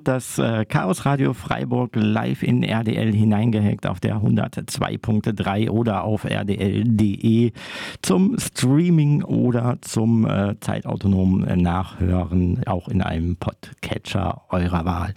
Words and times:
Hört 0.00 0.08
das 0.08 0.38
äh, 0.38 0.64
Chaos 0.64 1.04
Radio 1.04 1.34
Freiburg 1.34 1.94
live 1.94 2.42
in 2.42 2.62
RDL 2.62 3.12
hineingehackt 3.12 3.86
auf 3.86 4.00
der 4.00 4.16
102.3 4.16 5.68
oder 5.68 6.04
auf 6.04 6.24
rdl.de 6.24 7.52
zum 8.00 8.38
Streaming 8.38 9.22
oder 9.22 9.76
zum 9.82 10.24
äh, 10.24 10.58
zeitautonomen 10.58 11.60
Nachhören, 11.60 12.62
auch 12.64 12.88
in 12.88 13.02
einem 13.02 13.36
Podcatcher 13.36 14.40
eurer 14.48 14.86
Wahl. 14.86 15.12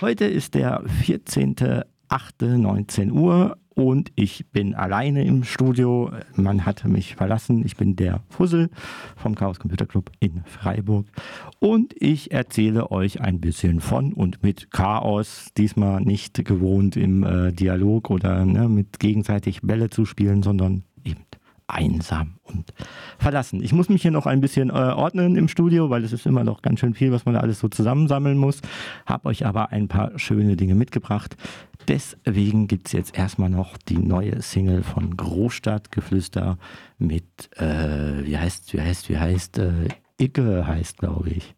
Heute 0.00 0.26
ist 0.26 0.54
der 0.54 0.84
14.08.19 0.84 3.10
Uhr 3.10 3.56
und 3.78 4.10
ich 4.16 4.50
bin 4.50 4.74
alleine 4.74 5.24
im 5.24 5.44
Studio. 5.44 6.10
Man 6.34 6.66
hat 6.66 6.84
mich 6.84 7.14
verlassen. 7.14 7.64
Ich 7.64 7.76
bin 7.76 7.94
der 7.94 8.24
Fussel 8.28 8.70
vom 9.14 9.36
Chaos 9.36 9.60
Computer 9.60 9.86
Club 9.86 10.10
in 10.18 10.42
Freiburg 10.46 11.06
und 11.60 11.94
ich 11.96 12.32
erzähle 12.32 12.90
euch 12.90 13.20
ein 13.20 13.40
bisschen 13.40 13.80
von 13.80 14.12
und 14.12 14.42
mit 14.42 14.72
Chaos. 14.72 15.50
Diesmal 15.56 16.00
nicht 16.00 16.44
gewohnt 16.44 16.96
im 16.96 17.22
äh, 17.22 17.52
Dialog 17.52 18.10
oder 18.10 18.44
ne, 18.44 18.68
mit 18.68 18.98
gegenseitig 18.98 19.60
Bälle 19.62 19.90
zu 19.90 20.04
spielen, 20.06 20.42
sondern 20.42 20.82
einsam 21.68 22.38
und 22.42 22.72
verlassen. 23.18 23.62
Ich 23.62 23.72
muss 23.72 23.88
mich 23.88 24.02
hier 24.02 24.10
noch 24.10 24.26
ein 24.26 24.40
bisschen 24.40 24.70
äh, 24.70 24.72
ordnen 24.72 25.36
im 25.36 25.48
Studio, 25.48 25.90
weil 25.90 26.02
es 26.02 26.12
ist 26.12 26.26
immer 26.26 26.42
noch 26.42 26.62
ganz 26.62 26.80
schön 26.80 26.94
viel, 26.94 27.12
was 27.12 27.24
man 27.24 27.34
da 27.34 27.40
alles 27.40 27.60
so 27.60 27.68
zusammensammeln 27.68 28.38
muss. 28.38 28.60
Habe 29.06 29.28
euch 29.28 29.46
aber 29.46 29.70
ein 29.70 29.86
paar 29.86 30.18
schöne 30.18 30.56
Dinge 30.56 30.74
mitgebracht. 30.74 31.36
Deswegen 31.86 32.66
gibt 32.66 32.88
es 32.88 32.92
jetzt 32.92 33.16
erstmal 33.16 33.50
noch 33.50 33.76
die 33.76 33.98
neue 33.98 34.42
Single 34.42 34.82
von 34.82 35.16
Großstadtgeflüster 35.16 36.58
mit, 36.98 37.24
äh, 37.56 38.26
wie 38.26 38.36
heißt, 38.36 38.74
wie 38.74 38.80
heißt, 38.80 39.08
wie 39.08 39.18
heißt, 39.18 39.58
äh, 39.58 39.88
Icke 40.18 40.66
heißt, 40.66 40.98
glaube 40.98 41.30
ich. 41.30 41.54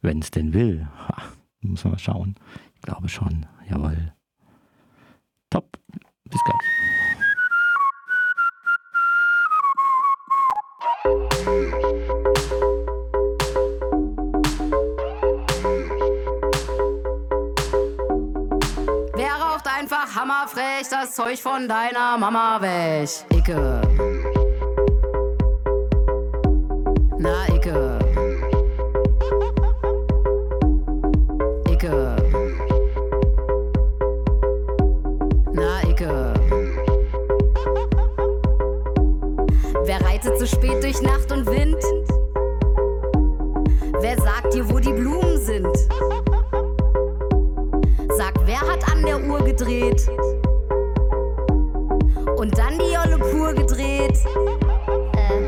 Wenn 0.00 0.18
es 0.18 0.30
denn 0.30 0.52
will. 0.52 0.88
Ha, 1.08 1.22
muss 1.60 1.84
man 1.84 1.92
mal 1.92 1.98
schauen. 1.98 2.34
Ich 2.74 2.82
glaube 2.82 3.08
schon. 3.08 3.46
Jawohl. 3.68 4.12
Top. 5.50 5.78
Bis 6.28 6.40
gleich. 6.44 7.01
Hammerfrech 20.14 20.88
das 20.90 21.14
Zeug 21.14 21.40
von 21.40 21.68
deiner 21.68 22.18
Mama 22.18 22.60
weg. 22.60 23.08
Icke. 23.30 23.80
Na. 27.18 27.48
Icke. 27.48 28.01
Reitet 40.24 40.38
so 40.38 40.46
spät 40.46 40.82
durch 40.82 41.00
Nacht 41.02 41.32
und 41.32 41.46
Wind? 41.46 41.82
Wer 44.00 44.20
sagt 44.20 44.54
dir, 44.54 44.68
wo 44.68 44.78
die 44.78 44.92
Blumen 44.92 45.38
sind? 45.38 45.66
Uhr 49.32 49.42
gedreht. 49.42 50.08
Und 52.36 52.56
dann 52.58 52.78
die 52.78 52.92
Jolle 52.92 53.18
pur 53.18 53.52
gedreht. 53.54 54.18
Äh. 55.16 55.46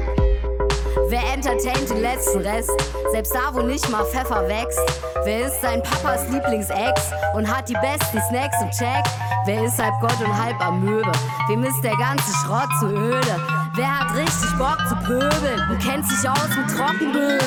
Wer 1.08 1.34
entertaint 1.34 1.91
den 1.91 2.00
letzten 2.00 2.38
Rest? 2.41 2.72
Selbst 3.12 3.34
da, 3.34 3.52
wo 3.54 3.60
nicht 3.60 3.88
mal 3.91 4.04
Pfeffer 4.04 4.48
wächst. 4.48 4.80
Wer 5.24 5.46
ist 5.48 5.60
sein 5.60 5.82
Papas 5.82 6.28
Lieblingsex 6.30 7.10
und 7.34 7.46
hat 7.46 7.68
die 7.68 7.74
besten 7.74 8.20
Snacks 8.28 8.56
im 8.62 8.70
Check? 8.70 9.04
Wer 9.44 9.64
ist 9.64 9.82
halb 9.82 9.94
Gott 10.00 10.18
und 10.20 10.42
halb 10.42 10.60
Amöbe? 10.60 11.12
Wem 11.48 11.64
ist 11.64 11.80
der 11.82 11.96
ganze 11.96 12.32
Schrott 12.32 12.68
zu 12.80 12.86
öde? 12.86 13.63
Wer 13.76 14.00
hat 14.00 14.16
richtig 14.16 14.56
Bock 14.56 14.78
zu 14.88 14.94
pöbeln 15.04 15.70
und 15.70 15.78
kennt 15.80 16.06
sich 16.06 16.28
aus 16.28 16.48
mit 16.56 16.71
Trockenböden? 16.71 17.41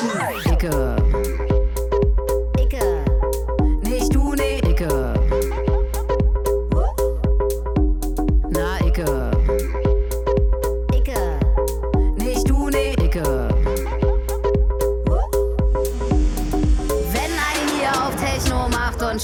Dicke. 0.44 0.98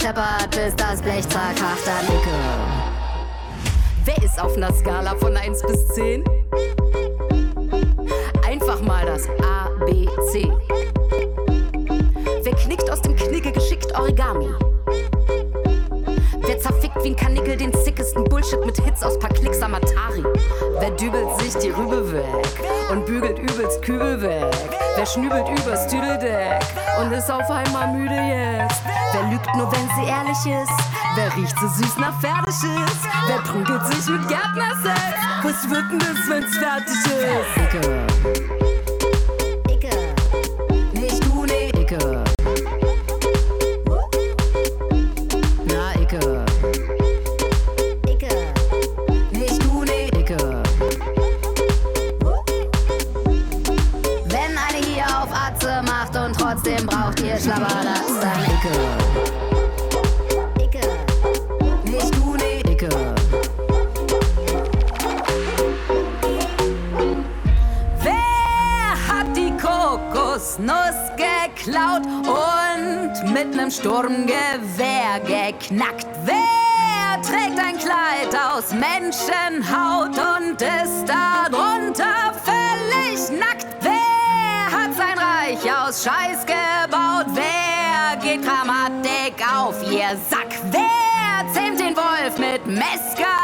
scheppert, 0.05 0.51
bis 0.51 0.75
das 0.77 1.01
Blech 1.01 1.27
zerkracht 1.29 1.89
an 1.89 2.07
Ecke. 2.07 2.31
Wer 4.05 4.23
ist 4.23 4.41
auf 4.41 4.57
einer 4.57 4.73
Skala 4.73 5.15
von 5.17 5.37
1 5.37 5.63
bis 5.63 5.89
10? 5.89 6.25
C. 10.35 10.51
Wer 12.43 12.55
knickt 12.57 12.91
aus 12.91 13.01
dem 13.03 13.15
Knigge 13.15 13.53
geschickt 13.53 13.97
Origami? 13.97 14.49
Wer 16.41 16.59
zerfickt 16.59 17.05
wie 17.05 17.11
ein 17.11 17.17
Kanickel 17.17 17.57
den 17.57 17.73
sickesten 17.85 18.25
Bullshit 18.25 18.67
mit 18.67 18.77
Hits 18.81 19.05
aus 19.05 19.17
paar 19.17 19.31
Klicks 19.31 19.63
am 19.63 19.77
Atari? 19.77 20.25
Wer 20.81 20.91
dübelt 20.91 21.39
sich 21.39 21.55
die 21.63 21.71
Rübe 21.71 22.13
weg 22.13 22.49
und 22.91 23.07
bügelt 23.07 23.39
übelst 23.39 23.81
Kübel 23.83 24.21
weg? 24.21 24.53
Wer 24.97 25.07
schnübelt 25.07 25.49
übers 25.51 25.87
Tüdeldeck 25.87 26.65
und 27.01 27.13
ist 27.13 27.31
auf 27.31 27.49
einmal 27.49 27.93
müde 27.93 28.17
jetzt? 28.17 28.83
Wer 29.13 29.31
lügt 29.31 29.55
nur, 29.55 29.71
wenn 29.71 29.89
sie 29.95 30.11
ehrlich 30.11 30.63
ist? 30.63 30.73
Wer 31.15 31.37
riecht 31.37 31.57
so 31.61 31.69
süß 31.69 31.97
nach 31.99 32.21
Pferdeschiss? 32.21 32.99
Wer 33.29 33.39
prügelt 33.39 33.87
sich 33.87 34.11
mit 34.11 34.27
Gärtnersex? 34.27 34.99
Was 35.45 35.71
wird 35.71 35.93
denn 35.93 35.99
das, 36.01 36.29
wenn's 36.29 36.57
fertig 36.57 36.97
ist? 37.07 38.54
Dicke. 71.67 71.95
Sturmgewehr 73.71 75.21
geknackt. 75.21 76.07
Wer 76.25 77.21
trägt 77.23 77.59
ein 77.59 77.77
Kleid 77.77 78.35
aus 78.35 78.71
Menschenhaut 78.73 80.17
und 80.17 80.63
ist 80.63 81.05
darunter 81.09 82.33
völlig 82.45 83.31
nackt? 83.39 83.67
Wer 83.81 84.71
hat 84.71 84.95
sein 84.95 85.19
Reich 85.19 85.71
aus 85.71 86.05
Scheiß 86.05 86.47
gebaut? 86.47 87.27
Wer 87.35 88.17
geht 88.23 88.43
Grammatik 88.45 89.45
auf 89.55 89.83
ihr 89.91 90.17
Sack? 90.31 90.59
Wer 90.71 91.53
zähmt 91.53 91.81
den 91.81 91.97
Wolf 91.97 92.39
mit 92.39 92.65
Mescalin 92.67 93.44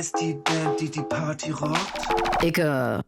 heißt 0.00 0.18
die 0.18 0.32
Band, 0.32 0.80
die 0.80 0.90
die 0.90 1.02
Party 1.02 1.50
rockt? 1.50 2.42
Icke. 2.42 3.02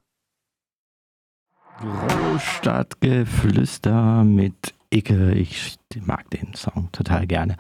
Großstadtgeflüster 1.81 4.25
mit 4.25 4.72
Icke. 4.93 5.33
Ich 5.33 5.79
mag 6.07 6.29
den 6.31 6.55
Song 6.55 6.89
total 6.93 7.27
gerne. 7.27 7.57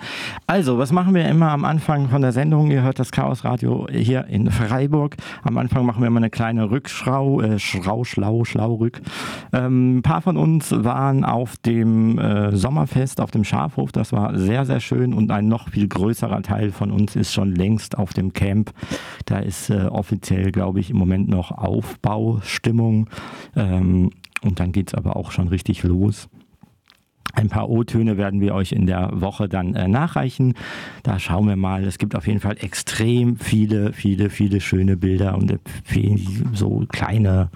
Also, 0.47 0.79
was 0.79 0.93
machen 0.93 1.15
wir 1.15 1.29
immer 1.29 1.51
am 1.51 1.65
Anfang 1.65 2.09
von 2.09 2.23
der 2.23 2.33
Sendung? 2.33 2.71
Ihr 2.71 2.83
hört 2.83 2.99
das 2.99 3.11
Chaos 3.11 3.45
Radio 3.45 3.87
hier 3.91 4.27
in 4.27 4.51
Freiburg. 4.51 5.17
Am 5.43 5.59
Anfang 5.59 5.85
machen 5.85 6.01
wir 6.03 6.07
immer 6.07 6.19
eine 6.19 6.31
kleine 6.31 6.71
Rückschrau, 6.71 7.41
äh, 7.41 7.59
Schrau, 7.59 8.05
Schlau, 8.05 8.45
Schlau, 8.45 8.75
Rück. 8.75 9.01
Ähm, 9.53 9.99
ein 9.99 10.03
paar 10.03 10.23
von 10.23 10.37
uns 10.37 10.73
waren 10.73 11.25
auf 11.25 11.57
dem 11.59 12.19
äh, 12.19 12.57
Sommerfest 12.57 13.21
auf 13.21 13.31
dem 13.31 13.45
Schafhof. 13.45 13.93
Das 13.93 14.13
war 14.13 14.39
sehr, 14.39 14.65
sehr 14.65 14.81
schön 14.81 15.13
und 15.13 15.31
ein 15.31 15.49
noch 15.49 15.69
viel 15.69 15.89
größerer 15.89 16.43
Teil 16.43 16.71
von 16.71 16.91
uns 16.91 17.17
ist 17.17 17.33
schon 17.33 17.55
längst 17.55 17.99
auf 17.99 18.13
dem 18.13 18.33
Camp. 18.33 18.73
Da 19.27 19.39
ist 19.39 19.71
äh, 19.71 19.87
offiziell, 19.87 20.53
glaube 20.53 20.81
ich, 20.81 20.91
im 20.91 20.97
Moment 20.97 21.29
noch 21.29 21.51
Aufbaustimmung. 21.51 23.09
Ähm, 23.57 24.11
und 24.43 24.59
dann 24.59 24.73
geht 24.73 24.89
es 24.89 24.95
aber 24.95 25.17
auch 25.17 25.31
schon 25.31 25.49
richtig 25.49 25.83
los. 25.83 26.29
Ein 27.33 27.49
paar 27.49 27.69
O-Töne 27.69 28.17
werden 28.17 28.41
wir 28.41 28.55
euch 28.55 28.73
in 28.73 28.87
der 28.87 29.11
Woche 29.13 29.49
dann 29.49 29.75
äh, 29.75 29.89
nachreichen. 29.89 30.55
Da 31.03 31.19
schauen 31.19 31.49
wir 31.49 31.57
mal. 31.57 31.85
Es 31.85 31.99
gibt 31.99 32.15
auf 32.15 32.27
jeden 32.27 32.41
Fall 32.41 32.57
extrem 32.61 33.37
viele, 33.37 33.93
viele, 33.93 34.31
viele 34.31 34.61
schöne 34.61 34.97
Bilder 34.97 35.37
und 35.37 35.59
so 36.53 36.85
kleine 36.89 37.51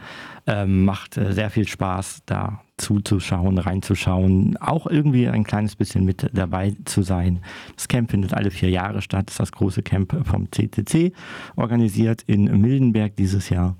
ähm, 0.46 0.84
macht 0.84 1.16
äh, 1.16 1.32
sehr 1.32 1.48
viel 1.48 1.68
Spaß, 1.68 2.22
da 2.26 2.60
zuzuschauen, 2.76 3.56
reinzuschauen, 3.58 4.56
auch 4.56 4.88
irgendwie 4.88 5.28
ein 5.28 5.44
kleines 5.44 5.76
bisschen 5.76 6.04
mit 6.04 6.28
dabei 6.32 6.74
zu 6.84 7.02
sein. 7.02 7.40
Das 7.76 7.86
Camp 7.86 8.10
findet 8.10 8.34
alle 8.34 8.50
vier 8.50 8.68
Jahre 8.68 9.00
statt, 9.00 9.26
das 9.26 9.34
ist 9.34 9.40
das 9.40 9.52
große 9.52 9.84
Camp 9.84 10.14
vom 10.26 10.50
CCC, 10.50 11.12
organisiert 11.55 12.22
in 12.26 12.60
Mildenberg 12.60 13.14
dieses 13.14 13.48
Jahr 13.48 13.76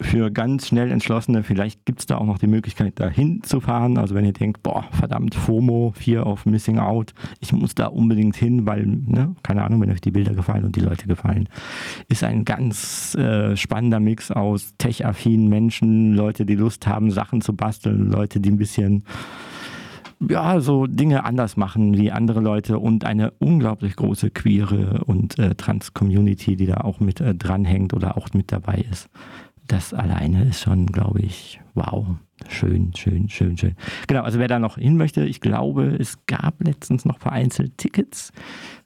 für 0.00 0.30
ganz 0.30 0.68
schnell 0.68 0.90
Entschlossene, 0.90 1.42
vielleicht 1.42 1.84
gibt 1.86 2.00
es 2.00 2.06
da 2.06 2.18
auch 2.18 2.26
noch 2.26 2.38
die 2.38 2.46
Möglichkeit, 2.46 2.94
da 2.96 3.08
hinzufahren. 3.08 3.96
Also 3.96 4.14
wenn 4.14 4.24
ihr 4.24 4.32
denkt, 4.32 4.62
boah, 4.62 4.84
verdammt, 4.90 5.34
FOMO, 5.34 5.92
Fear 5.94 6.26
of 6.26 6.46
Missing 6.46 6.78
Out, 6.78 7.14
ich 7.40 7.52
muss 7.52 7.74
da 7.74 7.86
unbedingt 7.86 8.36
hin, 8.36 8.66
weil, 8.66 8.86
ne, 8.86 9.34
keine 9.42 9.62
Ahnung, 9.62 9.80
wenn 9.80 9.90
euch 9.90 10.00
die 10.00 10.10
Bilder 10.10 10.34
gefallen 10.34 10.64
und 10.64 10.74
die 10.76 10.80
Leute 10.80 11.06
gefallen, 11.06 11.48
ist 12.08 12.24
ein 12.24 12.44
ganz 12.44 13.14
äh, 13.14 13.56
spannender 13.56 14.00
Mix 14.00 14.30
aus 14.30 14.74
tech-affinen 14.78 15.48
Menschen, 15.48 16.14
Leute, 16.14 16.44
die 16.44 16.56
Lust 16.56 16.86
haben, 16.86 17.10
Sachen 17.10 17.40
zu 17.40 17.54
basteln, 17.54 18.10
Leute, 18.10 18.40
die 18.40 18.50
ein 18.50 18.58
bisschen 18.58 19.04
ja, 20.28 20.60
so 20.60 20.86
Dinge 20.86 21.24
anders 21.24 21.56
machen 21.56 21.98
wie 21.98 22.10
andere 22.10 22.40
Leute 22.40 22.78
und 22.78 23.04
eine 23.04 23.32
unglaublich 23.32 23.96
große 23.96 24.30
queere 24.30 25.02
und 25.04 25.38
äh, 25.38 25.54
Trans-Community, 25.54 26.56
die 26.56 26.66
da 26.66 26.78
auch 26.78 27.00
mit 27.00 27.20
äh, 27.20 27.34
dranhängt 27.34 27.92
oder 27.92 28.16
auch 28.16 28.28
mit 28.32 28.50
dabei 28.50 28.84
ist 28.90 29.10
das 29.66 29.94
alleine 29.94 30.44
ist 30.44 30.60
schon, 30.60 30.86
glaube 30.86 31.20
ich, 31.20 31.60
wow. 31.74 32.06
Schön, 32.48 32.92
schön, 32.94 33.28
schön, 33.28 33.56
schön. 33.56 33.74
Genau, 34.06 34.22
also 34.22 34.38
wer 34.38 34.48
da 34.48 34.58
noch 34.58 34.76
hin 34.76 34.96
möchte, 34.96 35.24
ich 35.24 35.40
glaube, 35.40 35.96
es 35.98 36.26
gab 36.26 36.62
letztens 36.62 37.04
noch 37.04 37.18
vereinzelt 37.18 37.78
Tickets. 37.78 38.32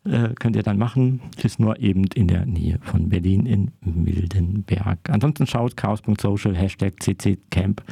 Äh, 0.04 0.34
könnt 0.38 0.54
ihr 0.54 0.62
dann 0.62 0.78
machen. 0.78 1.20
Ist 1.42 1.58
nur 1.58 1.80
eben 1.80 2.04
in 2.14 2.28
der 2.28 2.46
Nähe 2.46 2.78
von 2.82 3.08
Berlin 3.08 3.46
in 3.46 3.72
Mildenberg. 3.80 4.98
Ansonsten 5.10 5.46
schaut 5.46 5.76
chaos.social, 5.76 6.54
Hashtag 6.54 7.02
CCCamp 7.02 7.82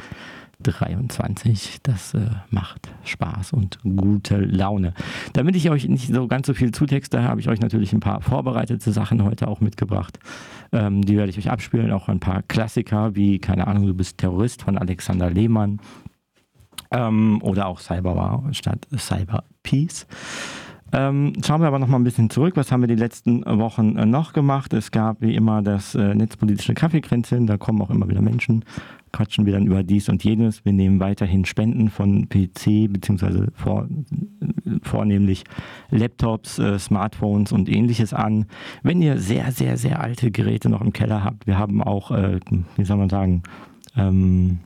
23. 0.63 1.79
Das 1.83 2.13
äh, 2.13 2.29
macht 2.49 2.89
Spaß 3.03 3.53
und 3.53 3.79
gute 3.83 4.37
Laune. 4.37 4.93
Damit 5.33 5.55
ich 5.55 5.69
euch 5.69 5.87
nicht 5.87 6.13
so 6.13 6.27
ganz 6.27 6.47
so 6.47 6.53
viel 6.53 6.71
zutexte, 6.71 7.23
habe 7.23 7.39
ich 7.39 7.49
euch 7.49 7.59
natürlich 7.59 7.93
ein 7.93 7.99
paar 7.99 8.21
vorbereitete 8.21 8.91
Sachen 8.91 9.23
heute 9.23 9.47
auch 9.47 9.61
mitgebracht. 9.61 10.19
Ähm, 10.71 11.03
die 11.03 11.17
werde 11.17 11.29
ich 11.29 11.37
euch 11.37 11.49
abspielen. 11.49 11.91
Auch 11.91 12.09
ein 12.09 12.19
paar 12.19 12.43
Klassiker 12.43 13.15
wie, 13.15 13.39
keine 13.39 13.67
Ahnung, 13.67 13.87
du 13.87 13.93
bist 13.93 14.17
Terrorist 14.17 14.63
von 14.63 14.77
Alexander 14.77 15.29
Lehmann. 15.29 15.79
Ähm, 16.91 17.41
oder 17.41 17.67
auch 17.67 17.79
Cyberwar 17.79 18.43
statt 18.51 18.87
Cyber 18.97 19.43
Peace. 19.63 20.07
Ähm, 20.93 21.33
schauen 21.45 21.61
wir 21.61 21.67
aber 21.67 21.79
noch 21.79 21.87
mal 21.87 21.97
ein 21.97 22.05
bisschen 22.05 22.29
zurück. 22.29 22.55
Was 22.55 22.71
haben 22.71 22.81
wir 22.81 22.87
die 22.87 22.95
letzten 22.95 23.43
Wochen 23.45 23.97
äh, 23.97 24.05
noch 24.05 24.31
gemacht? 24.31 24.73
Es 24.73 24.91
gab 24.91 25.21
wie 25.21 25.35
immer 25.35 25.61
das 25.61 25.95
äh, 25.95 26.15
netzpolitische 26.15 26.73
Kaffeekränzchen. 26.73 27.45
Da 27.45 27.57
kommen 27.57 27.81
auch 27.81 27.89
immer 27.89 28.07
wieder 28.07 28.21
Menschen 28.21 28.63
quatschen 29.11 29.45
wir 29.45 29.53
dann 29.53 29.67
über 29.67 29.83
dies 29.83 30.09
und 30.09 30.23
jenes. 30.23 30.65
Wir 30.65 30.73
nehmen 30.73 30.99
weiterhin 30.99 31.45
Spenden 31.45 31.89
von 31.89 32.29
PC 32.29 32.91
beziehungsweise 32.91 33.47
vor, 33.53 33.87
vornehmlich 34.83 35.43
Laptops, 35.89 36.59
äh, 36.59 36.79
Smartphones 36.79 37.51
und 37.51 37.69
ähnliches 37.69 38.13
an. 38.13 38.45
Wenn 38.83 39.01
ihr 39.01 39.17
sehr, 39.17 39.51
sehr, 39.51 39.77
sehr 39.77 40.01
alte 40.01 40.31
Geräte 40.31 40.69
noch 40.69 40.81
im 40.81 40.93
Keller 40.93 41.23
habt, 41.23 41.47
wir 41.47 41.57
haben 41.57 41.81
auch, 41.81 42.11
äh, 42.11 42.39
wie 42.75 42.85
soll 42.85 42.97
man 42.97 43.09
sagen, 43.09 43.43
ähm, 43.95 44.59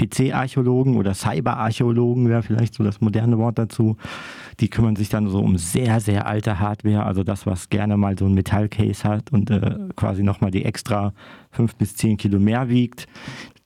PC-Archäologen 0.00 0.96
oder 0.96 1.14
Cyber-Archäologen 1.14 2.28
wäre 2.28 2.42
vielleicht 2.42 2.74
so 2.74 2.84
das 2.84 3.00
moderne 3.00 3.38
Wort 3.38 3.58
dazu. 3.58 3.96
Die 4.60 4.68
kümmern 4.68 4.96
sich 4.96 5.08
dann 5.08 5.28
so 5.28 5.40
um 5.40 5.58
sehr, 5.58 6.00
sehr 6.00 6.26
alte 6.26 6.60
Hardware, 6.60 7.04
also 7.04 7.22
das, 7.22 7.46
was 7.46 7.68
gerne 7.68 7.96
mal 7.96 8.18
so 8.18 8.26
ein 8.26 8.34
Metallcase 8.34 9.04
hat 9.04 9.32
und 9.32 9.50
äh, 9.50 9.78
quasi 9.96 10.22
nochmal 10.22 10.50
die 10.50 10.64
extra 10.64 11.12
fünf 11.50 11.74
bis 11.76 11.96
zehn 11.96 12.16
Kilo 12.16 12.38
mehr 12.38 12.68
wiegt. 12.68 13.06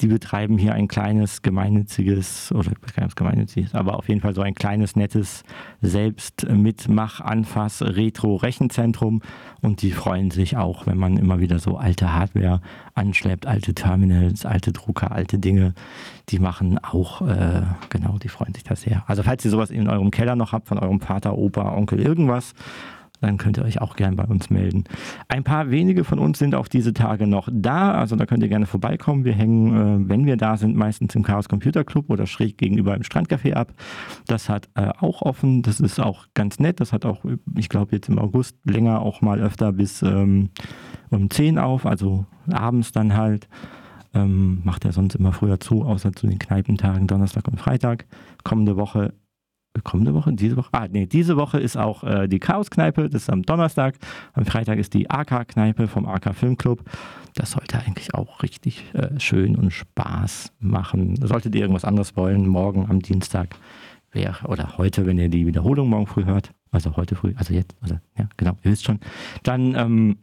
Die 0.01 0.09
betreiben 0.09 0.59
hier 0.59 0.75
ein 0.75 0.89
kleines 0.89 1.43
gemeinnütziges, 1.43 2.51
oder 2.53 2.73
ganz 2.97 3.15
gemeinnütziges, 3.15 3.75
aber 3.75 3.97
auf 3.97 4.09
jeden 4.09 4.21
Fall 4.21 4.35
so 4.35 4.43
ein 4.43 4.55
kleines, 4.55 4.97
nettes 4.97 5.45
Selbstmitmach, 5.83 7.21
Anfass, 7.21 7.81
Retro-Rechenzentrum. 7.81 9.23
Und 9.61 9.83
die 9.83 9.93
freuen 9.93 10.31
sich 10.33 10.57
auch, 10.57 10.87
wenn 10.87 10.99
man 10.99 11.17
immer 11.17 11.39
wieder 11.39 11.61
so 11.61 11.77
alte 11.77 12.13
Hardware 12.13 12.61
anschleppt, 12.95 13.47
alte 13.47 13.73
Terminals, 13.73 14.45
alte 14.45 14.73
Drucker, 14.73 15.13
alte 15.13 15.39
Dinge. 15.39 15.75
Die 16.29 16.41
machen 16.41 16.79
auch, 16.83 17.23
äh, 17.23 17.63
genau, 17.89 18.19
die 18.19 18.29
freuen 18.29 18.53
sich 18.53 18.65
da 18.65 18.75
sehr. 18.75 19.05
Also 19.07 19.23
falls 19.23 19.45
ihr 19.45 19.51
sowas 19.51 19.71
in 19.71 19.89
eurem 19.89 20.11
Keller 20.11 20.35
noch 20.35 20.53
habt, 20.53 20.69
von 20.69 20.79
eurem 20.79 21.01
Vater, 21.01 21.39
Opa, 21.39 21.73
Onkel, 21.73 22.01
irgendwas, 22.01 22.55
dann 23.25 23.39
könnt 23.39 23.59
ihr 23.59 23.65
euch 23.65 23.81
auch 23.81 23.97
gerne 23.97 24.17
bei 24.17 24.25
uns 24.25 24.51
melden. 24.51 24.85
Ein 25.29 25.45
paar 25.45 25.71
wenige 25.71 26.05
von 26.05 26.19
uns 26.19 26.39
sind 26.39 26.55
auch 26.55 26.69
diese 26.69 26.93
Tage 26.93 27.27
noch 27.27 27.49
da, 27.51 27.93
also 27.93 28.17
da 28.17 28.27
könnt 28.27 28.43
ihr 28.43 28.49
gerne 28.49 28.67
vorbeikommen. 28.67 29.25
Wir 29.25 29.33
hängen, 29.33 30.05
äh, 30.05 30.09
wenn 30.09 30.27
wir 30.27 30.37
da 30.37 30.57
sind, 30.57 30.77
meistens 30.77 31.15
im 31.15 31.23
Chaos 31.23 31.49
Computer 31.49 31.85
Club 31.85 32.11
oder 32.11 32.27
schräg 32.27 32.59
gegenüber 32.59 32.95
im 32.95 33.03
Strandcafé 33.03 33.55
ab. 33.55 33.73
Das 34.27 34.49
hat 34.49 34.69
äh, 34.75 34.91
auch 35.01 35.23
offen, 35.23 35.63
das 35.63 35.81
ist 35.81 36.01
auch 36.01 36.27
ganz 36.35 36.59
nett. 36.59 36.81
Das 36.81 36.93
hat 36.93 37.05
auch, 37.05 37.25
ich 37.57 37.69
glaube, 37.69 37.97
jetzt 37.97 38.09
im 38.09 38.19
August 38.19 38.57
länger 38.65 39.01
auch 39.01 39.21
mal 39.21 39.41
öfter 39.41 39.73
bis 39.73 40.03
ähm, 40.03 40.51
um 41.11 41.31
10 41.31 41.59
auf, 41.59 41.87
also 41.87 42.27
abends 42.51 42.93
dann 42.93 43.17
halt. 43.17 43.49
Ähm, 44.17 44.61
macht 44.63 44.85
er 44.85 44.93
sonst 44.93 45.17
immer 45.17 45.33
früher 45.33 45.59
zu, 45.59 45.83
außer 45.83 46.13
zu 46.13 46.29
den 46.29 46.39
Kneipentagen 46.39 47.09
Donnerstag 47.09 47.49
und 47.49 47.59
Freitag. 47.59 48.07
Kommende 48.45 48.77
Woche 48.77 49.13
kommende 49.83 50.15
Woche, 50.15 50.33
diese 50.33 50.57
Woche, 50.57 50.69
ah, 50.73 50.87
nee, 50.91 51.07
diese 51.07 51.37
Woche 51.37 51.59
ist 51.59 51.77
auch 51.77 52.05
äh, 52.05 52.29
die 52.29 52.39
Chaos-Kneipe, 52.39 53.09
das 53.09 53.23
ist 53.23 53.31
am 53.31 53.43
Donnerstag. 53.43 53.97
Am 54.33 54.45
Freitag 54.45 54.79
ist 54.79 54.95
die 54.95 55.11
AK-Kneipe 55.11 55.89
vom 55.89 56.07
AK 56.07 56.35
Filmclub. 56.35 56.83
Das 57.35 57.53
sollte 57.53 57.79
eigentlich 57.79 58.15
auch 58.15 58.43
richtig 58.43 58.85
äh, 58.95 59.19
schön 59.19 59.57
und 59.57 59.73
Spaß 59.73 60.53
machen. 60.61 61.17
Solltet 61.17 61.55
ihr 61.55 61.63
irgendwas 61.63 61.85
anderes 61.85 62.17
wollen, 62.17 62.47
morgen 62.47 62.87
am 62.89 63.01
Dienstag 63.01 63.57
wäre, 64.13 64.47
oder 64.47 64.79
heute, 64.79 65.07
wenn 65.07 65.19
ihr 65.19 65.29
die 65.29 65.47
Wiederholung 65.47 65.89
morgen 65.89 66.07
früh 66.07 66.25
hört, 66.25 66.51
also 66.71 66.97
heute 66.97 67.17
früh, 67.17 67.35
also 67.37 67.53
jetzt, 67.53 67.75
also 67.81 67.99
ja, 68.17 68.29
genau, 68.37 68.53
ihr 68.63 68.71
wisst 68.71 68.85
schon, 68.85 69.01
dann 69.43 69.75
ähm, 69.75 70.17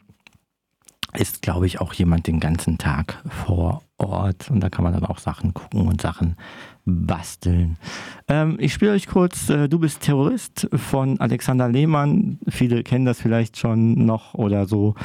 ist, 1.13 1.41
glaube 1.41 1.65
ich, 1.65 1.81
auch 1.81 1.93
jemand 1.93 2.27
den 2.27 2.39
ganzen 2.39 2.77
Tag 2.77 3.21
vor 3.27 3.83
Ort 3.97 4.49
und 4.49 4.61
da 4.61 4.69
kann 4.69 4.83
man 4.83 4.93
dann 4.93 5.05
auch 5.05 5.19
Sachen 5.19 5.53
gucken 5.53 5.87
und 5.87 6.01
Sachen 6.01 6.35
basteln. 6.85 7.77
Ähm, 8.27 8.57
ich 8.59 8.73
spiele 8.73 8.91
euch 8.91 9.07
kurz 9.07 9.49
äh, 9.49 9.67
Du 9.67 9.79
bist 9.79 10.01
Terrorist 10.01 10.67
von 10.73 11.19
Alexander 11.19 11.69
Lehmann. 11.69 12.39
Viele 12.47 12.83
kennen 12.83 13.05
das 13.05 13.21
vielleicht 13.21 13.57
schon 13.57 14.05
noch 14.05 14.33
oder 14.33 14.65
so. 14.65 14.95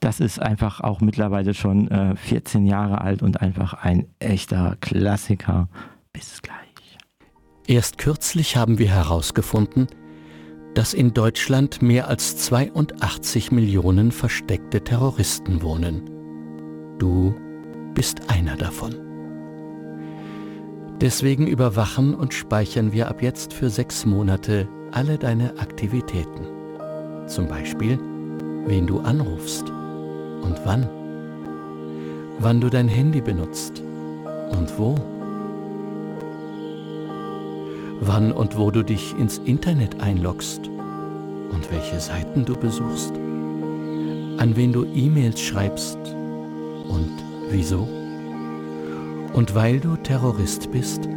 Das 0.00 0.20
ist 0.20 0.40
einfach 0.40 0.80
auch 0.80 1.00
mittlerweile 1.00 1.54
schon 1.54 1.88
äh, 1.88 2.16
14 2.16 2.66
Jahre 2.66 3.00
alt 3.00 3.22
und 3.22 3.40
einfach 3.40 3.74
ein 3.74 4.06
echter 4.18 4.76
Klassiker. 4.80 5.68
Bis 6.12 6.42
gleich. 6.42 6.64
Erst 7.66 7.96
kürzlich 7.96 8.56
haben 8.56 8.78
wir 8.78 8.88
herausgefunden, 8.88 9.86
dass 10.74 10.92
in 10.92 11.14
Deutschland 11.14 11.80
mehr 11.80 12.08
als 12.08 12.36
82 12.36 13.52
Millionen 13.52 14.12
versteckte 14.12 14.84
Terroristen 14.84 15.62
wohnen. 15.62 16.02
Du 16.98 17.34
bist 17.94 18.28
einer 18.28 18.56
davon. 18.56 19.03
Deswegen 21.00 21.46
überwachen 21.46 22.14
und 22.14 22.32
speichern 22.32 22.92
wir 22.92 23.08
ab 23.08 23.20
jetzt 23.20 23.52
für 23.52 23.68
sechs 23.68 24.06
Monate 24.06 24.68
alle 24.92 25.18
deine 25.18 25.58
Aktivitäten. 25.58 26.46
Zum 27.26 27.48
Beispiel, 27.48 27.98
wen 28.66 28.86
du 28.86 29.00
anrufst 29.00 29.68
und 29.68 30.60
wann. 30.64 30.88
Wann 32.38 32.60
du 32.60 32.70
dein 32.70 32.88
Handy 32.88 33.20
benutzt 33.20 33.82
und 34.52 34.78
wo. 34.78 34.94
Wann 38.00 38.32
und 38.32 38.56
wo 38.56 38.70
du 38.70 38.82
dich 38.84 39.18
ins 39.18 39.38
Internet 39.38 40.00
einloggst 40.00 40.68
und 40.68 41.70
welche 41.72 41.98
Seiten 41.98 42.44
du 42.44 42.54
besuchst. 42.54 43.12
An 44.36 44.52
wen 44.54 44.72
du 44.72 44.84
E-Mails 44.84 45.40
schreibst 45.40 45.98
und 46.88 47.10
wieso. 47.50 48.03
Und 49.34 49.56
weil 49.56 49.80
du 49.80 49.96
Terrorist 49.96 50.70
bist, 50.70 51.08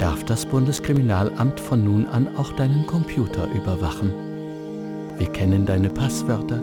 darf 0.00 0.24
das 0.24 0.44
Bundeskriminalamt 0.44 1.60
von 1.60 1.84
nun 1.84 2.04
an 2.06 2.26
auch 2.36 2.52
deinen 2.52 2.84
Computer 2.84 3.46
überwachen. 3.54 4.12
Wir 5.18 5.28
kennen 5.28 5.66
deine 5.66 5.88
Passwörter, 5.88 6.60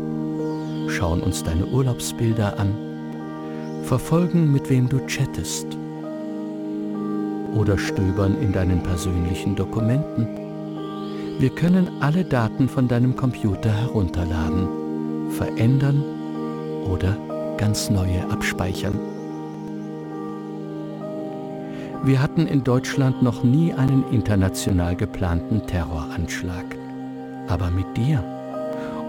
schauen 0.89 1.21
uns 1.21 1.43
deine 1.43 1.65
Urlaubsbilder 1.65 2.59
an, 2.59 2.75
verfolgen, 3.83 4.51
mit 4.51 4.69
wem 4.69 4.89
du 4.89 4.99
chattest 5.05 5.67
oder 7.55 7.77
stöbern 7.77 8.35
in 8.41 8.51
deinen 8.51 8.83
persönlichen 8.83 9.55
Dokumenten. 9.55 10.27
Wir 11.39 11.51
können 11.51 11.87
alle 12.01 12.25
Daten 12.25 12.67
von 12.67 12.89
deinem 12.89 13.15
Computer 13.15 13.71
herunterladen, 13.71 15.31
verändern 15.31 16.03
oder 16.91 17.15
ganz 17.57 17.89
neue 17.89 18.29
abspeichern. 18.29 19.16
Wir 22.03 22.21
hatten 22.21 22.47
in 22.47 22.63
Deutschland 22.63 23.21
noch 23.21 23.43
nie 23.43 23.73
einen 23.73 24.03
international 24.11 24.95
geplanten 24.95 25.65
Terroranschlag. 25.65 26.65
Aber 27.47 27.69
mit 27.69 27.97
dir 27.97 28.23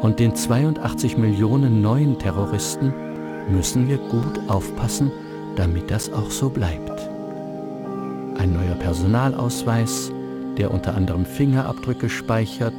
und 0.01 0.19
den 0.21 0.35
82 0.35 1.17
Millionen 1.19 1.83
neuen 1.83 2.19
Terroristen 2.19 2.93
müssen 3.51 3.89
wir 3.89 3.99
gut 3.99 4.41
aufpassen, 4.49 5.11
damit 5.57 5.91
das 5.91 6.13
auch 6.13 6.31
so 6.31 6.49
bleibt. 6.51 7.09
Ein 8.39 8.53
neuer 8.53 8.77
Personalausweis, 8.77 10.13
der 10.57 10.73
unter 10.73 10.95
anderem 10.95 11.25
Fingerabdrücke 11.25 12.09
speichert, 12.09 12.75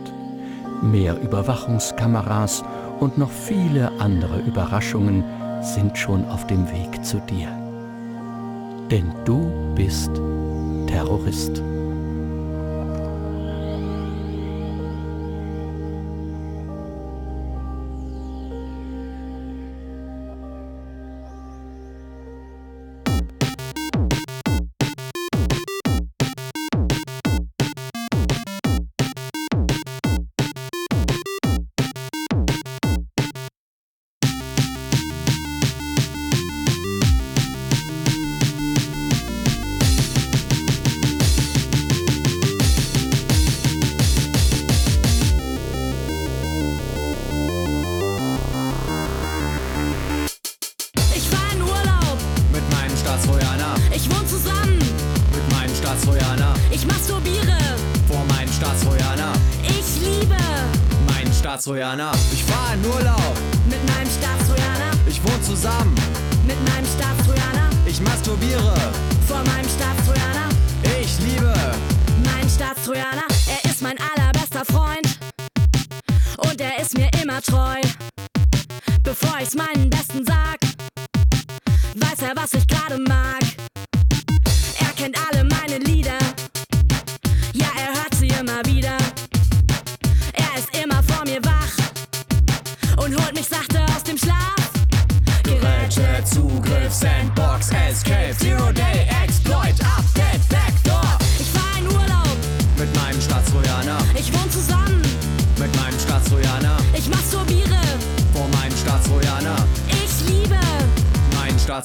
mehr 0.81 1.21
Überwachungskameras 1.21 2.63
und 2.99 3.17
noch 3.17 3.31
viele 3.31 3.91
andere 3.99 4.39
Überraschungen 4.39 5.23
sind 5.61 5.97
schon 5.97 6.25
auf 6.25 6.47
dem 6.47 6.69
Weg 6.71 7.03
zu 7.03 7.19
dir. 7.19 7.58
Denn 8.89 9.13
du 9.23 9.51
bist 9.75 10.09
Terrorist. 10.87 11.61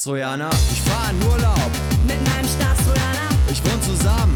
Staatstrojaner. 0.04 0.50
Ich 0.70 0.82
fahr 0.82 1.10
in 1.10 1.22
Urlaub 1.26 1.70
mit 2.06 2.22
meinem 2.28 2.46
Staatstrojaner. 2.46 3.28
Ich 3.50 3.64
wohne 3.64 3.80
zusammen 3.80 4.34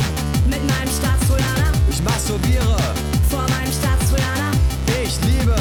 mit 0.48 0.66
meinem 0.66 0.88
Staatstrojaner. 0.88 1.72
Ich 1.90 2.02
masturbiere 2.02 2.76
vor 3.28 3.42
meinem 3.42 3.70
Staatstrojaner. 3.70 4.52
Ich 5.04 5.20
liebe 5.26 5.54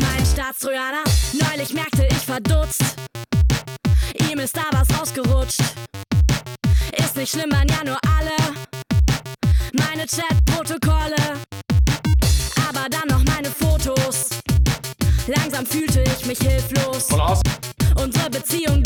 meinen 0.00 0.26
Staatstrojaner. 0.32 1.02
Neulich 1.32 1.74
merkte 1.74 2.06
ich 2.08 2.18
verdutzt, 2.18 2.84
ihm 4.30 4.38
ist 4.38 4.56
da 4.56 4.62
was 4.70 4.86
ausgerutscht. 5.00 5.60
Ist 6.96 7.16
nicht 7.16 7.32
schlimm, 7.32 7.50
waren 7.50 7.66
ja 7.66 7.82
nur 7.84 7.98
alle 8.16 8.36
meine 9.72 10.06
Chat-Protokolle. 10.06 11.40
Aber 12.68 12.88
dann 12.88 13.08
noch 13.08 13.24
meine 13.34 13.50
Fotos. 13.50 14.28
Langsam 15.26 15.66
fühlte 15.66 16.02
ich 16.02 16.26
mich 16.26 16.38
hilflos. 16.38 17.08
Voll 17.08 17.20
aus. 17.20 17.40
Unsere 17.96 18.30
Beziehung, 18.30 18.82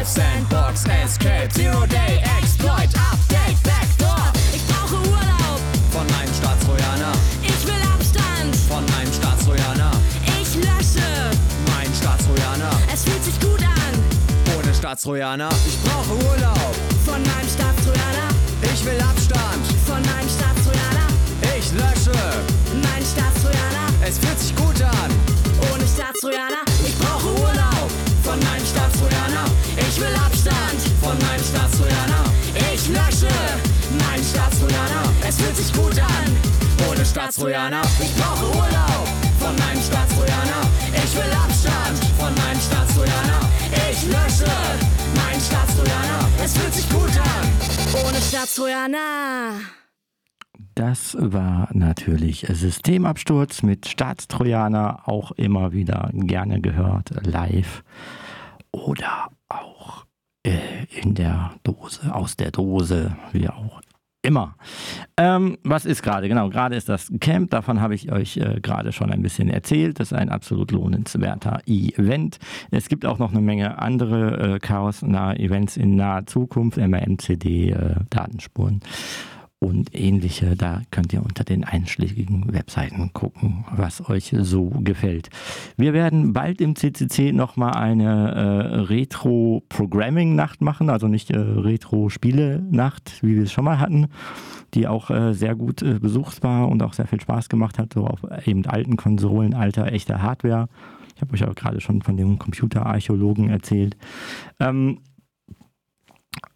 Zugriff, 0.00 0.08
Sandbox, 0.08 0.84
Escape, 0.86 1.48
Zero 1.52 1.86
Day, 1.86 2.22
Exploit, 2.38 2.88
Update, 3.12 3.62
Backdoor. 3.62 4.32
Ich 4.54 4.62
brauche 4.66 4.96
Urlaub 4.96 5.60
von 5.90 6.06
meinem 6.06 6.32
Staatstrojaner. 6.34 7.12
Ich 7.42 7.66
will 7.66 7.82
Abstand 7.92 8.56
von 8.68 8.84
meinem 8.86 9.12
Staatstrojaner. 9.12 9.90
Ich 10.40 10.54
lösche 10.56 11.06
meinen 11.68 11.94
Staatstrojaner. 11.94 12.70
Es 12.92 13.04
fühlt 13.04 13.24
sich 13.24 13.38
gut 13.40 13.62
an. 13.62 14.56
Ohne 14.56 14.74
Staatstrojaner. 14.74 15.48
Ich 15.66 15.78
brauche 15.82 16.14
Urlaub 16.14 16.74
von 17.04 17.20
meinem 17.20 17.48
Staatstrojaner. 17.48 18.28
Ich 18.62 18.84
will 18.84 19.00
Abstand 19.00 19.66
von 19.86 20.00
meinem 20.00 20.28
Staatstrojaner. 20.28 21.08
Ich 21.58 21.72
lösche 21.72 22.16
meinen 22.72 23.06
Staatstrojaner. 23.06 23.86
Es 24.06 24.18
fühlt 24.18 24.38
sich 24.38 24.56
gut 24.56 24.80
an. 24.82 25.10
Ohne 25.72 25.86
Staatstrojaner. 25.86 26.69
Es 35.30 35.40
fühlt 35.40 35.56
sich 35.56 35.72
gut 35.72 35.96
an. 36.00 36.90
Ohne 36.90 37.04
Staatstrojaner. 37.04 37.82
Ich 38.00 38.12
brauche 38.16 38.46
Urlaub 38.46 39.06
von 39.38 39.54
meinem 39.64 39.80
Staatstrojaner. 39.80 40.62
Ich 40.92 41.14
will 41.14 41.32
Abstand 41.32 41.98
von 42.18 42.34
meinem 42.34 42.58
Staatstrojaner. 42.58 43.40
Ich 43.92 44.06
lösche 44.06 44.50
meinen 45.14 45.40
Staatstrojaner. 45.40 46.28
Es 46.44 46.58
fühlt 46.58 46.74
sich 46.74 46.88
gut 46.90 47.16
an. 47.20 48.04
Ohne 48.04 48.20
Staatstrojaner. 48.20 49.60
Das 50.74 51.16
war 51.20 51.68
natürlich 51.74 52.48
Systemabsturz 52.50 53.62
mit 53.62 53.86
Staatstrojaner, 53.86 55.08
auch 55.08 55.30
immer 55.30 55.70
wieder 55.70 56.10
gerne 56.12 56.60
gehört, 56.60 57.10
live 57.24 57.84
oder 58.72 59.28
auch 59.48 60.06
äh, 60.42 60.86
in 61.00 61.14
der 61.14 61.52
Dose, 61.62 62.12
aus 62.12 62.36
der 62.36 62.50
Dose, 62.50 63.16
wie 63.30 63.48
auch 63.48 63.80
immer. 64.22 64.56
Ähm, 65.16 65.58
was 65.62 65.84
ist 65.84 66.02
gerade? 66.02 66.28
Genau, 66.28 66.50
gerade 66.50 66.76
ist 66.76 66.88
das 66.88 67.10
Camp. 67.20 67.50
Davon 67.50 67.80
habe 67.80 67.94
ich 67.94 68.12
euch 68.12 68.36
äh, 68.36 68.60
gerade 68.60 68.92
schon 68.92 69.10
ein 69.10 69.22
bisschen 69.22 69.48
erzählt. 69.48 70.00
Das 70.00 70.12
ist 70.12 70.18
ein 70.18 70.28
absolut 70.28 70.72
lohnenswerter 70.72 71.62
Event. 71.66 72.38
Es 72.70 72.88
gibt 72.88 73.06
auch 73.06 73.18
noch 73.18 73.30
eine 73.30 73.40
Menge 73.40 73.78
andere 73.78 74.56
äh, 74.56 74.58
chaosnahe 74.58 75.38
Events 75.38 75.76
in 75.76 75.96
naher 75.96 76.26
Zukunft, 76.26 76.76
MRMCD, 76.76 77.70
äh, 77.70 77.94
Datenspuren 78.10 78.80
und 79.60 79.94
ähnliche. 79.94 80.56
Da 80.56 80.82
könnt 80.90 81.12
ihr 81.12 81.22
unter 81.22 81.44
den 81.44 81.64
einschlägigen 81.64 82.52
Webseiten 82.52 83.12
gucken, 83.12 83.64
was 83.70 84.08
euch 84.08 84.34
so 84.38 84.70
gefällt. 84.80 85.28
Wir 85.76 85.92
werden 85.92 86.32
bald 86.32 86.60
im 86.60 86.74
CCC 86.74 87.32
nochmal 87.32 87.74
eine 87.74 88.32
äh, 88.32 88.80
Retro-Programming-Nacht 88.80 90.62
machen, 90.62 90.88
also 90.88 91.08
nicht 91.08 91.30
äh, 91.30 91.38
Retro-Spiele-Nacht, 91.38 93.22
wie 93.22 93.36
wir 93.36 93.42
es 93.44 93.52
schon 93.52 93.66
mal 93.66 93.78
hatten, 93.78 94.08
die 94.72 94.88
auch 94.88 95.10
äh, 95.10 95.34
sehr 95.34 95.54
gut 95.54 95.82
äh, 95.82 95.98
besucht 95.98 96.42
war 96.42 96.68
und 96.68 96.82
auch 96.82 96.94
sehr 96.94 97.06
viel 97.06 97.20
Spaß 97.20 97.50
gemacht 97.50 97.78
hat, 97.78 97.92
so 97.92 98.06
auf 98.06 98.20
eben 98.46 98.64
alten 98.64 98.96
Konsolen, 98.96 99.52
alter, 99.52 99.92
echter 99.92 100.22
Hardware. 100.22 100.68
Ich 101.14 101.20
habe 101.20 101.34
euch 101.34 101.44
auch 101.44 101.54
gerade 101.54 101.82
schon 101.82 102.00
von 102.00 102.16
dem 102.16 102.38
Computerarchäologen 102.38 103.50
erzählt. 103.50 103.94
Ähm, 104.58 105.00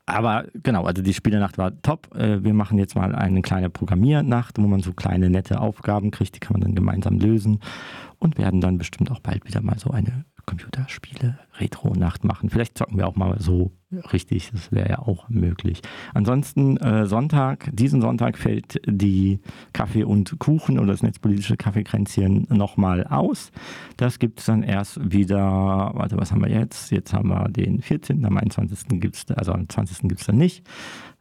aber 0.06 0.44
genau, 0.62 0.84
also 0.84 1.02
die 1.02 1.14
Spielenacht 1.14 1.56
war 1.56 1.80
top. 1.80 2.14
Äh, 2.14 2.44
wir 2.44 2.52
machen 2.52 2.78
jetzt 2.78 2.94
mal 2.94 3.14
eine 3.14 3.40
kleine 3.42 3.70
Programmiernacht, 3.70 4.58
wo 4.58 4.66
man 4.66 4.80
so 4.80 4.92
kleine 4.92 5.30
nette 5.30 5.60
Aufgaben 5.60 6.10
kriegt, 6.10 6.34
die 6.34 6.40
kann 6.40 6.54
man 6.54 6.60
dann 6.60 6.74
gemeinsam 6.74 7.18
lösen 7.18 7.60
und 8.24 8.38
werden 8.38 8.60
dann 8.60 8.78
bestimmt 8.78 9.10
auch 9.10 9.20
bald 9.20 9.44
wieder 9.46 9.60
mal 9.60 9.78
so 9.78 9.90
eine 9.90 10.24
Computerspiele 10.46 11.38
Retro-Nacht 11.58 12.24
machen. 12.24 12.50
Vielleicht 12.50 12.76
zocken 12.76 12.98
wir 12.98 13.06
auch 13.06 13.16
mal 13.16 13.38
so 13.38 13.72
richtig, 14.12 14.50
das 14.50 14.72
wäre 14.72 14.88
ja 14.88 14.98
auch 14.98 15.28
möglich. 15.28 15.82
Ansonsten 16.14 16.76
äh, 16.78 17.06
Sonntag, 17.06 17.68
diesen 17.72 18.00
Sonntag 18.00 18.38
fällt 18.38 18.80
die 18.86 19.40
Kaffee 19.72 20.04
und 20.04 20.38
Kuchen 20.38 20.78
oder 20.78 20.92
das 20.92 21.02
netzpolitische 21.02 21.56
Kaffeekränzchen 21.56 22.46
nochmal 22.50 23.04
aus. 23.06 23.52
Das 23.96 24.18
gibt 24.18 24.40
es 24.40 24.46
dann 24.46 24.62
erst 24.62 25.12
wieder, 25.12 25.92
warte, 25.94 26.16
was 26.16 26.32
haben 26.32 26.42
wir 26.42 26.50
jetzt? 26.50 26.90
Jetzt 26.90 27.12
haben 27.12 27.28
wir 27.28 27.48
den 27.48 27.82
14., 27.82 28.24
am 28.24 28.36
21. 28.36 29.00
gibt 29.00 29.16
es, 29.16 29.36
also 29.36 29.52
am 29.52 29.68
20. 29.68 30.08
gibt 30.08 30.20
es 30.20 30.26
dann 30.26 30.36
nicht. 30.36 30.66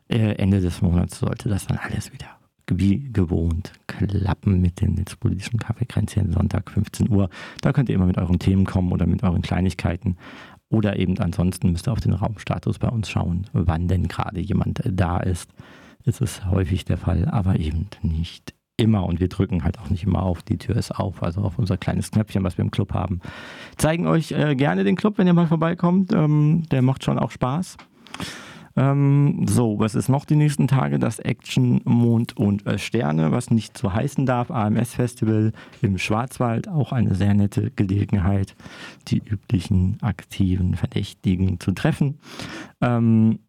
Äh, 0.09 0.35
Ende 0.35 0.61
des 0.61 0.81
Monats 0.81 1.19
sollte 1.19 1.49
das 1.49 1.67
dann 1.67 1.77
alles 1.77 2.11
wieder 2.11 2.42
wie 2.67 3.11
gewohnt 3.11 3.73
klappen 3.87 4.61
mit 4.61 4.81
dem 4.81 4.93
netzpolitischen 4.93 5.59
Kaffeekränzchen 5.59 6.31
Sonntag 6.31 6.71
15 6.71 7.09
Uhr. 7.09 7.29
Da 7.61 7.73
könnt 7.73 7.89
ihr 7.89 7.95
immer 7.95 8.05
mit 8.05 8.17
euren 8.17 8.39
Themen 8.39 8.65
kommen 8.65 8.91
oder 8.91 9.05
mit 9.05 9.23
euren 9.23 9.41
Kleinigkeiten. 9.41 10.17
Oder 10.69 10.97
eben 10.97 11.17
ansonsten 11.19 11.71
müsst 11.71 11.87
ihr 11.87 11.91
auf 11.91 11.99
den 11.99 12.13
Raumstatus 12.13 12.79
bei 12.79 12.89
uns 12.89 13.09
schauen, 13.09 13.47
wann 13.53 13.87
denn 13.87 14.07
gerade 14.07 14.39
jemand 14.39 14.81
da 14.85 15.17
ist. 15.17 15.51
Es 16.05 16.19
ist 16.19 16.47
häufig 16.47 16.85
der 16.85 16.97
Fall, 16.97 17.25
aber 17.29 17.59
eben 17.59 17.87
nicht 18.01 18.53
immer. 18.77 19.05
Und 19.05 19.19
wir 19.19 19.29
drücken 19.29 19.63
halt 19.63 19.79
auch 19.79 19.89
nicht 19.89 20.03
immer 20.03 20.23
auf. 20.23 20.41
Die 20.41 20.57
Tür 20.57 20.75
ist 20.75 20.91
auf, 20.91 21.21
also 21.21 21.41
auf 21.41 21.59
unser 21.59 21.77
kleines 21.77 22.11
Knöpfchen, 22.11 22.43
was 22.43 22.57
wir 22.57 22.65
im 22.65 22.71
Club 22.71 22.93
haben. 22.93 23.21
Zeigen 23.77 24.07
euch 24.07 24.31
äh, 24.31 24.55
gerne 24.55 24.83
den 24.83 24.95
Club, 24.95 25.17
wenn 25.17 25.27
ihr 25.27 25.33
mal 25.33 25.47
vorbeikommt. 25.47 26.11
Ähm, 26.11 26.63
der 26.71 26.81
macht 26.81 27.03
schon 27.03 27.19
auch 27.19 27.31
Spaß. 27.31 27.77
Ähm, 28.75 29.45
so, 29.47 29.79
was 29.79 29.95
ist 29.95 30.09
noch 30.09 30.25
die 30.25 30.35
nächsten 30.35 30.67
Tage? 30.67 30.97
Das 30.97 31.19
Action 31.19 31.81
Mond 31.83 32.35
und 32.37 32.65
äh, 32.65 32.79
Sterne, 32.79 33.31
was 33.31 33.51
nicht 33.51 33.77
so 33.77 33.93
heißen 33.93 34.25
darf. 34.25 34.49
AMS 34.49 34.95
Festival 34.95 35.53
im 35.81 35.97
Schwarzwald, 35.97 36.67
auch 36.67 36.91
eine 36.91 37.13
sehr 37.15 37.33
nette 37.33 37.71
Gelegenheit, 37.71 38.55
die 39.07 39.21
üblichen 39.23 39.97
aktiven 40.01 40.75
Verdächtigen 40.75 41.59
zu 41.59 41.71
treffen. 41.71 42.19
Ähm, 42.81 43.39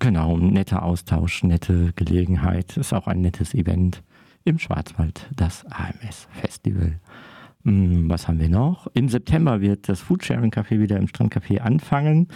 genau, 0.00 0.36
netter 0.36 0.82
Austausch, 0.82 1.44
nette 1.44 1.92
Gelegenheit. 1.94 2.76
Ist 2.76 2.92
auch 2.92 3.06
ein 3.06 3.20
nettes 3.20 3.54
Event 3.54 4.02
im 4.44 4.58
Schwarzwald, 4.58 5.30
das 5.34 5.64
AMS 5.66 6.28
Festival. 6.32 6.98
Hm, 7.64 8.10
was 8.10 8.28
haben 8.28 8.40
wir 8.40 8.50
noch? 8.50 8.88
Im 8.92 9.08
September 9.08 9.62
wird 9.62 9.88
das 9.88 10.00
Foodsharing 10.00 10.50
Café 10.50 10.80
wieder 10.80 10.98
im 10.98 11.06
Strandcafé 11.06 11.60
anfangen. 11.60 12.28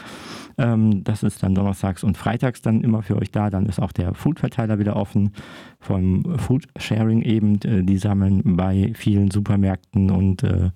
Ähm, 0.57 1.05
das 1.05 1.23
ist 1.23 1.43
dann 1.43 1.55
donnerstags 1.55 2.03
und 2.03 2.17
freitags 2.17 2.63
dann 2.63 2.81
immer 2.81 3.03
für 3.03 3.17
euch 3.17 3.31
da. 3.31 3.51
Dann 3.51 3.67
ist 3.67 3.79
auch 3.79 3.93
der 3.93 4.15
Foodverteiler 4.15 4.79
wieder 4.79 4.97
offen 4.97 5.33
vom 5.81 6.39
Foodsharing 6.39 7.21
eben. 7.23 7.61
Äh, 7.63 7.83
die 7.85 7.99
sammeln 7.99 8.57
bei 8.57 8.93
vielen 8.95 9.31
Supermärkten 9.31 10.11
und 10.11 10.43
äh, 10.45 10.71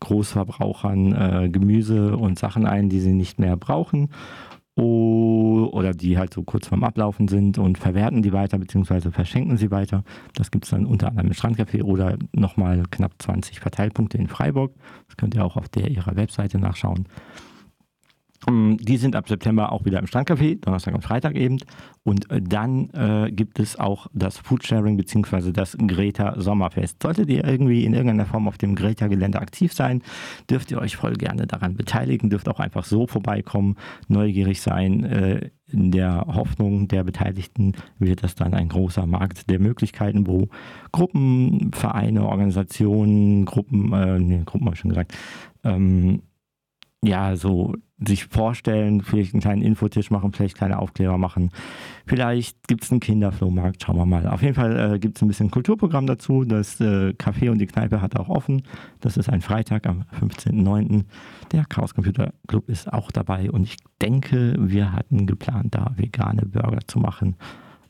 Großverbrauchern 0.00 1.12
äh, 1.12 1.48
Gemüse 1.50 2.16
und 2.16 2.38
Sachen 2.38 2.64
ein, 2.64 2.88
die 2.88 3.00
sie 3.00 3.12
nicht 3.12 3.38
mehr 3.38 3.58
brauchen 3.58 4.08
oder 4.76 5.92
die 5.92 6.18
halt 6.18 6.32
so 6.32 6.42
kurz 6.42 6.68
vorm 6.68 6.84
Ablaufen 6.84 7.28
sind 7.28 7.58
und 7.58 7.78
verwerten 7.78 8.22
die 8.22 8.32
weiter 8.32 8.58
bzw. 8.58 9.10
verschenken 9.10 9.56
sie 9.56 9.70
weiter. 9.70 10.04
Das 10.34 10.50
gibt 10.50 10.64
es 10.64 10.70
dann 10.70 10.86
unter 10.86 11.08
anderem 11.08 11.28
im 11.28 11.34
Strandcafé 11.34 11.82
oder 11.82 12.16
nochmal 12.32 12.84
knapp 12.90 13.12
20 13.18 13.60
Verteilpunkte 13.60 14.18
in 14.18 14.28
Freiburg. 14.28 14.72
Das 15.08 15.16
könnt 15.16 15.34
ihr 15.34 15.44
auch 15.44 15.56
auf 15.56 15.68
der 15.68 15.90
ihrer 15.90 16.16
Webseite 16.16 16.58
nachschauen. 16.58 17.06
Ähm, 18.48 18.76
die 18.80 18.96
sind 18.96 19.16
ab 19.16 19.28
September 19.28 19.72
auch 19.72 19.84
wieder 19.84 19.98
im 19.98 20.06
Strandcafé, 20.06 20.60
Donnerstag 20.60 20.94
und 20.94 21.02
Freitag 21.02 21.36
eben. 21.36 21.58
Und 22.02 22.30
äh, 22.30 22.40
dann 22.40 22.90
äh, 22.90 23.30
gibt 23.30 23.58
es 23.58 23.78
auch 23.78 24.06
das 24.12 24.38
Foodsharing 24.38 24.96
bzw. 24.96 25.52
das 25.52 25.76
Greta 25.78 26.40
Sommerfest. 26.40 27.02
Solltet 27.02 27.28
ihr 27.28 27.44
irgendwie 27.44 27.84
in 27.84 27.92
irgendeiner 27.92 28.26
Form 28.26 28.48
auf 28.48 28.58
dem 28.58 28.74
Greta-Gelände 28.74 29.40
aktiv 29.40 29.72
sein, 29.72 30.02
dürft 30.48 30.70
ihr 30.70 30.78
euch 30.78 30.96
voll 30.96 31.14
gerne 31.14 31.46
daran 31.46 31.74
beteiligen, 31.74 32.30
dürft 32.30 32.48
auch 32.48 32.60
einfach 32.60 32.84
so 32.84 33.06
vorbeikommen, 33.06 33.76
neugierig 34.08 34.60
sein. 34.60 35.04
Äh, 35.04 35.50
in 35.72 35.92
der 35.92 36.26
Hoffnung 36.26 36.88
der 36.88 37.04
Beteiligten 37.04 37.74
wird 37.98 38.24
das 38.24 38.34
dann 38.34 38.54
ein 38.54 38.68
großer 38.68 39.06
Markt 39.06 39.48
der 39.50 39.60
Möglichkeiten, 39.60 40.26
wo 40.26 40.48
Gruppen, 40.90 41.70
Vereine, 41.72 42.26
Organisationen, 42.26 43.44
Gruppen, 43.44 43.92
äh, 43.92 44.18
nee, 44.18 44.42
Gruppen 44.44 44.66
habe 44.66 44.74
ich 44.74 44.80
schon 44.80 44.90
gesagt, 44.90 45.16
ähm, 45.62 46.22
ja, 47.02 47.34
so 47.36 47.74
sich 47.98 48.26
vorstellen, 48.26 49.02
vielleicht 49.02 49.34
einen 49.34 49.42
kleinen 49.42 49.62
Infotisch 49.62 50.10
machen, 50.10 50.32
vielleicht 50.32 50.56
kleine 50.56 50.78
Aufkleber 50.78 51.18
machen. 51.18 51.50
Vielleicht 52.06 52.66
gibt 52.66 52.84
es 52.84 52.90
einen 52.90 53.00
Kinderflohmarkt, 53.00 53.82
schauen 53.82 53.96
wir 53.96 54.06
mal. 54.06 54.26
Auf 54.26 54.42
jeden 54.42 54.54
Fall 54.54 54.94
äh, 54.94 54.98
gibt 54.98 55.16
es 55.16 55.22
ein 55.22 55.28
bisschen 55.28 55.50
Kulturprogramm 55.50 56.06
dazu. 56.06 56.44
Das 56.44 56.80
äh, 56.80 57.10
Café 57.10 57.50
und 57.50 57.58
die 57.58 57.66
Kneipe 57.66 58.00
hat 58.00 58.16
auch 58.16 58.28
offen. 58.28 58.62
Das 59.00 59.16
ist 59.16 59.28
ein 59.28 59.42
Freitag 59.42 59.86
am 59.86 60.04
15.09. 60.18 61.04
Der 61.52 61.64
Chaos 61.66 61.94
Computer 61.94 62.32
Club 62.46 62.68
ist 62.68 62.90
auch 62.90 63.10
dabei 63.10 63.50
und 63.50 63.64
ich 63.64 63.76
denke, 64.00 64.56
wir 64.58 64.92
hatten 64.92 65.26
geplant, 65.26 65.74
da 65.74 65.92
vegane 65.96 66.46
Burger 66.46 66.80
zu 66.86 66.98
machen 66.98 67.36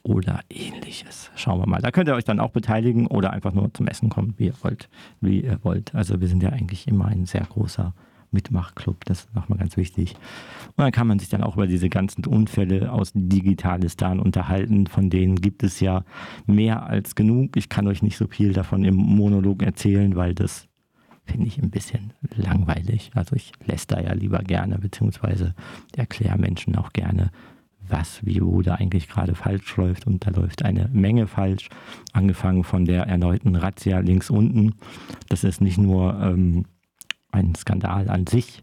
oder 0.02 0.40
ähnliches. 0.48 1.30
Schauen 1.36 1.60
wir 1.60 1.68
mal. 1.68 1.80
Da 1.80 1.90
könnt 1.90 2.08
ihr 2.08 2.14
euch 2.14 2.24
dann 2.24 2.40
auch 2.40 2.50
beteiligen 2.50 3.06
oder 3.06 3.32
einfach 3.32 3.52
nur 3.52 3.72
zum 3.74 3.86
Essen 3.86 4.08
kommen, 4.08 4.34
wie 4.38 4.46
ihr 4.46 4.54
wollt. 4.62 4.88
Wie 5.20 5.40
ihr 5.40 5.58
wollt. 5.62 5.94
Also 5.94 6.20
wir 6.20 6.28
sind 6.28 6.42
ja 6.42 6.50
eigentlich 6.50 6.88
immer 6.88 7.06
ein 7.06 7.26
sehr 7.26 7.44
großer 7.44 7.92
Mitmachclub, 8.32 9.04
das 9.04 9.20
ist 9.20 9.34
nochmal 9.34 9.58
ganz 9.58 9.76
wichtig. 9.76 10.14
Und 10.68 10.78
dann 10.78 10.92
kann 10.92 11.06
man 11.06 11.18
sich 11.18 11.28
dann 11.28 11.42
auch 11.42 11.56
über 11.56 11.66
diese 11.66 11.88
ganzen 11.88 12.24
Unfälle 12.26 12.92
aus 12.92 13.12
Digitalistan 13.14 14.20
unterhalten. 14.20 14.86
Von 14.86 15.10
denen 15.10 15.36
gibt 15.36 15.62
es 15.62 15.80
ja 15.80 16.04
mehr 16.46 16.84
als 16.84 17.14
genug. 17.14 17.56
Ich 17.56 17.68
kann 17.68 17.86
euch 17.86 18.02
nicht 18.02 18.16
so 18.16 18.26
viel 18.26 18.52
davon 18.52 18.84
im 18.84 18.96
Monolog 18.96 19.62
erzählen, 19.62 20.14
weil 20.16 20.34
das 20.34 20.68
finde 21.24 21.46
ich 21.46 21.62
ein 21.62 21.70
bisschen 21.70 22.12
langweilig. 22.34 23.10
Also 23.14 23.36
ich 23.36 23.52
lässt 23.64 23.92
da 23.92 24.00
ja 24.00 24.12
lieber 24.14 24.38
gerne, 24.40 24.78
beziehungsweise 24.78 25.54
erkläre 25.96 26.38
Menschen 26.38 26.76
auch 26.76 26.92
gerne, 26.92 27.30
was, 27.88 28.24
wie, 28.24 28.40
wo 28.40 28.62
da 28.62 28.74
eigentlich 28.76 29.08
gerade 29.08 29.34
falsch 29.34 29.76
läuft. 29.76 30.06
Und 30.06 30.26
da 30.26 30.30
läuft 30.30 30.64
eine 30.64 30.88
Menge 30.92 31.26
falsch. 31.26 31.68
Angefangen 32.12 32.64
von 32.64 32.84
der 32.84 33.04
erneuten 33.04 33.56
Razzia 33.56 34.00
links 34.00 34.30
unten. 34.30 34.74
Das 35.28 35.44
ist 35.44 35.60
nicht 35.60 35.78
nur 35.78 36.20
ähm, 36.20 36.64
ein 37.32 37.54
Skandal 37.54 38.08
an 38.08 38.26
sich, 38.26 38.62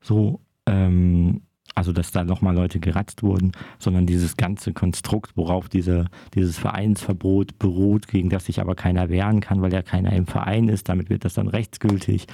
so, 0.00 0.40
ähm, 0.66 1.42
also 1.76 1.92
dass 1.92 2.10
da 2.10 2.24
nochmal 2.24 2.54
Leute 2.54 2.80
geratzt 2.80 3.22
wurden, 3.22 3.52
sondern 3.78 4.06
dieses 4.06 4.38
ganze 4.38 4.72
Konstrukt, 4.72 5.36
worauf 5.36 5.68
diese, 5.68 6.06
dieses 6.34 6.56
Vereinsverbot 6.58 7.58
beruht, 7.58 8.08
gegen 8.08 8.30
das 8.30 8.46
sich 8.46 8.60
aber 8.60 8.74
keiner 8.74 9.10
wehren 9.10 9.40
kann, 9.40 9.60
weil 9.60 9.72
ja 9.72 9.82
keiner 9.82 10.12
im 10.12 10.26
Verein 10.26 10.68
ist, 10.68 10.88
damit 10.88 11.10
wird 11.10 11.26
das 11.26 11.34
dann 11.34 11.48
rechtsgültig. 11.48 12.26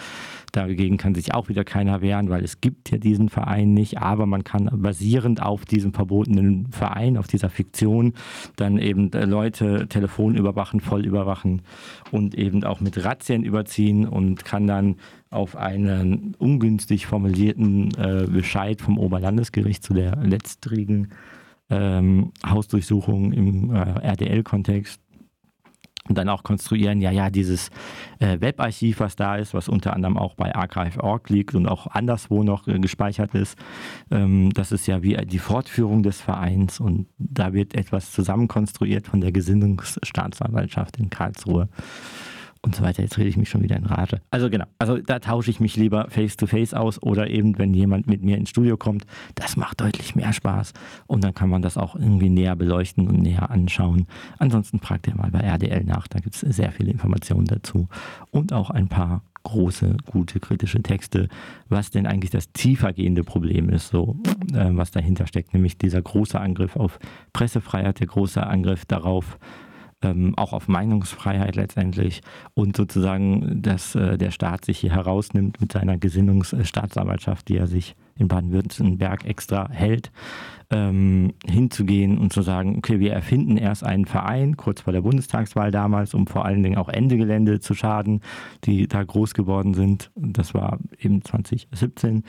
Dagegen 0.53 0.97
kann 0.97 1.17
sich 1.17 1.35
auch 1.35 1.49
wieder 1.49 1.65
keiner 1.65 2.03
wehren, 2.03 2.29
weil 2.29 2.45
es 2.45 2.61
gibt 2.61 2.93
ja 2.93 2.99
diesen 2.99 3.31
Verein 3.31 3.75
nicht, 3.75 3.99
aber 3.99 4.27
man 4.27 4.45
kann 4.45 4.71
basierend 4.73 5.43
auf 5.43 5.65
diesem 5.65 5.93
verbotenen 5.93 6.71
Verein, 6.71 7.17
auf 7.17 7.27
dieser 7.27 7.51
Fiktion, 7.51 8.13
dann 8.55 8.79
eben 8.79 9.11
Leute 9.11 9.89
Telefon 9.89 10.37
überwachen, 10.37 10.79
voll 10.79 11.05
überwachen 11.05 11.63
und 12.13 12.37
eben 12.37 12.63
auch 12.63 12.81
mit 12.81 13.05
Razzien 13.05 13.43
überziehen 13.43 14.07
und 14.07 14.45
kann 14.45 14.69
dann 14.69 14.97
auf 15.33 15.57
einen 15.57 16.35
ungünstig 16.39 17.07
formulierten 17.07 17.93
äh, 17.97 18.27
Bescheid 18.31 18.81
vom 18.81 18.99
Oberlandesgericht 18.99 19.83
zu 19.83 19.95
der 19.95 20.17
letztrigen 20.17 21.09
ähm, 21.71 22.33
Hausdurchsuchung 22.45 23.33
im 23.33 23.75
äh, 23.75 23.79
RDL-Kontext 23.79 25.01
und 26.09 26.19
dann 26.19 26.29
auch 26.29 26.43
konstruieren, 26.43 27.01
ja, 27.01 27.13
ja, 27.13 27.31
dieses 27.31 27.71
äh, 28.19 28.41
Webarchiv, 28.41 29.01
was 29.01 29.15
da 29.15 29.37
ist, 29.37 29.55
was 29.55 29.69
unter 29.69 29.95
anderem 29.95 30.19
auch 30.19 30.35
bei 30.35 30.55
Archive.org 30.55 31.29
liegt 31.31 31.55
und 31.55 31.69
auch 31.69 31.87
anderswo 31.87 32.43
noch 32.43 32.67
äh, 32.67 32.79
gespeichert 32.81 33.35
ist, 33.35 33.57
ähm, 34.11 34.51
das 34.53 34.73
ist 34.73 34.87
ja 34.87 35.03
wie 35.03 35.17
die 35.17 35.39
Fortführung 35.39 36.03
des 36.03 36.21
Vereins 36.21 36.81
und 36.81 37.07
da 37.19 37.53
wird 37.53 37.75
etwas 37.75 38.11
zusammenkonstruiert 38.11 39.07
von 39.07 39.21
der 39.21 39.31
Gesinnungsstaatsanwaltschaft 39.31 40.97
in 40.99 41.09
Karlsruhe 41.09 41.69
und 42.63 42.77
so 42.77 42.83
weiter. 42.83 43.03
Jetzt 43.03 43.19
rede 43.19 43.29
ich 43.29 43.37
mich 43.37 43.49
schon 43.49 43.63
wieder 43.63 43.77
in 43.77 43.85
Rage. 43.85 44.21
Also 44.31 44.49
genau, 44.49 44.67
also 44.79 44.99
da 44.99 45.19
tausche 45.19 45.51
ich 45.51 45.61
mich 45.61 45.77
lieber 45.77 46.07
face-to-face 46.09 46.75
aus 46.75 47.03
oder 47.03 47.29
eben, 47.29 47.59
wenn 47.59 47.75
jemand 47.75 48.07
mit 48.07 48.23
mir 48.23 48.39
ins 48.39 48.51
Studio 48.51 48.77
kommt, 48.77 49.05
das 49.35 49.57
macht 49.57 49.81
deutlich 49.81 50.15
mehr 50.15 50.33
Spaß 50.33 50.73
und 51.07 51.25
dann 51.25 51.35
kann 51.35 51.51
man 51.51 51.63
das 51.63 51.77
auch 51.77 51.97
irgendwie 51.97 52.31
näher 52.31 52.57
beleuchten 52.57 53.09
und 53.09 53.21
näher 53.21 53.51
anschauen. 53.51 54.07
Ansonsten 54.39 54.79
fragt 54.79 55.09
ihr 55.09 55.17
mal 55.17 55.31
bei 55.31 55.41
RDL 55.41 55.85
nach, 55.85 56.07
da 56.09 56.21
gibt 56.21 56.37
es 56.37 56.41
sehr 56.41 56.73
viele 56.73 56.93
Informationen 56.93 57.47
dazu 57.47 57.89
und 58.31 58.53
auch 58.53 58.71
ein 58.71 58.89
paar 58.89 59.23
große, 59.45 59.97
gute, 60.07 60.39
kritische 60.39 60.83
Texte, 60.83 61.29
was 61.69 61.91
denn 61.91 62.07
eigentlich 62.07 62.31
das 62.31 62.53
tiefergehende 62.53 63.25
Problem 63.25 63.71
ist, 63.71 63.89
so 63.89 64.17
äh, 64.55 64.69
was 64.71 64.93
dahinter 64.93 65.27
steckt, 65.27 65.53
nämlich 65.53 65.79
dieser 65.79 66.01
große 66.01 66.39
Angriff 66.39 66.77
auf 66.77 67.01
Pressefreiheit, 67.33 68.01
der 68.01 68.07
große 68.07 68.45
Angriff 68.47 68.85
darauf, 68.85 69.39
ähm, 70.03 70.35
auch 70.37 70.53
auf 70.53 70.69
Meinungsfreiheit 70.69 71.57
letztendlich 71.57 72.23
und 72.55 72.77
sozusagen, 72.77 73.63
dass 73.63 73.95
äh, 73.95 74.19
der 74.19 74.31
Staat 74.31 74.65
sich 74.65 74.79
hier 74.79 74.93
herausnimmt 74.93 75.61
mit 75.61 75.73
seiner 75.73 75.99
Gesinnungsstaatsanwaltschaft, 75.99 77.49
die 77.49 77.57
er 77.57 77.67
sich 77.67 77.95
in 78.19 78.29
Baden-Württemberg 78.29 79.25
extra 79.25 79.69
hält, 79.71 80.13
ähm, 80.71 81.35
hinzugehen 81.47 82.19
und 82.19 82.33
zu 82.33 82.43
sagen, 82.43 82.77
okay, 82.79 82.99
wir 82.99 83.13
erfinden 83.13 83.57
erst 83.57 83.85
einen 83.85 84.07
Verein, 84.07 84.57
kurz 84.57 84.83
vor 84.83 84.93
der 84.93 85.03
Bundestagswahl 85.03 85.71
damals, 85.71 86.15
um 86.15 86.27
vor 86.27 86.45
allen 86.45 86.63
Dingen 86.63 86.77
auch 86.77 86.89
Ende 86.89 87.17
Gelände 87.17 87.61
zu 87.61 87.75
schaden, 87.75 88.21
die 88.65 88.89
da 88.89 89.03
groß 89.03 89.35
geworden 89.35 89.75
sind. 89.75 90.11
Das 90.15 90.55
war 90.55 90.79
eben 90.99 91.23
2017. 91.23 92.25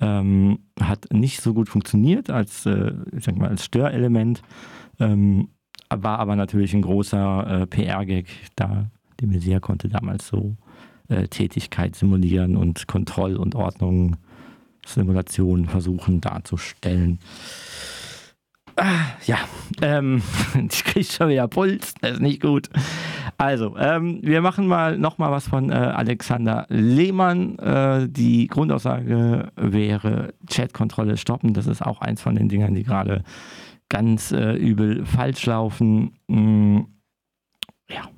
Ähm, 0.00 0.58
hat 0.80 1.06
nicht 1.12 1.40
so 1.42 1.54
gut 1.54 1.68
funktioniert 1.68 2.30
als, 2.30 2.66
äh, 2.66 2.92
ich 3.16 3.24
sag 3.24 3.36
mal, 3.36 3.48
als 3.48 3.64
Störelement. 3.64 4.42
Ähm, 4.98 5.48
war 5.90 6.18
aber 6.18 6.36
natürlich 6.36 6.74
ein 6.74 6.82
großer 6.82 7.62
äh, 7.62 7.66
PR-Gag, 7.66 8.26
da 8.56 8.90
die 9.20 9.26
Messier 9.26 9.60
konnte 9.60 9.88
damals 9.88 10.28
so 10.28 10.56
äh, 11.08 11.28
Tätigkeit 11.28 11.96
simulieren 11.96 12.56
und 12.56 12.86
Kontroll- 12.86 13.36
und 13.36 13.54
Ordnungssimulationen 13.54 15.66
versuchen 15.66 16.20
darzustellen. 16.20 17.18
Ah, 18.78 19.06
ja, 19.24 19.38
ähm, 19.80 20.20
ich 20.70 20.84
kriege 20.84 21.06
schon 21.06 21.30
wieder 21.30 21.48
Puls, 21.48 21.94
das 22.00 22.12
ist 22.12 22.20
nicht 22.20 22.42
gut. 22.42 22.68
Also, 23.38 23.76
ähm, 23.78 24.20
wir 24.22 24.42
machen 24.42 24.66
mal 24.66 24.98
nochmal 24.98 25.30
was 25.30 25.48
von 25.48 25.70
äh, 25.70 25.74
Alexander 25.74 26.66
Lehmann. 26.68 27.58
Äh, 27.58 28.08
die 28.08 28.46
Grundaussage 28.48 29.50
wäre 29.56 30.34
Chatkontrolle 30.50 31.16
stoppen. 31.16 31.54
Das 31.54 31.66
ist 31.66 31.82
auch 31.82 32.00
eins 32.00 32.20
von 32.20 32.34
den 32.34 32.48
Dingern, 32.48 32.74
die 32.74 32.82
gerade 32.82 33.22
ganz 33.88 34.32
äh, 34.32 34.52
übel 34.52 35.04
falsch 35.06 35.46
laufen. 35.46 36.18
Mm, 36.28 36.80
ja. 37.88 38.10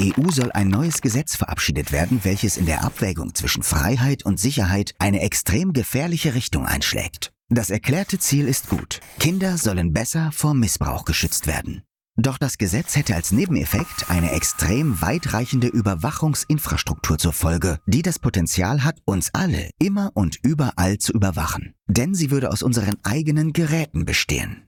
EU 0.00 0.30
soll 0.30 0.52
ein 0.52 0.68
neues 0.68 1.00
Gesetz 1.00 1.36
verabschiedet 1.36 1.90
werden, 1.90 2.20
welches 2.22 2.56
in 2.56 2.66
der 2.66 2.84
Abwägung 2.84 3.34
zwischen 3.34 3.62
Freiheit 3.62 4.24
und 4.24 4.38
Sicherheit 4.38 4.94
eine 4.98 5.20
extrem 5.20 5.72
gefährliche 5.72 6.34
Richtung 6.34 6.66
einschlägt. 6.66 7.32
Das 7.48 7.70
erklärte 7.70 8.18
Ziel 8.18 8.48
ist 8.48 8.68
gut. 8.68 9.00
Kinder 9.20 9.56
sollen 9.56 9.92
besser 9.92 10.32
vor 10.32 10.52
Missbrauch 10.52 11.04
geschützt 11.04 11.46
werden. 11.46 11.82
Doch 12.18 12.38
das 12.38 12.56
Gesetz 12.56 12.96
hätte 12.96 13.14
als 13.14 13.30
Nebeneffekt 13.30 14.08
eine 14.08 14.32
extrem 14.32 15.02
weitreichende 15.02 15.66
Überwachungsinfrastruktur 15.68 17.18
zur 17.18 17.34
Folge, 17.34 17.78
die 17.86 18.00
das 18.00 18.18
Potenzial 18.18 18.84
hat, 18.84 19.00
uns 19.04 19.30
alle 19.34 19.70
immer 19.78 20.12
und 20.14 20.38
überall 20.42 20.96
zu 20.96 21.12
überwachen. 21.12 21.74
Denn 21.86 22.14
sie 22.14 22.30
würde 22.30 22.50
aus 22.50 22.62
unseren 22.62 22.96
eigenen 23.04 23.52
Geräten 23.52 24.06
bestehen. 24.06 24.66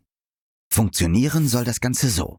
Funktionieren 0.70 1.48
soll 1.48 1.64
das 1.64 1.80
Ganze 1.80 2.10
so. 2.10 2.36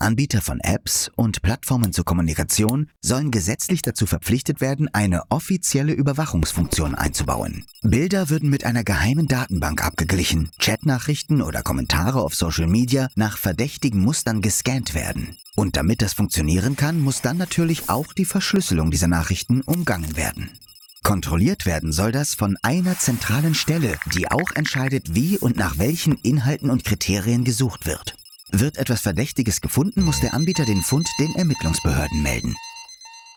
Anbieter 0.00 0.42
von 0.42 0.60
Apps 0.60 1.10
und 1.16 1.42
Plattformen 1.42 1.92
zur 1.92 2.04
Kommunikation 2.04 2.88
sollen 3.00 3.32
gesetzlich 3.32 3.82
dazu 3.82 4.06
verpflichtet 4.06 4.60
werden, 4.60 4.88
eine 4.94 5.22
offizielle 5.28 5.92
Überwachungsfunktion 5.92 6.94
einzubauen. 6.94 7.64
Bilder 7.82 8.30
würden 8.30 8.48
mit 8.48 8.64
einer 8.64 8.84
geheimen 8.84 9.26
Datenbank 9.26 9.84
abgeglichen, 9.84 10.50
Chatnachrichten 10.60 11.42
oder 11.42 11.62
Kommentare 11.62 12.22
auf 12.22 12.36
Social 12.36 12.68
Media 12.68 13.08
nach 13.16 13.38
verdächtigen 13.38 14.00
Mustern 14.00 14.40
gescannt 14.40 14.94
werden. 14.94 15.36
Und 15.56 15.76
damit 15.76 16.00
das 16.00 16.14
funktionieren 16.14 16.76
kann, 16.76 17.00
muss 17.00 17.20
dann 17.20 17.36
natürlich 17.36 17.90
auch 17.90 18.12
die 18.12 18.24
Verschlüsselung 18.24 18.92
dieser 18.92 19.08
Nachrichten 19.08 19.62
umgangen 19.62 20.16
werden. 20.16 20.50
Kontrolliert 21.02 21.66
werden 21.66 21.90
soll 21.90 22.12
das 22.12 22.36
von 22.36 22.56
einer 22.62 22.96
zentralen 22.98 23.56
Stelle, 23.56 23.98
die 24.14 24.30
auch 24.30 24.52
entscheidet, 24.54 25.16
wie 25.16 25.38
und 25.38 25.56
nach 25.56 25.78
welchen 25.78 26.14
Inhalten 26.18 26.70
und 26.70 26.84
Kriterien 26.84 27.42
gesucht 27.42 27.86
wird. 27.86 28.14
Wird 28.50 28.78
etwas 28.78 29.02
Verdächtiges 29.02 29.60
gefunden, 29.60 30.02
muss 30.02 30.20
der 30.20 30.34
Anbieter 30.34 30.64
den 30.64 30.82
Fund 30.82 31.08
den 31.18 31.34
Ermittlungsbehörden 31.34 32.22
melden. 32.22 32.54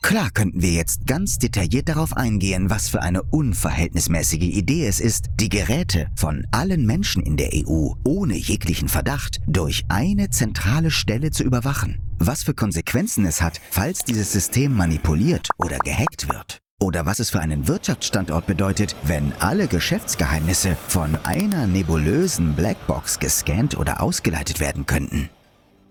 Klar 0.01 0.31
könnten 0.31 0.61
wir 0.61 0.71
jetzt 0.71 1.05
ganz 1.05 1.37
detailliert 1.37 1.87
darauf 1.87 2.17
eingehen, 2.17 2.69
was 2.69 2.89
für 2.89 3.01
eine 3.01 3.21
unverhältnismäßige 3.21 4.41
Idee 4.41 4.87
es 4.87 4.99
ist, 4.99 5.27
die 5.39 5.49
Geräte 5.49 6.07
von 6.15 6.45
allen 6.51 6.85
Menschen 6.85 7.21
in 7.21 7.37
der 7.37 7.51
EU 7.53 7.93
ohne 8.03 8.35
jeglichen 8.35 8.89
Verdacht 8.89 9.41
durch 9.47 9.83
eine 9.89 10.29
zentrale 10.29 10.91
Stelle 10.91 11.31
zu 11.31 11.43
überwachen. 11.43 12.01
Was 12.17 12.43
für 12.43 12.53
Konsequenzen 12.53 13.25
es 13.25 13.41
hat, 13.41 13.61
falls 13.69 14.03
dieses 14.03 14.31
System 14.31 14.75
manipuliert 14.75 15.49
oder 15.57 15.77
gehackt 15.77 16.27
wird. 16.27 16.61
Oder 16.81 17.05
was 17.05 17.19
es 17.19 17.29
für 17.29 17.39
einen 17.39 17.67
Wirtschaftsstandort 17.67 18.47
bedeutet, 18.47 18.95
wenn 19.03 19.33
alle 19.39 19.67
Geschäftsgeheimnisse 19.67 20.75
von 20.87 21.15
einer 21.23 21.67
nebulösen 21.67 22.55
Blackbox 22.55 23.19
gescannt 23.19 23.77
oder 23.77 24.01
ausgeleitet 24.01 24.59
werden 24.59 24.87
könnten. 24.87 25.29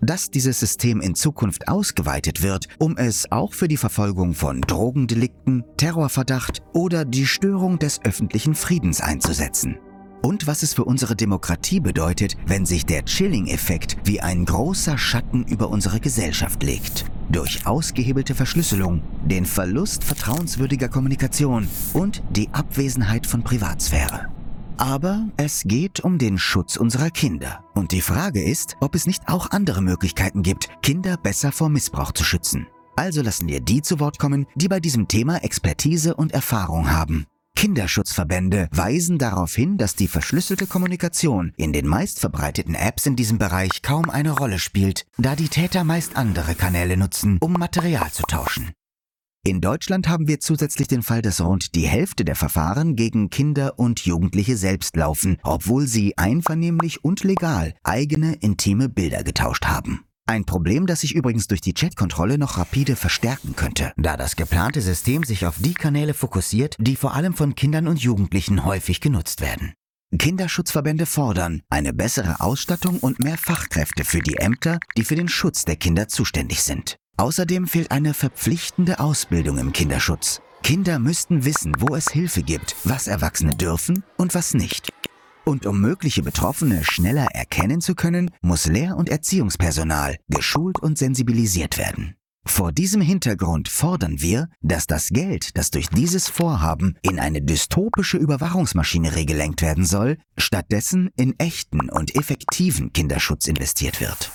Dass 0.01 0.31
dieses 0.31 0.59
System 0.59 0.99
in 0.99 1.15
Zukunft 1.15 1.69
ausgeweitet 1.69 2.43
wird, 2.43 2.67
um 2.77 2.97
es 2.97 3.31
auch 3.31 3.53
für 3.53 3.69
die 3.69 3.77
Verfolgung 3.77 4.33
von 4.33 4.59
Drogendelikten, 4.59 5.63
Terrorverdacht 5.77 6.61
oder 6.73 7.05
die 7.05 7.25
Störung 7.25 7.79
des 7.79 8.03
öffentlichen 8.03 8.53
Friedens 8.53 8.99
einzusetzen. 8.99 9.77
Und 10.21 10.47
was 10.47 10.63
es 10.63 10.73
für 10.73 10.85
unsere 10.85 11.15
Demokratie 11.15 11.79
bedeutet, 11.79 12.37
wenn 12.45 12.65
sich 12.65 12.85
der 12.85 13.05
Chilling-Effekt 13.05 13.97
wie 14.03 14.21
ein 14.21 14.45
großer 14.45 14.97
Schatten 14.97 15.43
über 15.43 15.69
unsere 15.69 15.99
Gesellschaft 15.99 16.63
legt 16.63 17.05
durch 17.31 17.65
ausgehebelte 17.65 18.35
Verschlüsselung, 18.35 19.01
den 19.25 19.45
Verlust 19.45 20.03
vertrauenswürdiger 20.03 20.89
Kommunikation 20.89 21.67
und 21.93 22.21
die 22.31 22.49
Abwesenheit 22.51 23.25
von 23.25 23.43
Privatsphäre. 23.43 24.27
Aber 24.77 25.27
es 25.37 25.63
geht 25.63 25.99
um 25.99 26.17
den 26.17 26.37
Schutz 26.37 26.75
unserer 26.75 27.09
Kinder. 27.09 27.63
Und 27.75 27.91
die 27.91 28.01
Frage 28.01 28.43
ist, 28.43 28.77
ob 28.81 28.95
es 28.95 29.05
nicht 29.05 29.27
auch 29.27 29.51
andere 29.51 29.81
Möglichkeiten 29.81 30.41
gibt, 30.41 30.69
Kinder 30.81 31.17
besser 31.17 31.51
vor 31.51 31.69
Missbrauch 31.69 32.11
zu 32.11 32.23
schützen. 32.23 32.67
Also 32.95 33.21
lassen 33.21 33.47
wir 33.47 33.61
die 33.61 33.81
zu 33.81 33.99
Wort 33.99 34.19
kommen, 34.19 34.47
die 34.55 34.67
bei 34.67 34.79
diesem 34.79 35.07
Thema 35.07 35.37
Expertise 35.43 36.15
und 36.15 36.33
Erfahrung 36.33 36.91
haben. 36.91 37.25
Kinderschutzverbände 37.61 38.69
weisen 38.71 39.19
darauf 39.19 39.53
hin, 39.53 39.77
dass 39.77 39.95
die 39.95 40.07
verschlüsselte 40.07 40.65
Kommunikation 40.65 41.53
in 41.57 41.73
den 41.73 41.85
meistverbreiteten 41.85 42.73
Apps 42.73 43.05
in 43.05 43.15
diesem 43.15 43.37
Bereich 43.37 43.83
kaum 43.83 44.09
eine 44.09 44.31
Rolle 44.31 44.57
spielt, 44.57 45.05
da 45.19 45.35
die 45.35 45.47
Täter 45.47 45.83
meist 45.83 46.17
andere 46.17 46.55
Kanäle 46.55 46.97
nutzen, 46.97 47.37
um 47.39 47.53
Material 47.53 48.09
zu 48.11 48.23
tauschen. 48.23 48.71
In 49.45 49.61
Deutschland 49.61 50.07
haben 50.07 50.27
wir 50.27 50.39
zusätzlich 50.39 50.87
den 50.87 51.03
Fall, 51.03 51.21
dass 51.21 51.39
rund 51.39 51.75
die 51.75 51.87
Hälfte 51.87 52.25
der 52.25 52.35
Verfahren 52.35 52.95
gegen 52.95 53.29
Kinder 53.29 53.77
und 53.77 53.99
Jugendliche 54.07 54.57
selbst 54.57 54.95
laufen, 54.95 55.37
obwohl 55.43 55.85
sie 55.85 56.17
einvernehmlich 56.17 57.03
und 57.03 57.23
legal 57.23 57.75
eigene 57.83 58.33
intime 58.37 58.89
Bilder 58.89 59.23
getauscht 59.23 59.67
haben. 59.67 60.03
Ein 60.27 60.45
Problem, 60.45 60.87
das 60.87 61.01
sich 61.01 61.15
übrigens 61.15 61.47
durch 61.47 61.61
die 61.61 61.73
Chatkontrolle 61.73 62.37
noch 62.37 62.57
rapide 62.57 62.95
verstärken 62.95 63.55
könnte, 63.55 63.91
da 63.97 64.15
das 64.17 64.35
geplante 64.35 64.81
System 64.81 65.23
sich 65.23 65.45
auf 65.45 65.55
die 65.59 65.73
Kanäle 65.73 66.13
fokussiert, 66.13 66.75
die 66.79 66.95
vor 66.95 67.13
allem 67.13 67.33
von 67.33 67.55
Kindern 67.55 67.87
und 67.87 68.01
Jugendlichen 68.01 68.63
häufig 68.63 69.01
genutzt 69.01 69.41
werden. 69.41 69.73
Kinderschutzverbände 70.17 71.05
fordern 71.05 71.61
eine 71.69 71.93
bessere 71.93 72.41
Ausstattung 72.41 72.99
und 72.99 73.23
mehr 73.23 73.37
Fachkräfte 73.37 74.03
für 74.03 74.19
die 74.19 74.37
Ämter, 74.37 74.79
die 74.97 75.03
für 75.03 75.15
den 75.15 75.29
Schutz 75.29 75.63
der 75.63 75.77
Kinder 75.77 76.07
zuständig 76.07 76.63
sind. 76.63 76.97
Außerdem 77.17 77.67
fehlt 77.67 77.91
eine 77.91 78.13
verpflichtende 78.13 78.99
Ausbildung 78.99 79.57
im 79.57 79.71
Kinderschutz. 79.71 80.41
Kinder 80.63 80.99
müssten 80.99 81.45
wissen, 81.45 81.73
wo 81.79 81.95
es 81.95 82.09
Hilfe 82.09 82.43
gibt, 82.43 82.75
was 82.83 83.07
Erwachsene 83.07 83.55
dürfen 83.55 84.03
und 84.17 84.35
was 84.35 84.53
nicht. 84.53 84.89
Und 85.45 85.65
um 85.65 85.81
mögliche 85.81 86.21
Betroffene 86.21 86.83
schneller 86.83 87.27
erkennen 87.33 87.81
zu 87.81 87.95
können, 87.95 88.31
muss 88.41 88.67
Lehr- 88.67 88.97
und 88.97 89.09
Erziehungspersonal 89.09 90.17
geschult 90.29 90.79
und 90.79 90.97
sensibilisiert 90.97 91.77
werden. 91.77 92.15
Vor 92.45 92.71
diesem 92.71 93.01
Hintergrund 93.01 93.69
fordern 93.69 94.19
wir, 94.21 94.49
dass 94.61 94.87
das 94.87 95.09
Geld, 95.09 95.57
das 95.57 95.69
durch 95.69 95.89
dieses 95.89 96.27
Vorhaben 96.27 96.97
in 97.03 97.19
eine 97.19 97.41
dystopische 97.41 98.17
Überwachungsmaschinerie 98.17 99.25
gelenkt 99.25 99.61
werden 99.61 99.85
soll, 99.85 100.17
stattdessen 100.37 101.11
in 101.15 101.37
echten 101.39 101.89
und 101.89 102.15
effektiven 102.15 102.93
Kinderschutz 102.93 103.47
investiert 103.47 104.01
wird. 104.01 104.31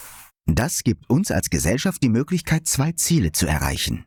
Das 0.47 0.85
gibt 0.85 1.11
uns 1.11 1.33
als 1.33 1.51
Gesellschaft 1.51 2.01
die 2.03 2.09
Möglichkeit, 2.09 2.69
zwei 2.69 2.93
Ziele 2.93 3.33
zu 3.33 3.47
erreichen. 3.47 4.05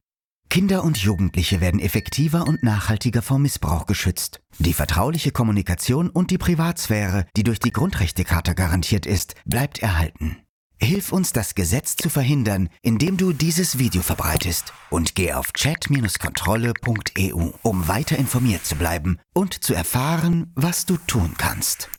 Kinder 0.50 0.84
und 0.84 0.98
Jugendliche 0.98 1.62
werden 1.62 1.80
effektiver 1.80 2.48
und 2.48 2.64
nachhaltiger 2.64 3.22
vor 3.22 3.38
Missbrauch 3.38 3.86
geschützt. 3.86 4.42
Die 4.58 4.74
vertrauliche 4.74 5.32
Kommunikation 5.32 6.10
und 6.10 6.32
die 6.32 6.40
Privatsphäre, 6.40 7.28
die 7.38 7.44
durch 7.44 7.60
die 7.60 7.72
Grundrechtecharta 7.72 8.54
garantiert 8.54 9.06
ist, 9.06 9.36
bleibt 9.46 9.78
erhalten. 9.80 10.38
Hilf 10.82 11.12
uns, 11.12 11.34
das 11.34 11.54
Gesetz 11.56 11.98
zu 11.98 12.10
verhindern, 12.10 12.70
indem 12.82 13.18
du 13.18 13.32
dieses 13.32 13.78
Video 13.78 14.02
verbreitest 14.02 14.74
und 14.90 15.14
geh 15.14 15.34
auf 15.34 15.54
chat-kontrolle.eu, 15.54 17.52
um 17.62 17.88
weiter 17.88 18.18
informiert 18.18 18.66
zu 18.66 18.76
bleiben 18.76 19.20
und 19.34 19.64
zu 19.64 19.76
erfahren, 19.76 20.52
was 20.56 20.86
du 20.86 20.98
tun 20.98 21.36
kannst. 21.38 21.90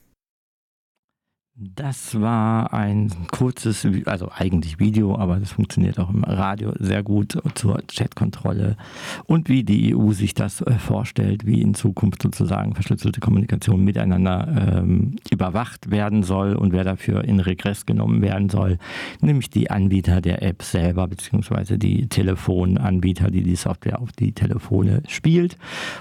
Das 1.62 2.18
war 2.18 2.73
ein 2.73 3.11
kurzes, 3.33 3.87
also 4.07 4.31
eigentlich 4.35 4.79
Video, 4.79 5.18
aber 5.18 5.38
das 5.38 5.53
funktioniert 5.53 5.99
auch 5.99 6.09
im 6.09 6.25
Radio 6.25 6.73
sehr 6.79 7.03
gut 7.03 7.37
zur 7.55 7.83
Chatkontrolle 7.87 8.79
und 9.27 9.51
wie 9.51 9.62
die 9.62 9.94
EU 9.94 10.12
sich 10.12 10.33
das 10.33 10.62
äh, 10.62 10.79
vorstellt, 10.79 11.44
wie 11.44 11.61
in 11.61 11.75
Zukunft 11.75 12.23
sozusagen 12.23 12.75
verschlüsselte 12.75 13.20
Kommunikation 13.20 13.85
miteinander 13.85 14.79
ähm, 14.79 15.16
überwacht 15.31 15.90
werden 15.90 16.23
soll 16.23 16.55
und 16.55 16.73
wer 16.73 16.83
dafür 16.83 17.25
in 17.25 17.40
Regress 17.40 17.85
genommen 17.85 18.23
werden 18.23 18.49
soll, 18.49 18.79
nämlich 19.20 19.51
die 19.51 19.70
Anbieter 19.70 20.23
der 20.23 20.42
App 20.42 20.62
selber, 20.62 21.09
beziehungsweise 21.09 21.77
die 21.77 22.09
Telefonanbieter, 22.09 23.31
die 23.31 23.42
die 23.42 23.57
Software 23.57 24.01
auf 24.01 24.12
die 24.12 24.33
Telefone 24.33 25.03
spielt. 25.09 25.59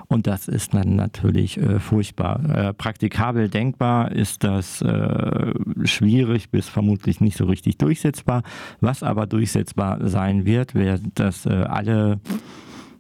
Und 0.08 0.26
das 0.26 0.48
ist 0.48 0.74
dann 0.74 0.95
natürlich 0.95 1.58
äh, 1.58 1.80
furchtbar. 1.80 2.69
Äh, 2.69 2.74
praktikabel 2.74 3.50
denkbar 3.50 4.13
ist 4.13 4.45
das 4.45 4.82
äh, 4.82 5.49
schwierig 5.84 6.50
bis 6.50 6.68
vermutlich 6.68 7.22
nicht 7.22 7.38
so 7.38 7.46
richtig 7.46 7.78
durchsetzbar. 7.78 8.44
Was 8.80 9.04
aber 9.04 9.28
durchsetzbar 9.28 10.08
sein 10.08 10.46
wird, 10.46 10.76
wäre, 10.76 11.00
dass 11.16 11.46
äh, 11.46 11.50
alle 11.50 12.20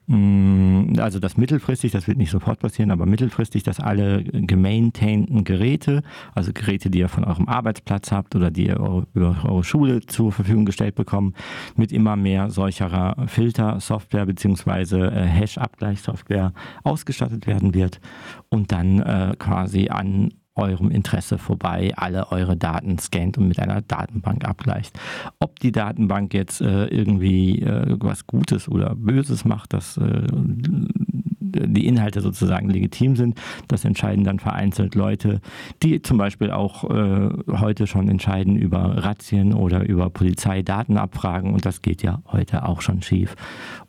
mm, 0.07 0.93
also 0.99 1.19
das 1.19 1.37
mittelfristig, 1.37 1.91
das 1.91 2.07
wird 2.07 2.17
nicht 2.17 2.31
sofort 2.31 2.59
passieren, 2.59 2.91
aber 2.91 3.05
mittelfristig, 3.05 3.63
dass 3.63 3.79
alle 3.79 4.23
gemaintainten 4.23 5.43
Geräte, 5.43 6.01
also 6.33 6.51
Geräte, 6.53 6.89
die 6.89 6.99
ihr 6.99 7.09
von 7.09 7.23
eurem 7.23 7.47
Arbeitsplatz 7.47 8.11
habt 8.11 8.35
oder 8.35 8.51
die 8.51 8.67
ihr 8.67 9.05
über 9.13 9.37
eure 9.43 9.63
Schule 9.63 10.01
zur 10.01 10.31
Verfügung 10.31 10.65
gestellt 10.65 10.95
bekommt, 10.95 11.35
mit 11.75 11.91
immer 11.91 12.15
mehr 12.15 12.49
solcherer 12.49 13.27
Filter-Software 13.27 14.25
bzw. 14.25 15.07
Äh, 15.07 15.25
Hash-Abgleichssoftware 15.25 16.53
ausgestattet 16.83 17.47
werden 17.47 17.73
wird 17.73 17.99
und 18.49 18.71
dann 18.71 18.99
äh, 18.99 19.35
quasi 19.37 19.89
an 19.89 20.29
eurem 20.59 20.91
Interesse 20.91 21.37
vorbei 21.37 21.91
alle 21.95 22.31
eure 22.31 22.55
Daten 22.55 22.97
scannt 22.99 23.37
und 23.37 23.47
mit 23.47 23.59
einer 23.59 23.81
Datenbank 23.81 24.45
abgleicht. 24.45 24.97
Ob 25.39 25.59
die 25.59 25.71
Datenbank 25.71 26.33
jetzt 26.33 26.61
äh, 26.61 26.85
irgendwie 26.85 27.61
äh, 27.61 27.95
was 27.99 28.27
Gutes 28.27 28.67
oder 28.69 28.95
Böses 28.95 29.45
macht, 29.45 29.73
das 29.73 29.97
äh, 29.97 30.27
die 31.51 31.87
Inhalte 31.87 32.21
sozusagen 32.21 32.69
legitim 32.69 33.15
sind. 33.15 33.39
Das 33.67 33.85
entscheiden 33.85 34.23
dann 34.23 34.39
vereinzelt 34.39 34.95
Leute, 34.95 35.41
die 35.83 36.01
zum 36.01 36.17
Beispiel 36.17 36.51
auch 36.51 36.83
äh, 36.89 37.29
heute 37.47 37.87
schon 37.87 38.07
entscheiden 38.09 38.55
über 38.55 39.03
Razzien 39.03 39.53
oder 39.53 39.87
über 39.87 40.09
Polizeidatenabfragen 40.09 41.53
und 41.53 41.65
das 41.65 41.81
geht 41.81 42.03
ja 42.03 42.21
heute 42.27 42.67
auch 42.67 42.81
schon 42.81 43.01
schief 43.01 43.35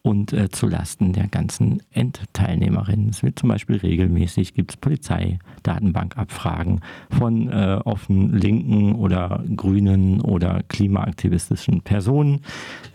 und 0.03 0.33
äh, 0.33 0.49
zu 0.49 0.67
Lasten 0.67 1.13
der 1.13 1.29
ganzen 1.29 1.83
Endteilnehmerinnen. 1.93 3.11
Es 3.11 3.23
wird 3.23 3.39
zum 3.39 3.51
Beispiel 3.51 3.77
regelmäßig 3.77 4.55
gibt 4.55 4.73
es 4.73 4.77
Polizeidatenbankabfragen 4.79 6.81
von 7.11 7.49
äh, 7.49 7.81
offen 7.85 8.33
linken 8.33 8.95
oder 8.95 9.45
grünen 9.55 10.23
oder 10.23 10.63
klimaaktivistischen 10.69 11.83
Personen, 11.83 12.41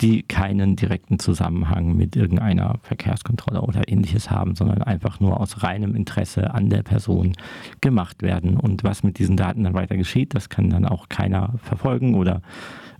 die 0.02 0.24
keinen 0.24 0.76
direkten 0.76 1.20
Zusammenhang 1.20 1.96
mit 1.96 2.16
irgendeiner 2.16 2.80
Verkehrskontrolle 2.82 3.62
oder 3.62 3.88
ähnliches 3.88 4.32
haben, 4.32 4.56
sondern 4.56 4.82
einfach 4.82 5.20
nur 5.20 5.40
aus 5.40 5.62
reinem 5.62 5.96
Interesse 5.96 6.56
an 6.56 6.70
der 6.70 6.82
Person 6.82 7.34
gemacht 7.82 8.24
werden. 8.24 8.58
Und 8.58 8.84
was 8.84 9.04
mit 9.04 9.20
diesen 9.20 9.38
Daten 9.38 9.64
dann 9.64 9.76
weiter 9.76 9.96
geschieht, 9.96 10.34
das 10.34 10.50
kann 10.50 10.72
dann 10.72 10.86
auch 10.86 11.08
keiner 11.08 11.54
verfolgen 11.62 12.16
oder 12.16 12.42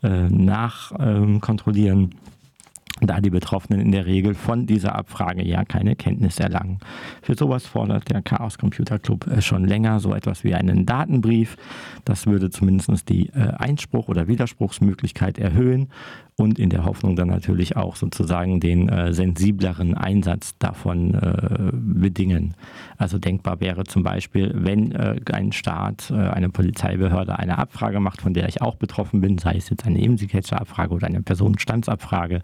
äh, 0.04 0.30
nachkontrollieren. 0.30 2.02
Ähm, 2.02 2.10
da 3.02 3.20
die 3.20 3.30
Betroffenen 3.30 3.82
in 3.82 3.92
der 3.92 4.06
Regel 4.06 4.36
von 4.36 4.66
dieser 4.68 4.96
Abfrage 4.96 5.44
ja 5.44 5.66
keine 5.66 5.96
Kenntnis 5.96 6.40
erlangen. 6.40 6.80
Für 7.22 7.36
sowas 7.36 7.66
fordert 7.66 8.10
der 8.10 8.22
Chaos 8.22 8.58
Computer 8.58 9.00
Club 9.00 9.28
äh, 9.28 9.42
schon 9.42 9.66
länger 9.66 10.00
so 10.00 10.14
etwas 10.14 10.44
wie 10.44 10.56
einen 10.56 10.86
Datenbrief. 10.86 11.58
Das 12.06 12.26
würde 12.26 12.50
zumindest 12.50 13.10
die 13.10 13.28
äh, 13.30 13.52
Einspruch- 13.58 14.08
oder 14.08 14.28
Widerspruchsmöglichkeit 14.28 15.38
erhöhen 15.38 15.90
und 16.38 16.60
in 16.60 16.70
der 16.70 16.84
Hoffnung 16.84 17.16
dann 17.16 17.30
natürlich 17.30 17.78
auch 17.78 17.96
sozusagen 17.96 18.60
den 18.60 18.90
äh, 18.90 19.14
sensibleren 19.14 19.94
Einsatz 19.94 20.58
davon 20.60 21.14
äh, 21.14 21.72
bedingen. 21.72 22.56
Also 22.98 23.20
denkbar 23.20 23.62
wäre 23.62 23.86
zum 23.86 24.04
Beispiel, 24.04 24.52
wenn 24.54 24.92
äh, 24.92 25.16
ein 25.32 25.54
Staat, 25.54 26.12
äh, 26.12 26.16
eine 26.16 26.50
Polizeibehörde 26.50 27.40
eine 27.40 27.58
Abfrage 27.58 28.02
macht, 28.02 28.22
von 28.22 28.34
der 28.34 28.50
ich 28.50 28.62
auch 28.62 28.76
betroffen 28.76 29.22
bin, 29.22 29.38
sei 29.38 29.56
es 29.56 29.70
jetzt 29.70 29.86
eine 29.86 30.02
Imsi-Catcher-Abfrage 30.02 30.94
oder 30.94 31.08
eine 31.08 31.22
Personenstandsabfrage, 31.22 32.42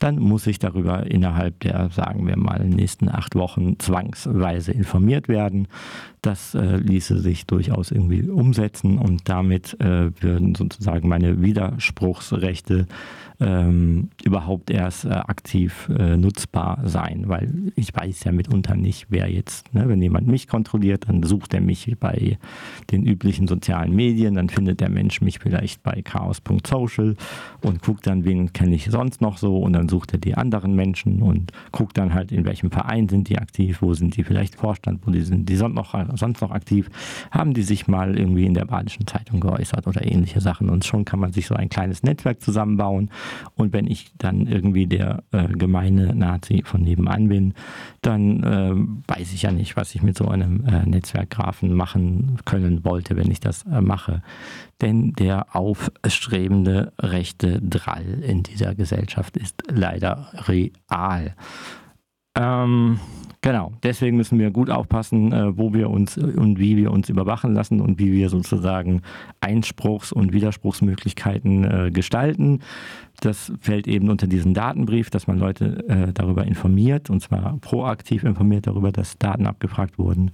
dann 0.00 0.18
muss 0.18 0.46
ich 0.48 0.58
darüber 0.58 1.06
innerhalb 1.06 1.60
der, 1.60 1.90
sagen 1.90 2.26
wir 2.26 2.36
mal, 2.36 2.64
nächsten 2.64 3.08
acht 3.08 3.36
Wochen 3.36 3.78
zwangsweise 3.78 4.72
informiert 4.72 5.28
werden. 5.28 5.68
Das 6.22 6.56
äh, 6.56 6.76
ließe 6.76 7.20
sich 7.20 7.46
durchaus 7.46 7.92
irgendwie 7.92 8.28
umsetzen 8.28 8.98
und 8.98 9.28
damit 9.28 9.80
äh, 9.80 10.10
würden 10.20 10.56
sozusagen 10.56 11.08
meine 11.08 11.40
Widerspruchsrechte 11.40 12.88
ähm, 13.40 14.10
überhaupt 14.24 14.70
erst 14.70 15.04
äh, 15.04 15.10
aktiv 15.10 15.88
äh, 15.96 16.16
nutzbar 16.16 16.80
sein, 16.84 17.24
weil 17.28 17.72
ich 17.76 17.94
weiß 17.94 18.24
ja 18.24 18.32
mitunter 18.32 18.74
nicht, 18.74 19.06
wer 19.10 19.30
jetzt, 19.30 19.72
ne, 19.74 19.88
wenn 19.88 20.02
jemand 20.02 20.26
mich 20.26 20.48
kontrolliert, 20.48 21.08
dann 21.08 21.22
sucht 21.22 21.54
er 21.54 21.60
mich 21.60 21.96
bei 22.00 22.38
den 22.90 23.06
üblichen 23.06 23.46
sozialen 23.46 23.94
Medien, 23.94 24.34
dann 24.34 24.48
findet 24.48 24.80
der 24.80 24.88
Mensch 24.88 25.20
mich 25.20 25.38
vielleicht 25.38 25.84
bei 25.84 26.02
chaos.social 26.02 27.14
und 27.62 27.82
guckt 27.82 28.08
dann, 28.08 28.24
wen 28.24 28.52
kenne 28.52 28.74
ich 28.74 28.90
sonst 28.90 29.20
noch 29.20 29.38
so 29.38 29.58
und 29.58 29.72
dann 29.72 29.88
sucht 29.88 30.14
er 30.14 30.18
die 30.18 30.34
anderen 30.34 30.74
Menschen 30.74 31.22
und 31.22 31.52
guckt 31.70 31.96
dann 31.96 32.14
halt, 32.14 32.32
in 32.32 32.44
welchem 32.44 32.72
Verein 32.72 33.08
sind 33.08 33.28
die 33.28 33.38
aktiv, 33.38 33.82
wo 33.82 33.94
sind 33.94 34.16
die 34.16 34.24
vielleicht 34.24 34.56
Vorstand, 34.56 35.06
wo 35.06 35.12
die 35.12 35.20
sind 35.20 35.48
die 35.48 35.56
sonst 35.56 35.74
noch, 35.74 35.94
sonst 36.16 36.40
noch 36.40 36.50
aktiv, 36.50 36.90
haben 37.30 37.54
die 37.54 37.62
sich 37.62 37.86
mal 37.86 38.18
irgendwie 38.18 38.46
in 38.46 38.54
der 38.54 38.64
Badischen 38.64 39.06
Zeitung 39.06 39.38
geäußert 39.38 39.86
oder 39.86 40.04
ähnliche 40.04 40.40
Sachen 40.40 40.70
und 40.70 40.84
schon 40.84 41.04
kann 41.04 41.20
man 41.20 41.32
sich 41.32 41.46
so 41.46 41.54
ein 41.54 41.68
kleines 41.68 42.02
Netzwerk 42.02 42.40
zusammenbauen 42.42 43.10
und 43.54 43.72
wenn 43.72 43.86
ich 43.86 44.12
dann 44.18 44.46
irgendwie 44.46 44.86
der 44.86 45.22
äh, 45.32 45.48
gemeine 45.48 46.14
Nazi 46.14 46.62
von 46.64 46.82
nebenan 46.82 47.28
bin, 47.28 47.54
dann 48.02 48.42
äh, 48.42 49.12
weiß 49.12 49.32
ich 49.32 49.42
ja 49.42 49.52
nicht, 49.52 49.76
was 49.76 49.94
ich 49.94 50.02
mit 50.02 50.16
so 50.16 50.28
einem 50.28 50.64
äh, 50.66 50.84
Netzwerkgrafen 50.86 51.72
machen 51.74 52.38
können 52.44 52.84
wollte, 52.84 53.16
wenn 53.16 53.30
ich 53.30 53.40
das 53.40 53.64
äh, 53.64 53.80
mache. 53.80 54.22
Denn 54.80 55.12
der 55.12 55.56
aufstrebende 55.56 56.92
rechte 56.98 57.60
Drall 57.60 58.22
in 58.22 58.42
dieser 58.42 58.74
Gesellschaft 58.74 59.36
ist 59.36 59.62
leider 59.68 60.30
real. 60.46 61.34
Ähm, 62.38 63.00
genau, 63.40 63.72
deswegen 63.82 64.16
müssen 64.16 64.38
wir 64.38 64.50
gut 64.52 64.70
aufpassen, 64.70 65.32
äh, 65.32 65.58
wo 65.58 65.74
wir 65.74 65.90
uns 65.90 66.16
und 66.16 66.58
wie 66.60 66.76
wir 66.76 66.92
uns 66.92 67.08
überwachen 67.08 67.52
lassen 67.52 67.80
und 67.80 67.98
wie 67.98 68.12
wir 68.12 68.28
sozusagen 68.28 69.02
Einspruchs- 69.40 70.12
und 70.12 70.32
Widerspruchsmöglichkeiten 70.32 71.64
äh, 71.64 71.90
gestalten. 71.90 72.60
Das 73.20 73.50
fällt 73.60 73.88
eben 73.88 74.08
unter 74.08 74.28
diesen 74.28 74.54
Datenbrief, 74.54 75.10
dass 75.10 75.26
man 75.26 75.38
Leute 75.38 75.84
äh, 75.88 76.12
darüber 76.12 76.44
informiert, 76.44 77.10
und 77.10 77.20
zwar 77.20 77.58
proaktiv 77.60 78.22
informiert 78.22 78.68
darüber, 78.68 78.92
dass 78.92 79.18
Daten 79.18 79.48
abgefragt 79.48 79.98
wurden, 79.98 80.30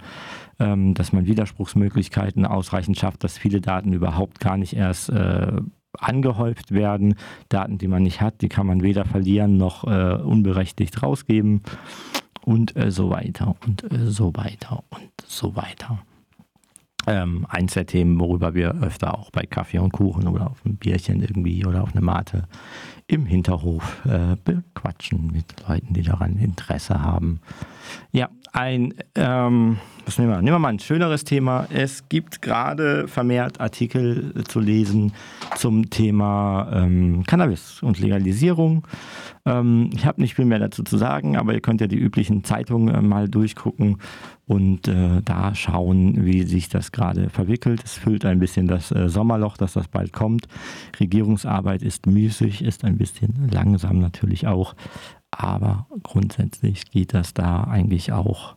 ähm, 0.59 0.93
dass 0.93 1.11
man 1.11 1.25
Widerspruchsmöglichkeiten 1.25 2.45
ausreichend 2.45 2.99
schafft, 2.99 3.23
dass 3.23 3.39
viele 3.39 3.61
Daten 3.61 3.93
überhaupt 3.93 4.39
gar 4.39 4.57
nicht 4.57 4.75
erst 4.75 5.09
äh, 5.09 5.53
angehäuft 5.99 6.71
werden. 6.71 7.15
Daten, 7.49 7.77
die 7.77 7.87
man 7.87 8.03
nicht 8.03 8.21
hat, 8.21 8.41
die 8.41 8.49
kann 8.49 8.67
man 8.67 8.83
weder 8.83 9.05
verlieren 9.05 9.57
noch 9.57 9.83
äh, 9.85 10.15
unberechtigt 10.21 11.01
rausgeben 11.03 11.61
und 12.43 12.75
äh, 12.75 12.91
so 12.91 13.09
weiter 13.09 13.55
und 13.65 13.91
äh, 13.91 14.07
so 14.07 14.33
weiter 14.35 14.83
und 14.89 15.11
so 15.25 15.55
weiter. 15.55 15.99
Ähm, 17.07 17.45
eins 17.49 17.73
der 17.73 17.85
Themen, 17.85 18.19
worüber 18.19 18.55
wir 18.55 18.81
öfter 18.81 19.17
auch 19.17 19.29
bei 19.29 19.45
Kaffee 19.45 19.77
und 19.77 19.91
Kuchen 19.91 20.27
oder 20.27 20.49
auf 20.49 20.65
ein 20.65 20.77
Bierchen 20.77 21.21
irgendwie 21.21 21.63
oder 21.65 21.83
auf 21.83 21.91
eine 21.91 22.01
Mate 22.01 22.47
im 23.07 23.27
Hinterhof 23.27 24.03
äh, 24.05 24.35
bequatschen 24.43 25.27
mit 25.31 25.45
Leuten, 25.67 25.93
die 25.93 26.01
daran 26.01 26.37
Interesse 26.37 27.01
haben. 27.01 27.41
Ja, 28.11 28.29
ein, 28.55 28.93
ähm, 29.15 29.79
was 30.05 30.17
nehmen 30.17 30.31
wir? 30.31 30.37
Nehmen 30.37 30.55
wir 30.55 30.59
mal 30.59 30.69
ein 30.69 30.79
schöneres 30.79 31.25
Thema. 31.25 31.67
Es 31.73 32.07
gibt 32.07 32.41
gerade 32.41 33.07
vermehrt 33.07 33.59
Artikel 33.59 34.33
zu 34.47 34.61
lesen 34.61 35.11
zum 35.57 35.89
Thema 35.89 36.69
ähm, 36.71 37.23
Cannabis 37.27 37.83
und 37.83 37.99
Legalisierung. 37.99 38.87
Ähm, 39.45 39.89
ich 39.93 40.05
habe 40.05 40.21
nicht 40.21 40.35
viel 40.35 40.45
mehr 40.45 40.59
dazu 40.59 40.83
zu 40.83 40.97
sagen, 40.97 41.35
aber 41.35 41.53
ihr 41.53 41.59
könnt 41.59 41.81
ja 41.81 41.87
die 41.87 41.97
üblichen 41.97 42.45
Zeitungen 42.45 42.95
äh, 42.95 43.01
mal 43.01 43.27
durchgucken 43.27 43.97
und 44.45 44.87
äh, 44.87 45.21
da 45.23 45.53
schauen, 45.53 46.25
wie 46.25 46.43
sich 46.43 46.69
das 46.69 46.93
gerade 46.93 47.29
verwickelt. 47.29 47.83
Es 47.83 47.95
füllt 47.95 48.23
ein 48.23 48.39
bisschen 48.39 48.67
das 48.67 48.91
äh, 48.91 49.09
Sommerloch, 49.09 49.57
dass 49.57 49.73
das 49.73 49.89
bald 49.89 50.13
kommt. 50.13 50.47
Regierungsarbeit 50.99 51.83
ist 51.83 52.05
müßig, 52.05 52.63
ist 52.63 52.85
ein 52.85 52.97
bisschen 52.97 53.49
langsam 53.51 53.99
natürlich 53.99 54.47
auch, 54.47 54.75
aber 55.37 55.87
grundsätzlich 56.03 56.89
geht 56.89 57.13
das 57.13 57.33
da 57.33 57.65
eigentlich 57.65 58.13
auch 58.13 58.55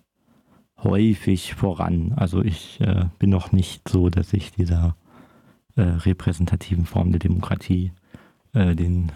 häufig 0.83 1.55
voran. 1.55 2.13
Also 2.15 2.43
ich 2.43 2.81
äh, 2.81 3.07
bin 3.19 3.31
noch 3.31 3.51
nicht 3.51 3.89
so, 3.89 4.11
dass 4.11 4.33
ich 4.33 4.53
dieser 4.53 4.95
äh, 5.75 5.83
repräsentativen 5.83 6.87
Form 6.87 7.11
der 7.11 7.19
Demokratie 7.19 7.93
äh, 8.53 8.77
den 8.77 9.11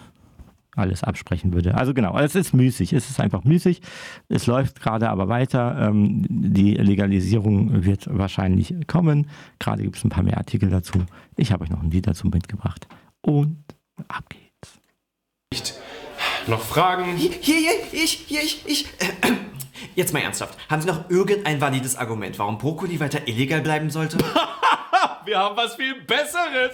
alles 0.75 1.05
absprechen 1.05 1.53
würde. 1.53 1.75
Also 1.75 1.93
genau, 1.95 2.19
es 2.19 2.35
ist 2.35 2.55
müßig, 2.55 2.95
es 2.95 3.11
ist 3.11 3.21
einfach 3.21 3.45
müßig. 3.45 3.83
Es 4.29 4.47
läuft 4.47 4.81
gerade 4.81 5.11
aber 5.11 5.29
weiter. 5.29 5.89
Ähm, 5.89 6.25
die 6.29 6.75
Legalisierung 6.75 7.85
wird 7.85 8.09
wahrscheinlich 8.11 8.75
kommen. 8.87 9.29
Gerade 9.59 9.83
gibt 9.83 9.97
es 9.97 10.05
ein 10.05 10.09
paar 10.09 10.25
mehr 10.25 10.39
Artikel 10.39 10.71
dazu. 10.71 11.05
Ich 11.37 11.53
habe 11.53 11.65
euch 11.65 11.71
noch 11.71 11.83
ein 11.83 11.91
Lied 11.91 12.07
dazu 12.07 12.29
mitgebracht. 12.29 12.89
Und 13.21 13.63
ab 14.09 14.25
geht's. 14.31 15.81
Noch 16.47 16.61
Fragen? 16.61 17.17
Hier, 17.17 17.33
hier, 17.41 17.71
ich, 17.93 18.25
hier, 18.27 18.43
ich, 18.43 18.67
ich. 18.67 18.87
Jetzt 19.95 20.13
mal 20.13 20.21
ernsthaft. 20.21 20.59
Haben 20.69 20.83
Sie 20.83 20.89
noch 20.89 21.09
irgendein 21.11 21.61
valides 21.61 21.97
Argument, 21.97 22.39
warum 22.39 22.59
Brokkoli 22.59 22.99
weiter 22.99 23.27
illegal 23.27 23.61
bleiben 23.61 23.91
sollte? 23.91 24.19
Wir 25.25 25.39
haben 25.39 25.57
was 25.57 25.77
viel 25.77 25.95
Besseres. 26.03 26.73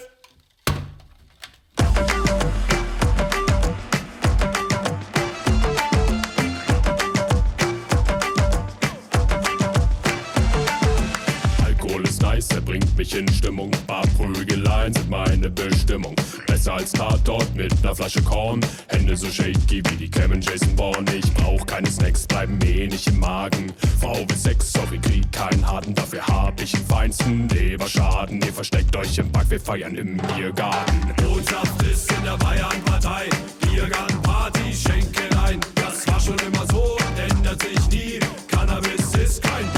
Er 12.38 12.61
bringt 12.61 12.96
mich 12.96 13.16
in 13.16 13.27
Stimmung. 13.33 13.72
Paar 13.88 14.07
Prügeleien 14.16 14.94
sind 14.94 15.11
meine 15.11 15.51
Bestimmung. 15.51 16.14
Besser 16.46 16.74
als 16.74 16.92
Tatort 16.92 17.53
mit 17.57 17.83
ner 17.83 17.96
Flasche 17.96 18.22
Korn. 18.22 18.61
Hände 18.87 19.16
so 19.16 19.27
shaky 19.27 19.83
wie 19.88 19.96
die 19.96 20.09
Cam 20.09 20.40
Jason 20.40 20.77
Bourne. 20.77 21.05
Ich 21.16 21.35
brauch 21.35 21.66
keine 21.66 21.90
Snacks, 21.90 22.29
bleiben 22.29 22.57
mir 22.59 22.87
nicht 22.87 23.09
im 23.09 23.18
Magen. 23.18 23.72
Frau 24.01 24.14
will 24.18 24.37
Sex, 24.37 24.72
sorry, 24.72 24.98
krieg 24.98 25.31
keinen 25.33 25.66
harten. 25.66 25.94
Dafür 25.94 26.24
hab 26.29 26.62
ich 26.62 26.70
den 26.70 26.87
feinsten 26.87 27.48
Leberschaden. 27.48 28.40
Ihr 28.40 28.53
versteckt 28.53 28.94
euch 28.94 29.18
im 29.18 29.33
Park, 29.33 29.51
wir 29.51 29.61
feiern 29.61 29.96
im 29.96 30.16
Biergarten. 30.37 31.14
Botschaft 31.16 31.83
ist 31.83 32.12
in 32.12 32.22
der 32.22 32.37
Bayernpartei. 32.37 33.29
Biergartenparty, 33.68 34.72
schenken 34.72 35.37
ein. 35.44 35.59
Das 35.74 36.07
war 36.07 36.20
schon 36.20 36.38
immer 36.46 36.64
so 36.70 36.98
ändert 37.18 37.61
sich 37.62 37.90
nie. 37.90 38.20
Cannabis 38.46 39.14
ist 39.14 39.42
kein 39.42 39.77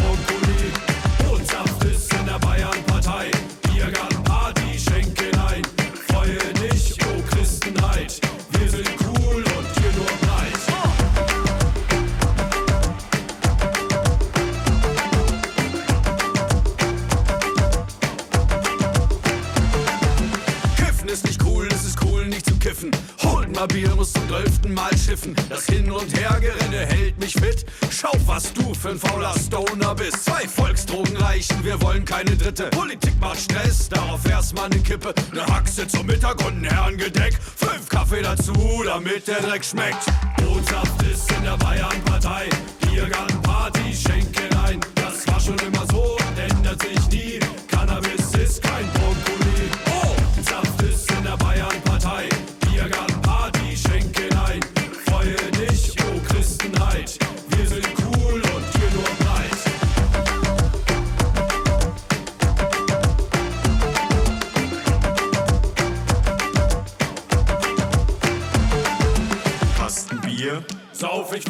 Bier, 23.67 23.95
muss 23.95 24.13
zum 24.13 24.27
zwölften 24.29 24.75
Mal 24.75 24.97
schiffen. 24.97 25.35
Das 25.49 25.67
Hin- 25.67 25.91
und 25.91 26.17
Hergerenne 26.17 26.87
hält 26.87 27.19
mich 27.19 27.35
fit. 27.35 27.65
Schau, 27.91 28.13
was 28.27 28.53
du 28.53 28.75
für 28.75 28.91
ein 28.91 28.99
fauler 28.99 29.35
Stoner 29.39 29.95
bist. 29.95 30.25
Zwei 30.25 30.47
Volksdrogen 30.49 31.17
reichen, 31.17 31.63
wir 31.65 31.81
wollen 31.83 32.05
keine 32.05 32.37
dritte. 32.37 32.65
Politik 32.71 33.19
macht 33.21 33.41
Stress, 33.41 33.89
darauf 33.89 34.25
erstmal 34.29 34.67
eine 34.67 34.79
Kippe. 34.79 35.15
Eine 35.33 35.47
Haxe 35.47 35.87
zum 35.87 36.07
Mittag 36.07 36.45
und 36.47 36.63
ein 36.63 36.65
Herrengedeck. 36.65 37.39
Fünf 37.57 37.89
Kaffee 37.89 38.23
dazu, 38.23 38.53
damit 38.85 39.29
der 39.29 39.41
Dreck 39.41 39.65
schmeckt. 39.65 40.07
Botschaft 40.39 41.03
ist 41.03 41.31
in 41.33 41.45
der 41.45 41.57
Bayernpartei. 41.57 42.49
Biergartenparty, 42.81 43.95
schenken 43.95 44.57
ein. 44.65 44.81
Das 44.95 45.27
war 45.27 45.41
schon 45.41 45.59
immer 45.59 45.87
so 45.91 46.17
ändert 46.41 46.83
sich 46.83 47.09
nie. 47.11 47.41
Cannabis 47.69 48.35
ist 48.35 48.63
kein 48.63 48.87
Brokkoli. 48.93 49.40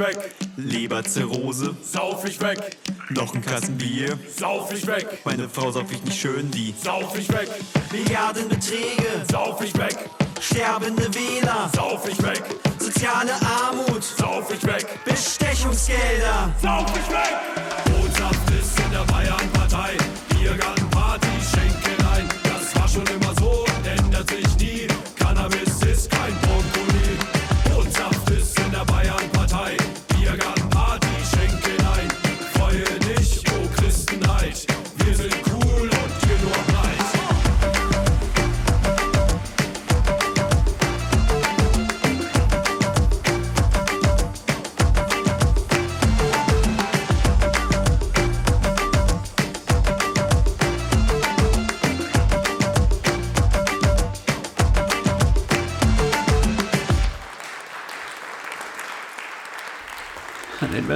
Weg, 0.01 0.35
Leberzirrhose, 0.57 1.77
sauf 1.83 2.25
ich 2.25 2.41
weg, 2.41 2.77
noch 3.11 3.35
ein 3.35 3.43
Kasten 3.43 3.77
Bier. 3.77 4.19
sauf 4.37 4.73
ich 4.73 4.87
weg, 4.87 5.07
Meine 5.25 5.49
Frau 5.49 5.71
sauf 5.71 5.91
ich 5.93 6.03
nicht 6.03 6.19
schön, 6.19 6.51
die 6.51 6.75
sauf 6.83 7.17
ich 7.19 7.29
weg, 7.29 7.49
Milliardenbeträge, 7.93 9.25
sauf 9.31 9.63
ich 9.63 9.77
weg, 9.79 9.97
sterbende 10.41 11.07
Wähler, 11.15 11.71
sauf 11.75 12.09
ich 12.09 12.21
weg, 12.23 12.43
soziale 12.79 13.33
Armut, 13.43 14.03
sauf 14.03 14.53
ich 14.53 14.67
weg, 14.67 14.87
Bestechungsgelder. 15.05 16.53
sauf 16.63 16.87
ich 16.91 17.13
weg. 17.13 17.37
Botschaft 17.85 18.51
ist 18.59 18.81
in 18.81 18.91
der 18.93 19.05
Bayernpartei. 19.13 19.97
Biergartenparty, 20.31 21.29
schenken 21.55 22.07
ein. 22.15 22.29
Das 22.45 22.75
war 22.75 22.89
schon 22.89 23.07
immer 23.07 23.30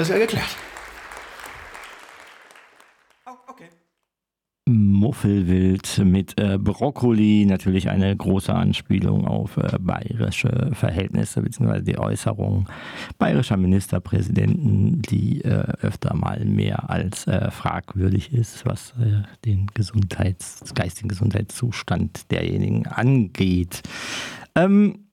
Das 0.05 0.11
ja 0.11 0.19
geklärt. 0.19 0.55
Okay. 3.25 3.71
Muffelwild 4.69 6.03
mit 6.05 6.39
äh, 6.39 6.59
Brokkoli, 6.59 7.47
natürlich 7.47 7.89
eine 7.89 8.15
große 8.15 8.53
Anspielung 8.53 9.27
auf 9.27 9.57
äh, 9.57 9.79
bayerische 9.81 10.73
Verhältnisse 10.75 11.41
bzw. 11.41 11.81
die 11.81 11.97
Äußerungen 11.97 12.67
bayerischer 13.17 13.57
Ministerpräsidenten, 13.57 15.01
die 15.01 15.41
äh, 15.41 15.73
öfter 15.81 16.15
mal 16.15 16.45
mehr 16.45 16.91
als 16.91 17.27
äh, 17.27 17.51
fragwürdig 17.51 18.35
ist, 18.35 18.67
was 18.67 18.91
äh, 19.01 19.23
den 19.47 19.69
Gesundheits-, 19.73 20.75
geistigen 20.75 21.09
Gesundheitszustand 21.09 22.31
derjenigen 22.31 22.87
angeht. 22.89 23.81
Ähm, 24.55 25.07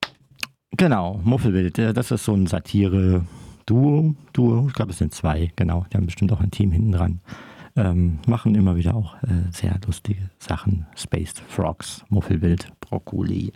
genau, 0.75 1.21
Muffelwild, 1.23 1.79
äh, 1.79 1.93
das 1.93 2.11
ist 2.11 2.25
so 2.25 2.33
ein 2.33 2.45
Satire-Duo, 2.45 3.25
Duo, 4.33 4.67
ich 4.67 4.73
glaube 4.73 4.91
es 4.91 4.97
sind 4.97 5.13
zwei, 5.13 5.51
genau, 5.55 5.85
die 5.91 5.97
haben 5.97 6.05
bestimmt 6.05 6.31
auch 6.33 6.41
ein 6.41 6.51
Team 6.51 6.71
hinten 6.71 6.91
dran 6.91 7.21
ähm, 7.75 8.19
machen 8.27 8.55
immer 8.55 8.75
wieder 8.75 8.95
auch 8.95 9.15
äh, 9.23 9.51
sehr 9.51 9.79
lustige 9.85 10.29
Sachen. 10.39 10.87
Spaced 10.95 11.41
Frogs, 11.47 12.03
Muffelwild, 12.09 12.67
Brokkoli. 12.79 13.51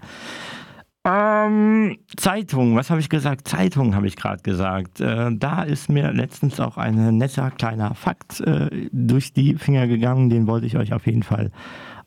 Ähm, 1.08 1.98
Zeitung, 2.18 2.76
was 2.76 2.90
habe 2.90 3.00
ich 3.00 3.10
gesagt? 3.10 3.48
Zeitung 3.48 3.94
habe 3.96 4.08
ich 4.08 4.16
gerade 4.16 4.42
gesagt. 4.42 5.02
Äh, 5.02 5.30
da 5.36 5.64
ist 5.64 5.90
mir 5.90 6.12
letztens 6.12 6.60
auch 6.60 6.78
ein 6.78 7.18
netter 7.18 7.52
kleiner 7.52 7.94
Fakt 7.94 8.40
äh, 8.42 8.90
durch 8.92 9.34
die 9.34 9.56
Finger 9.56 9.88
gegangen. 9.88 10.30
Den 10.30 10.48
wollte 10.48 10.66
ich 10.66 10.78
euch 10.78 10.94
auf 10.94 11.06
jeden 11.06 11.24
Fall 11.24 11.52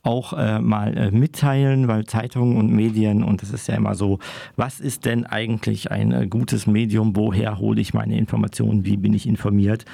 auch 0.03 0.33
äh, 0.33 0.61
mal 0.61 0.97
äh, 0.97 1.11
mitteilen, 1.11 1.89
weil 1.89 2.05
Zeitungen 2.05 2.57
und 2.57 2.71
Medien, 2.73 3.23
und 3.23 3.43
das 3.43 3.51
ist 3.51 3.69
ja 3.69 3.75
immer 3.75 3.95
so, 3.95 4.19
was 4.57 4.81
ist 4.81 5.05
denn 5.05 5.27
eigentlich 5.27 5.91
ein 5.91 6.13
äh, 6.13 6.27
gutes 6.27 6.67
Medium? 6.67 7.17
Woher 7.17 7.59
hole 7.59 7.81
ich 7.81 7.95
meine 7.95 8.17
Informationen? 8.17 8.85
Wie 8.85 8.97
bin 8.97 9.15
ich 9.15 9.27
informiert? 9.27 9.85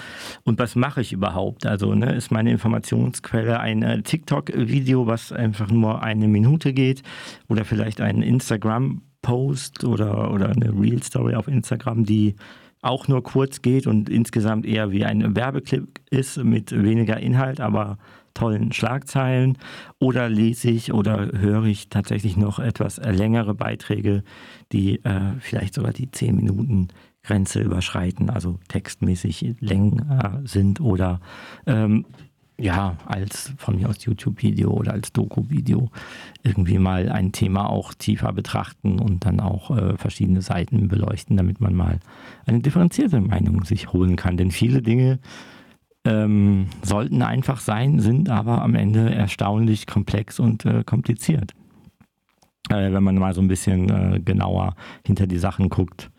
Und 0.45 0.59
was 0.59 0.77
mache 0.77 1.01
ich 1.01 1.13
überhaupt? 1.13 1.67
Also 1.67 1.95
ne, 1.95 2.13
ist 2.13 2.31
meine 2.31 2.51
Informationsquelle 2.51 3.61
ein 3.61 3.83
äh, 3.83 4.03
TikTok-Video, 4.03 5.07
was 5.07 5.33
einfach 5.33 5.71
nur 5.71 6.03
eine 6.03 6.29
Minute 6.29 6.73
geht 6.73 7.03
oder 7.49 7.65
vielleicht 7.65 8.01
ein 8.01 8.23
Instagram-Post 8.23 9.85
oder, 9.85 10.33
oder 10.33 10.51
eine 10.51 10.73
Real-Story 10.79 11.35
auf 11.35 11.49
Instagram, 11.49 12.05
die 12.05 12.37
auch 12.83 13.09
nur 13.09 13.23
kurz 13.23 13.63
geht 13.63 13.87
und 13.87 14.11
insgesamt 14.11 14.67
eher 14.67 14.91
wie 14.93 15.07
ein 15.07 15.35
Werbeclip 15.35 16.01
ist 16.11 16.37
mit 16.45 16.71
weniger 16.71 17.19
Inhalt, 17.19 17.61
aber 17.61 17.97
tollen 18.35 18.73
Schlagzeilen. 18.73 19.57
Oder 19.99 20.29
lese 20.29 20.71
ich 20.71 20.93
oder 20.93 21.31
höre 21.33 21.65
ich 21.65 21.89
tatsächlich 21.89 22.37
noch 22.37 22.59
etwas 22.59 22.99
längere 22.99 23.55
Beiträge, 23.55 24.23
die 24.73 25.03
äh, 25.05 25.35
vielleicht 25.41 25.75
sogar 25.75 25.93
die 25.93 26.11
10 26.11 26.37
Minuten 26.37 26.89
Grenze 27.23 27.61
überschreiten, 27.63 28.29
also 28.29 28.59
textmäßig 28.69 29.57
länger 29.61 30.43
sind 30.45 30.81
oder 30.81 31.21
ähm, 31.67 32.05
ja, 32.57 32.97
als 33.07 33.53
von 33.57 33.77
mir 33.77 33.89
aus 33.89 34.05
YouTube-Video 34.05 34.71
oder 34.71 34.93
als 34.93 35.13
Doku-Video 35.13 35.91
irgendwie 36.45 36.79
mal 36.79 37.09
ein 37.09 37.33
Thema 37.33 37.69
auch 37.69 37.95
tiefer 37.95 38.33
betrachten 38.33 39.01
und 39.01 39.25
dann 39.25 39.41
auch 39.41 39.77
äh, 39.77 39.97
verschiedene 39.97 40.41
Seiten 40.41 40.87
beleuchten, 40.87 41.37
damit 41.37 41.61
man 41.61 41.75
mal 41.75 41.99
eine 42.47 42.61
differenzierte 42.61 43.21
Meinung 43.21 43.65
sich 43.65 43.93
holen 43.93 44.15
kann. 44.15 44.37
Denn 44.37 44.53
viele 44.53 44.83
Dinge 44.83 45.19
ähm, 46.05 46.67
sollten 46.83 47.23
einfach 47.23 47.61
sein, 47.61 47.99
sind 47.99 48.29
aber 48.29 48.63
am 48.63 48.75
Ende 48.75 49.15
erstaunlich 49.15 49.87
komplex 49.87 50.39
und 50.39 50.65
äh, 50.65 50.85
kompliziert. 50.85 51.53
Äh, 52.71 52.93
wenn 52.93 53.03
man 53.03 53.17
mal 53.17 53.35
so 53.35 53.41
ein 53.41 53.49
bisschen 53.49 53.91
äh, 53.91 54.21
genauer 54.21 54.75
hinter 55.05 55.27
die 55.27 55.39
Sachen 55.39 55.69
guckt 55.69 56.11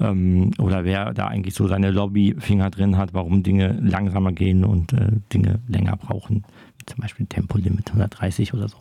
ähm, 0.00 0.50
oder 0.58 0.84
wer 0.84 1.12
da 1.12 1.28
eigentlich 1.28 1.54
so 1.54 1.66
seine 1.66 1.90
Lobbyfinger 1.90 2.70
drin 2.70 2.96
hat, 2.96 3.14
warum 3.14 3.42
Dinge 3.42 3.78
langsamer 3.80 4.32
gehen 4.32 4.64
und 4.64 4.92
äh, 4.92 5.12
Dinge 5.32 5.60
länger 5.68 5.96
brauchen. 5.96 6.44
Zum 6.86 7.00
Beispiel 7.00 7.26
Tempolimit 7.26 7.88
130 7.88 8.54
oder 8.54 8.68
so. 8.68 8.78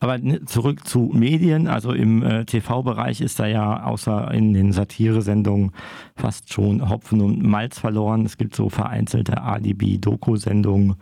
Aber 0.00 0.18
ne, 0.18 0.44
zurück 0.44 0.86
zu 0.86 1.10
Medien. 1.12 1.68
Also 1.68 1.92
im 1.92 2.22
äh, 2.22 2.44
TV-Bereich 2.44 3.20
ist 3.20 3.38
da 3.38 3.46
ja 3.46 3.84
außer 3.84 4.32
in 4.32 4.54
den 4.54 4.72
Satire-Sendungen 4.72 5.72
fast 6.16 6.52
schon 6.52 6.88
Hopfen 6.88 7.20
und 7.20 7.42
Malz 7.42 7.78
verloren. 7.78 8.24
Es 8.24 8.36
gibt 8.36 8.54
so 8.54 8.68
vereinzelte 8.68 9.42
Alibi-Doku-Sendungen. 9.42 10.96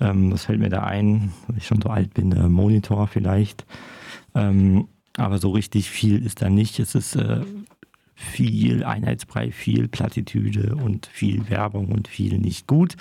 Ähm, 0.00 0.30
das 0.30 0.44
fällt 0.44 0.60
mir 0.60 0.70
da 0.70 0.82
ein, 0.82 1.32
weil 1.46 1.58
ich 1.58 1.66
schon 1.66 1.82
so 1.82 1.88
alt 1.88 2.14
bin, 2.14 2.30
der 2.30 2.48
Monitor 2.48 3.06
vielleicht. 3.06 3.66
Ähm, 4.34 4.88
aber 5.16 5.38
so 5.38 5.50
richtig 5.50 5.90
viel 5.90 6.24
ist 6.24 6.42
da 6.42 6.50
nicht. 6.50 6.78
Es 6.80 6.94
ist 6.94 7.14
äh, 7.16 7.42
viel 8.14 8.84
Einheitsbrei, 8.84 9.50
viel 9.50 9.88
Plattitüde 9.88 10.76
und 10.76 11.06
viel 11.06 11.48
Werbung 11.50 11.92
und 11.92 12.08
viel 12.08 12.38
nicht 12.38 12.66
gut. 12.66 12.96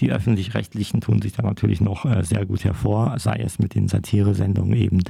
Die 0.00 0.12
öffentlich-rechtlichen 0.12 1.00
tun 1.00 1.20
sich 1.20 1.32
da 1.32 1.42
natürlich 1.42 1.80
noch 1.80 2.04
äh, 2.04 2.22
sehr 2.22 2.46
gut 2.46 2.64
hervor, 2.64 3.18
sei 3.18 3.36
es 3.36 3.58
mit 3.58 3.74
den 3.74 3.88
Satire-Sendungen 3.88 4.76
eben, 4.76 5.02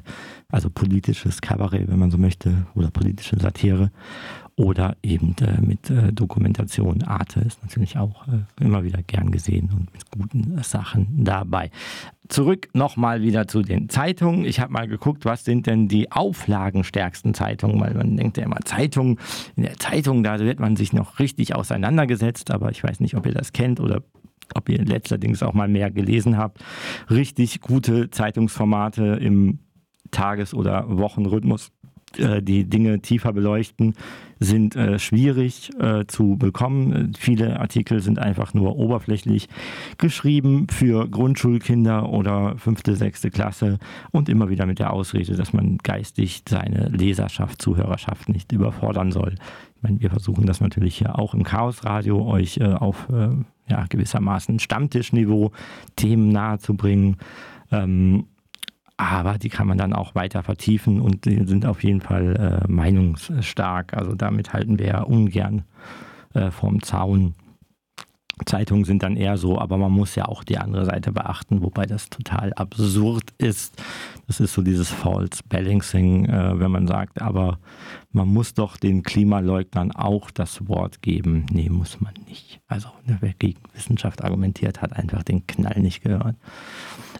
also 0.48 0.70
politisches 0.70 1.40
Kabarett, 1.40 1.88
wenn 1.88 1.98
man 1.98 2.10
so 2.10 2.18
möchte, 2.18 2.66
oder 2.74 2.90
politische 2.90 3.38
Satire 3.38 3.90
oder 4.62 4.96
eben 5.02 5.34
äh, 5.40 5.60
mit 5.60 5.90
äh, 5.90 6.12
Dokumentation. 6.12 7.02
Arte 7.02 7.40
ist 7.40 7.60
natürlich 7.62 7.98
auch 7.98 8.28
äh, 8.28 8.64
immer 8.64 8.84
wieder 8.84 9.02
gern 9.02 9.32
gesehen 9.32 9.70
und 9.72 9.92
mit 9.92 10.08
guten 10.12 10.62
Sachen 10.62 11.24
dabei. 11.24 11.70
Zurück 12.28 12.68
nochmal 12.72 13.22
wieder 13.22 13.48
zu 13.48 13.62
den 13.62 13.88
Zeitungen. 13.88 14.44
Ich 14.44 14.60
habe 14.60 14.72
mal 14.72 14.86
geguckt, 14.86 15.24
was 15.24 15.44
sind 15.44 15.66
denn 15.66 15.88
die 15.88 16.12
auflagenstärksten 16.12 17.34
Zeitungen, 17.34 17.80
weil 17.80 17.94
man 17.94 18.16
denkt 18.16 18.36
ja 18.36 18.44
immer, 18.44 18.60
Zeitungen, 18.64 19.18
in 19.56 19.64
der 19.64 19.78
Zeitung, 19.78 20.22
da 20.22 20.38
wird 20.38 20.60
man 20.60 20.76
sich 20.76 20.92
noch 20.92 21.18
richtig 21.18 21.56
auseinandergesetzt, 21.56 22.52
aber 22.52 22.70
ich 22.70 22.84
weiß 22.84 23.00
nicht, 23.00 23.16
ob 23.16 23.26
ihr 23.26 23.34
das 23.34 23.52
kennt 23.52 23.80
oder 23.80 24.04
ob 24.54 24.68
ihr 24.68 24.84
letzterdings 24.84 25.42
auch 25.42 25.54
mal 25.54 25.68
mehr 25.68 25.90
gelesen 25.90 26.38
habt. 26.38 26.62
Richtig 27.10 27.62
gute 27.62 28.10
Zeitungsformate 28.10 29.18
im 29.20 29.58
Tages- 30.12 30.54
oder 30.54 30.84
Wochenrhythmus 30.88 31.72
äh, 32.18 32.42
die 32.42 32.64
Dinge 32.64 33.00
tiefer 33.00 33.32
beleuchten, 33.32 33.94
sind 34.40 34.76
äh, 34.76 34.98
schwierig 34.98 35.70
äh, 35.78 36.06
zu 36.06 36.36
bekommen. 36.36 37.12
Viele 37.16 37.60
Artikel 37.60 38.00
sind 38.00 38.18
einfach 38.18 38.54
nur 38.54 38.76
oberflächlich 38.76 39.48
geschrieben 39.98 40.66
für 40.70 41.08
Grundschulkinder 41.08 42.08
oder 42.08 42.56
fünfte, 42.58 42.96
sechste 42.96 43.30
Klasse 43.30 43.78
und 44.10 44.28
immer 44.28 44.48
wieder 44.48 44.66
mit 44.66 44.78
der 44.78 44.92
Ausrede, 44.92 45.36
dass 45.36 45.52
man 45.52 45.78
geistig 45.78 46.42
seine 46.48 46.88
Leserschaft, 46.88 47.62
Zuhörerschaft 47.62 48.28
nicht 48.28 48.52
überfordern 48.52 49.12
soll. 49.12 49.34
Ich 49.76 49.82
meine, 49.82 50.00
wir 50.00 50.10
versuchen 50.10 50.46
das 50.46 50.60
natürlich 50.60 50.96
hier 50.96 51.18
auch 51.18 51.34
im 51.34 51.44
Chaosradio, 51.44 52.26
euch 52.26 52.58
äh, 52.58 52.64
auf 52.64 53.08
äh, 53.10 53.28
ja, 53.68 53.86
gewissermaßen 53.88 54.58
Stammtischniveau 54.58 55.52
Themen 55.96 56.28
nahezubringen. 56.30 57.16
Ähm, 57.70 58.26
aber 59.10 59.38
die 59.38 59.48
kann 59.48 59.66
man 59.66 59.78
dann 59.78 59.92
auch 59.92 60.14
weiter 60.14 60.42
vertiefen 60.42 61.00
und 61.00 61.24
die 61.24 61.44
sind 61.46 61.66
auf 61.66 61.82
jeden 61.82 62.00
Fall 62.00 62.62
äh, 62.64 62.70
meinungsstark. 62.70 63.94
Also 63.94 64.14
damit 64.14 64.52
halten 64.52 64.78
wir 64.78 64.86
ja 64.86 65.02
ungern 65.02 65.64
äh, 66.34 66.50
vom 66.50 66.82
Zaun. 66.82 67.34
Zeitungen 68.46 68.84
sind 68.84 69.02
dann 69.02 69.16
eher 69.16 69.36
so, 69.36 69.58
aber 69.58 69.76
man 69.76 69.92
muss 69.92 70.14
ja 70.14 70.24
auch 70.26 70.42
die 70.42 70.58
andere 70.58 70.84
Seite 70.84 71.12
beachten, 71.12 71.62
wobei 71.62 71.86
das 71.86 72.10
total 72.10 72.52
absurd 72.54 73.32
ist. 73.38 73.80
Das 74.26 74.40
ist 74.40 74.54
so 74.54 74.62
dieses 74.62 74.88
False 74.88 75.42
Balancing, 75.48 76.24
äh, 76.26 76.58
wenn 76.58 76.70
man 76.70 76.86
sagt, 76.86 77.20
aber 77.20 77.58
man 78.10 78.28
muss 78.28 78.54
doch 78.54 78.76
den 78.76 79.02
Klimaleugnern 79.02 79.92
auch 79.92 80.30
das 80.30 80.66
Wort 80.66 81.02
geben. 81.02 81.46
Nee, 81.52 81.68
muss 81.68 82.00
man 82.00 82.14
nicht. 82.26 82.60
Also 82.68 82.88
wer 83.04 83.34
gegen 83.34 83.60
Wissenschaft 83.74 84.24
argumentiert, 84.24 84.80
hat 84.80 84.94
einfach 84.94 85.22
den 85.22 85.46
Knall 85.46 85.80
nicht 85.80 86.02
gehört. 86.02 86.36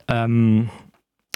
Ähm, 0.09 0.71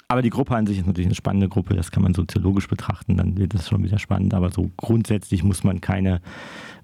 aber 0.09 0.23
die 0.23 0.31
Gruppe 0.31 0.55
an 0.55 0.67
sich 0.67 0.79
ist 0.79 0.87
natürlich 0.87 1.09
eine 1.09 1.17
spannende 1.17 1.49
Gruppe, 1.49 1.75
das 1.75 1.91
kann 1.91 2.05
man 2.05 2.15
soziologisch 2.15 2.69
betrachten, 2.69 3.17
dann 3.17 3.37
wird 3.37 3.55
das 3.55 3.69
schon 3.69 3.83
wieder 3.83 3.99
spannend. 3.99 4.35
Aber 4.35 4.53
so 4.53 4.71
grundsätzlich 4.77 5.43
muss 5.43 5.65
man 5.65 5.81
keine 5.81 6.21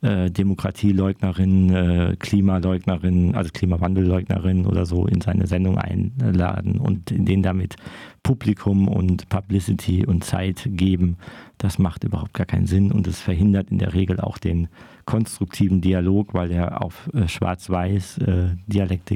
äh, 0.00 0.28
Demokratieleugnerin, 0.28 1.72
äh, 1.72 2.16
Klimaleugnerin, 2.18 3.36
also 3.36 3.50
Klimawandelleugnerin 3.52 4.66
oder 4.66 4.86
so 4.86 5.06
in 5.06 5.20
seine 5.20 5.46
Sendung 5.46 5.78
einladen 5.78 6.80
und 6.80 7.10
denen 7.10 7.44
damit 7.44 7.76
Publikum 8.24 8.88
und 8.88 9.28
Publicity 9.28 10.04
und 10.04 10.24
Zeit 10.24 10.68
geben. 10.72 11.16
Das 11.58 11.78
macht 11.78 12.02
überhaupt 12.02 12.34
gar 12.34 12.46
keinen 12.46 12.66
Sinn 12.66 12.90
und 12.90 13.06
es 13.06 13.20
verhindert 13.20 13.70
in 13.70 13.78
der 13.78 13.94
Regel 13.94 14.20
auch 14.20 14.38
den 14.38 14.66
konstruktiven 15.04 15.80
Dialog, 15.80 16.34
weil 16.34 16.50
er 16.50 16.82
auf 16.82 17.08
äh, 17.14 17.28
Schwarz-Weiß 17.28 18.18
äh, 18.18 18.56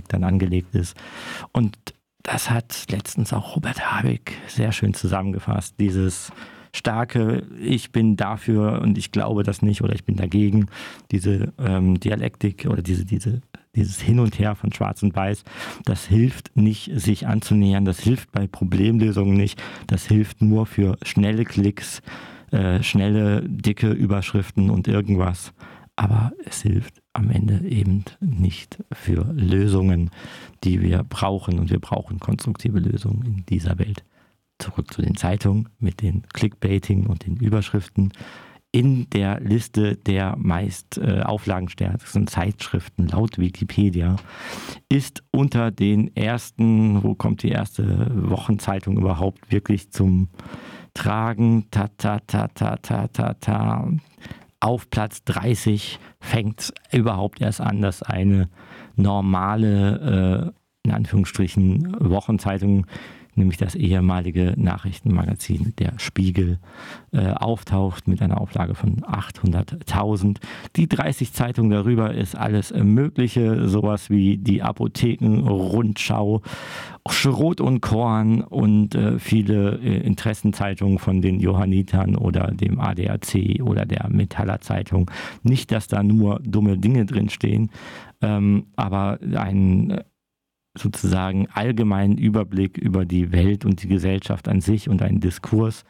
dann 0.08 0.22
angelegt 0.22 0.76
ist. 0.76 0.96
Und 1.52 1.76
das 2.26 2.50
hat 2.50 2.86
letztens 2.90 3.32
auch 3.32 3.54
Robert 3.54 3.92
Habeck 3.92 4.32
sehr 4.48 4.72
schön 4.72 4.94
zusammengefasst. 4.94 5.76
Dieses 5.78 6.32
starke, 6.74 7.46
ich 7.60 7.92
bin 7.92 8.16
dafür 8.16 8.82
und 8.82 8.98
ich 8.98 9.12
glaube 9.12 9.44
das 9.44 9.62
nicht 9.62 9.80
oder 9.82 9.94
ich 9.94 10.04
bin 10.04 10.16
dagegen. 10.16 10.66
Diese 11.12 11.52
ähm, 11.58 12.00
Dialektik 12.00 12.66
oder 12.68 12.82
diese, 12.82 13.04
diese, 13.04 13.42
dieses 13.76 14.00
Hin 14.00 14.18
und 14.18 14.40
Her 14.40 14.56
von 14.56 14.72
Schwarz 14.72 15.04
und 15.04 15.14
Weiß, 15.14 15.44
das 15.84 16.04
hilft 16.06 16.56
nicht, 16.56 16.90
sich 16.98 17.28
anzunähern. 17.28 17.84
Das 17.84 18.00
hilft 18.00 18.32
bei 18.32 18.48
Problemlösungen 18.48 19.36
nicht. 19.36 19.62
Das 19.86 20.06
hilft 20.06 20.42
nur 20.42 20.66
für 20.66 20.98
schnelle 21.02 21.44
Klicks, 21.44 22.02
äh, 22.50 22.82
schnelle, 22.82 23.44
dicke 23.46 23.92
Überschriften 23.92 24.68
und 24.70 24.88
irgendwas. 24.88 25.52
Aber 25.94 26.32
es 26.44 26.62
hilft 26.62 27.00
am 27.16 27.30
Ende 27.30 27.66
eben 27.66 28.04
nicht 28.20 28.84
für 28.92 29.32
Lösungen, 29.32 30.10
die 30.64 30.82
wir 30.82 31.02
brauchen. 31.02 31.58
Und 31.58 31.70
wir 31.70 31.80
brauchen 31.80 32.20
konstruktive 32.20 32.78
Lösungen 32.78 33.24
in 33.24 33.46
dieser 33.46 33.78
Welt. 33.78 34.04
Zurück 34.58 34.92
zu 34.92 35.02
den 35.02 35.16
Zeitungen 35.16 35.68
mit 35.78 36.02
den 36.02 36.22
Clickbaiting 36.32 37.06
und 37.06 37.26
den 37.26 37.36
Überschriften. 37.36 38.12
In 38.72 39.08
der 39.10 39.40
Liste 39.40 39.96
der 39.96 40.36
meist 40.36 40.98
äh, 40.98 41.22
auflagenstärksten 41.22 42.26
Zeitschriften 42.26 43.08
laut 43.08 43.38
Wikipedia 43.38 44.16
ist 44.90 45.24
unter 45.30 45.70
den 45.70 46.14
ersten, 46.14 47.02
wo 47.02 47.14
kommt 47.14 47.42
die 47.42 47.50
erste 47.50 48.10
Wochenzeitung 48.28 48.98
überhaupt 48.98 49.50
wirklich 49.50 49.92
zum 49.92 50.28
Tragen? 50.92 51.66
Ta 51.70 51.88
ta 51.96 52.18
ta 52.26 52.48
ta 52.48 52.76
ta 52.76 53.06
ta 53.06 53.32
ta 53.34 53.88
auf 54.66 54.90
Platz 54.90 55.22
30 55.24 56.00
fängt 56.18 56.74
überhaupt 56.90 57.40
erst 57.40 57.60
an, 57.60 57.80
dass 57.82 58.02
eine 58.02 58.48
normale, 58.96 60.52
äh, 60.84 60.88
in 60.88 60.90
Anführungsstrichen, 60.92 61.96
Wochenzeitung 62.00 62.86
nämlich 63.36 63.56
das 63.56 63.74
ehemalige 63.74 64.54
Nachrichtenmagazin 64.56 65.74
Der 65.78 65.98
Spiegel, 65.98 66.58
äh, 67.12 67.32
auftaucht 67.32 68.08
mit 68.08 68.22
einer 68.22 68.40
Auflage 68.40 68.74
von 68.74 69.00
800.000. 69.02 70.38
Die 70.76 70.88
30 70.88 71.32
Zeitungen 71.32 71.70
darüber 71.70 72.14
ist 72.14 72.36
alles 72.36 72.72
Mögliche, 72.72 73.68
sowas 73.68 74.10
wie 74.10 74.38
die 74.38 74.62
Apothekenrundschau, 74.62 76.42
Schrot 77.08 77.60
und 77.60 77.80
Korn 77.80 78.40
und 78.40 78.94
äh, 78.94 79.18
viele 79.18 79.78
äh, 79.78 79.98
Interessenzeitungen 79.98 80.98
von 80.98 81.22
den 81.22 81.40
Johannitern 81.40 82.16
oder 82.16 82.50
dem 82.50 82.80
ADAC 82.80 83.60
oder 83.62 83.84
der 83.84 84.08
Metaller 84.08 84.60
Zeitung. 84.60 85.10
Nicht, 85.42 85.70
dass 85.72 85.86
da 85.86 86.02
nur 86.02 86.40
dumme 86.44 86.78
Dinge 86.78 87.06
drinstehen, 87.06 87.70
ähm, 88.20 88.66
aber 88.76 89.18
ein 89.36 90.00
sozusagen 90.78 91.48
allgemeinen 91.52 92.18
Überblick 92.18 92.78
über 92.78 93.04
die 93.04 93.32
Welt 93.32 93.64
und 93.64 93.82
die 93.82 93.88
Gesellschaft 93.88 94.48
an 94.48 94.60
sich 94.60 94.88
und 94.88 95.02
einen 95.02 95.20
Diskurs 95.20 95.84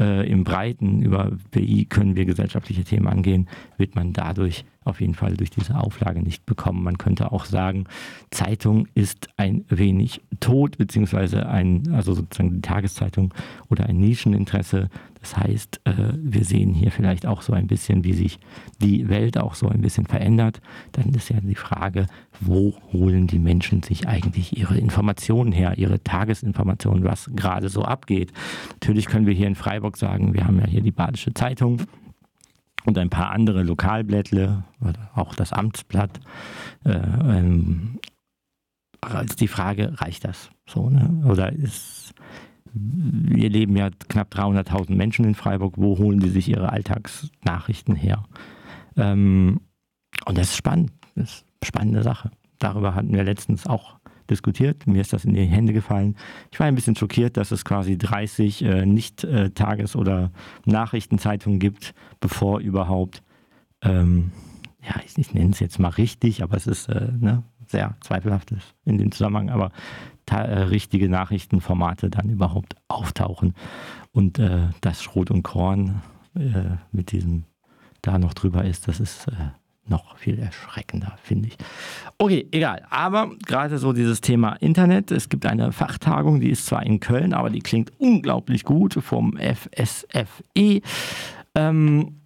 äh, 0.00 0.28
im 0.30 0.44
Breiten 0.44 1.02
über 1.02 1.32
wie 1.52 1.84
können 1.86 2.16
wir 2.16 2.24
gesellschaftliche 2.24 2.84
Themen 2.84 3.06
angehen, 3.06 3.48
wird 3.76 3.94
man 3.94 4.12
dadurch 4.12 4.64
auf 4.84 5.00
jeden 5.00 5.14
Fall 5.14 5.36
durch 5.36 5.50
diese 5.50 5.78
Auflage 5.78 6.22
nicht 6.22 6.46
bekommen. 6.46 6.82
Man 6.82 6.98
könnte 6.98 7.32
auch 7.32 7.44
sagen, 7.44 7.84
Zeitung 8.30 8.86
ist 8.94 9.28
ein 9.36 9.64
wenig 9.68 10.20
tot, 10.40 10.78
beziehungsweise 10.78 11.48
ein, 11.48 11.90
also 11.92 12.14
sozusagen 12.14 12.54
die 12.54 12.60
Tageszeitung 12.60 13.32
oder 13.70 13.86
ein 13.86 13.96
Nischeninteresse. 13.96 14.88
Das 15.20 15.38
heißt, 15.38 15.80
äh, 15.84 16.12
wir 16.16 16.44
sehen 16.44 16.74
hier 16.74 16.90
vielleicht 16.90 17.24
auch 17.26 17.40
so 17.40 17.54
ein 17.54 17.66
bisschen, 17.66 18.04
wie 18.04 18.12
sich 18.12 18.38
die 18.82 19.08
Welt 19.08 19.38
auch 19.38 19.54
so 19.54 19.68
ein 19.68 19.80
bisschen 19.80 20.04
verändert. 20.04 20.60
Dann 20.92 21.14
ist 21.14 21.30
ja 21.30 21.40
die 21.40 21.54
Frage, 21.54 22.06
wo 22.40 22.74
holen 22.92 23.26
die 23.26 23.38
Menschen 23.38 23.82
sich 23.82 24.06
eigentlich 24.06 24.58
ihre 24.58 24.76
Informationen 24.76 25.52
her, 25.52 25.78
ihre 25.78 26.02
Tagesinformationen, 26.02 27.04
was 27.04 27.30
gerade 27.34 27.70
so 27.70 27.82
abgeht. 27.82 28.32
Natürlich 28.74 29.06
können 29.06 29.26
wir 29.26 29.34
hier 29.34 29.46
in 29.46 29.54
Freiburg 29.54 29.96
sagen, 29.96 30.34
wir 30.34 30.46
haben 30.46 30.58
ja 30.58 30.66
hier 30.66 30.82
die 30.82 30.92
Badische 30.92 31.32
Zeitung 31.32 31.80
und 32.84 32.98
ein 32.98 33.10
paar 33.10 33.30
andere 33.30 33.62
Lokalblättle, 33.62 34.64
auch 35.14 35.34
das 35.34 35.52
Amtsblatt. 35.52 36.20
Äh, 36.84 36.92
ähm, 36.92 37.98
die 39.38 39.48
Frage, 39.48 40.00
reicht 40.00 40.24
das 40.24 40.50
so? 40.66 40.88
Ne? 40.88 41.24
Oder 41.26 41.52
ist, 41.52 42.14
wir 42.72 43.50
leben 43.50 43.76
ja 43.76 43.90
knapp 44.08 44.34
300.000 44.34 44.94
Menschen 44.94 45.24
in 45.24 45.34
Freiburg, 45.34 45.74
wo 45.76 45.98
holen 45.98 46.20
die 46.20 46.30
sich 46.30 46.48
ihre 46.48 46.70
Alltagsnachrichten 46.70 47.96
her? 47.96 48.24
Ähm, 48.96 49.60
und 50.26 50.38
das 50.38 50.50
ist 50.50 50.56
spannend, 50.56 50.92
das 51.14 51.30
ist 51.30 51.46
eine 51.60 51.66
spannende 51.66 52.02
Sache. 52.02 52.30
Darüber 52.58 52.94
hatten 52.94 53.12
wir 53.12 53.24
letztens 53.24 53.66
auch 53.66 53.98
diskutiert. 54.30 54.86
Mir 54.86 55.00
ist 55.00 55.12
das 55.12 55.24
in 55.24 55.34
die 55.34 55.44
Hände 55.44 55.72
gefallen. 55.72 56.16
Ich 56.50 56.60
war 56.60 56.66
ein 56.66 56.74
bisschen 56.74 56.96
schockiert, 56.96 57.36
dass 57.36 57.50
es 57.50 57.64
quasi 57.64 57.98
30 57.98 58.62
äh, 58.62 58.86
Nicht-Tages- 58.86 59.96
oder 59.96 60.30
Nachrichtenzeitungen 60.64 61.58
gibt, 61.58 61.94
bevor 62.20 62.60
überhaupt, 62.60 63.22
ähm, 63.82 64.32
ja, 64.82 65.00
ich, 65.04 65.16
ich 65.18 65.34
nenne 65.34 65.50
es 65.50 65.60
jetzt 65.60 65.78
mal 65.78 65.88
richtig, 65.88 66.42
aber 66.42 66.56
es 66.56 66.66
ist 66.66 66.88
äh, 66.88 67.12
ne, 67.18 67.42
sehr 67.66 67.96
zweifelhaft 68.00 68.54
in 68.84 68.98
dem 68.98 69.12
Zusammenhang, 69.12 69.50
aber 69.50 69.70
äh, 70.30 70.36
richtige 70.36 71.08
Nachrichtenformate 71.08 72.10
dann 72.10 72.30
überhaupt 72.30 72.76
auftauchen. 72.88 73.54
Und 74.12 74.38
äh, 74.38 74.68
das 74.80 75.02
Schrot 75.02 75.30
und 75.30 75.42
Korn 75.42 76.02
äh, 76.34 76.76
mit 76.92 77.12
diesem 77.12 77.44
da 78.02 78.18
noch 78.18 78.34
drüber 78.34 78.64
ist, 78.64 78.88
das 78.88 79.00
ist 79.00 79.28
äh, 79.28 79.50
noch 79.86 80.16
viel 80.16 80.38
erschreckender, 80.38 81.16
finde 81.22 81.48
ich. 81.48 81.56
Okay, 82.18 82.46
egal. 82.52 82.86
Aber 82.90 83.30
gerade 83.46 83.78
so 83.78 83.92
dieses 83.92 84.20
Thema 84.20 84.54
Internet. 84.54 85.10
Es 85.10 85.28
gibt 85.28 85.46
eine 85.46 85.72
Fachtagung, 85.72 86.40
die 86.40 86.50
ist 86.50 86.66
zwar 86.66 86.84
in 86.84 87.00
Köln, 87.00 87.34
aber 87.34 87.50
die 87.50 87.60
klingt 87.60 87.92
unglaublich 87.98 88.64
gut 88.64 88.94
vom 88.94 89.36
FSFE. 89.36 90.80
Ähm, 91.54 92.20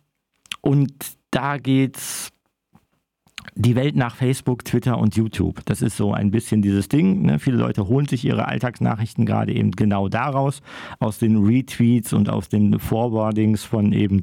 und 0.61 0.94
da 1.30 1.59
geht 1.59 1.96
es 1.96 2.30
die 3.55 3.76
Welt 3.76 3.96
nach 3.96 4.16
Facebook, 4.16 4.64
Twitter 4.64 4.99
und 4.99 5.16
YouTube. 5.16 5.64
Das 5.66 5.82
ist 5.82 5.96
so 5.96 6.12
ein 6.12 6.30
bisschen 6.30 6.62
dieses 6.62 6.88
Ding. 6.88 7.22
Ne? 7.22 7.38
Viele 7.38 7.57
Leute 7.57 7.86
holen 7.88 8.07
sich 8.07 8.24
ihre 8.24 8.46
Alltagsnachrichten 8.46 9.26
gerade 9.26 9.53
eben 9.55 9.72
genau 9.72 10.09
daraus, 10.09 10.62
aus 10.99 11.18
den 11.18 11.44
Retweets 11.44 12.12
und 12.12 12.28
aus 12.28 12.49
den 12.49 12.78
Forwardings 12.78 13.64
von 13.64 13.92
eben 13.92 14.22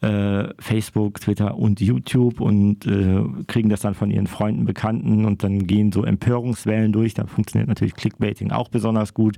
äh, 0.00 0.48
Facebook, 0.58 1.20
Twitter 1.20 1.56
und 1.56 1.80
YouTube 1.80 2.40
und 2.40 2.86
äh, 2.86 3.22
kriegen 3.46 3.68
das 3.68 3.80
dann 3.80 3.94
von 3.94 4.10
ihren 4.10 4.26
Freunden, 4.26 4.64
Bekannten 4.64 5.24
und 5.24 5.42
dann 5.42 5.66
gehen 5.66 5.92
so 5.92 6.04
Empörungswellen 6.04 6.92
durch. 6.92 7.14
Da 7.14 7.26
funktioniert 7.26 7.68
natürlich 7.68 7.94
Clickbaiting 7.94 8.50
auch 8.50 8.68
besonders 8.68 9.14
gut, 9.14 9.36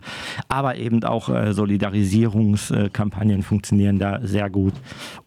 aber 0.48 0.76
eben 0.76 1.02
auch 1.04 1.28
äh, 1.28 1.52
Solidarisierungskampagnen 1.52 3.42
funktionieren 3.42 3.98
da 3.98 4.20
sehr 4.22 4.50
gut 4.50 4.74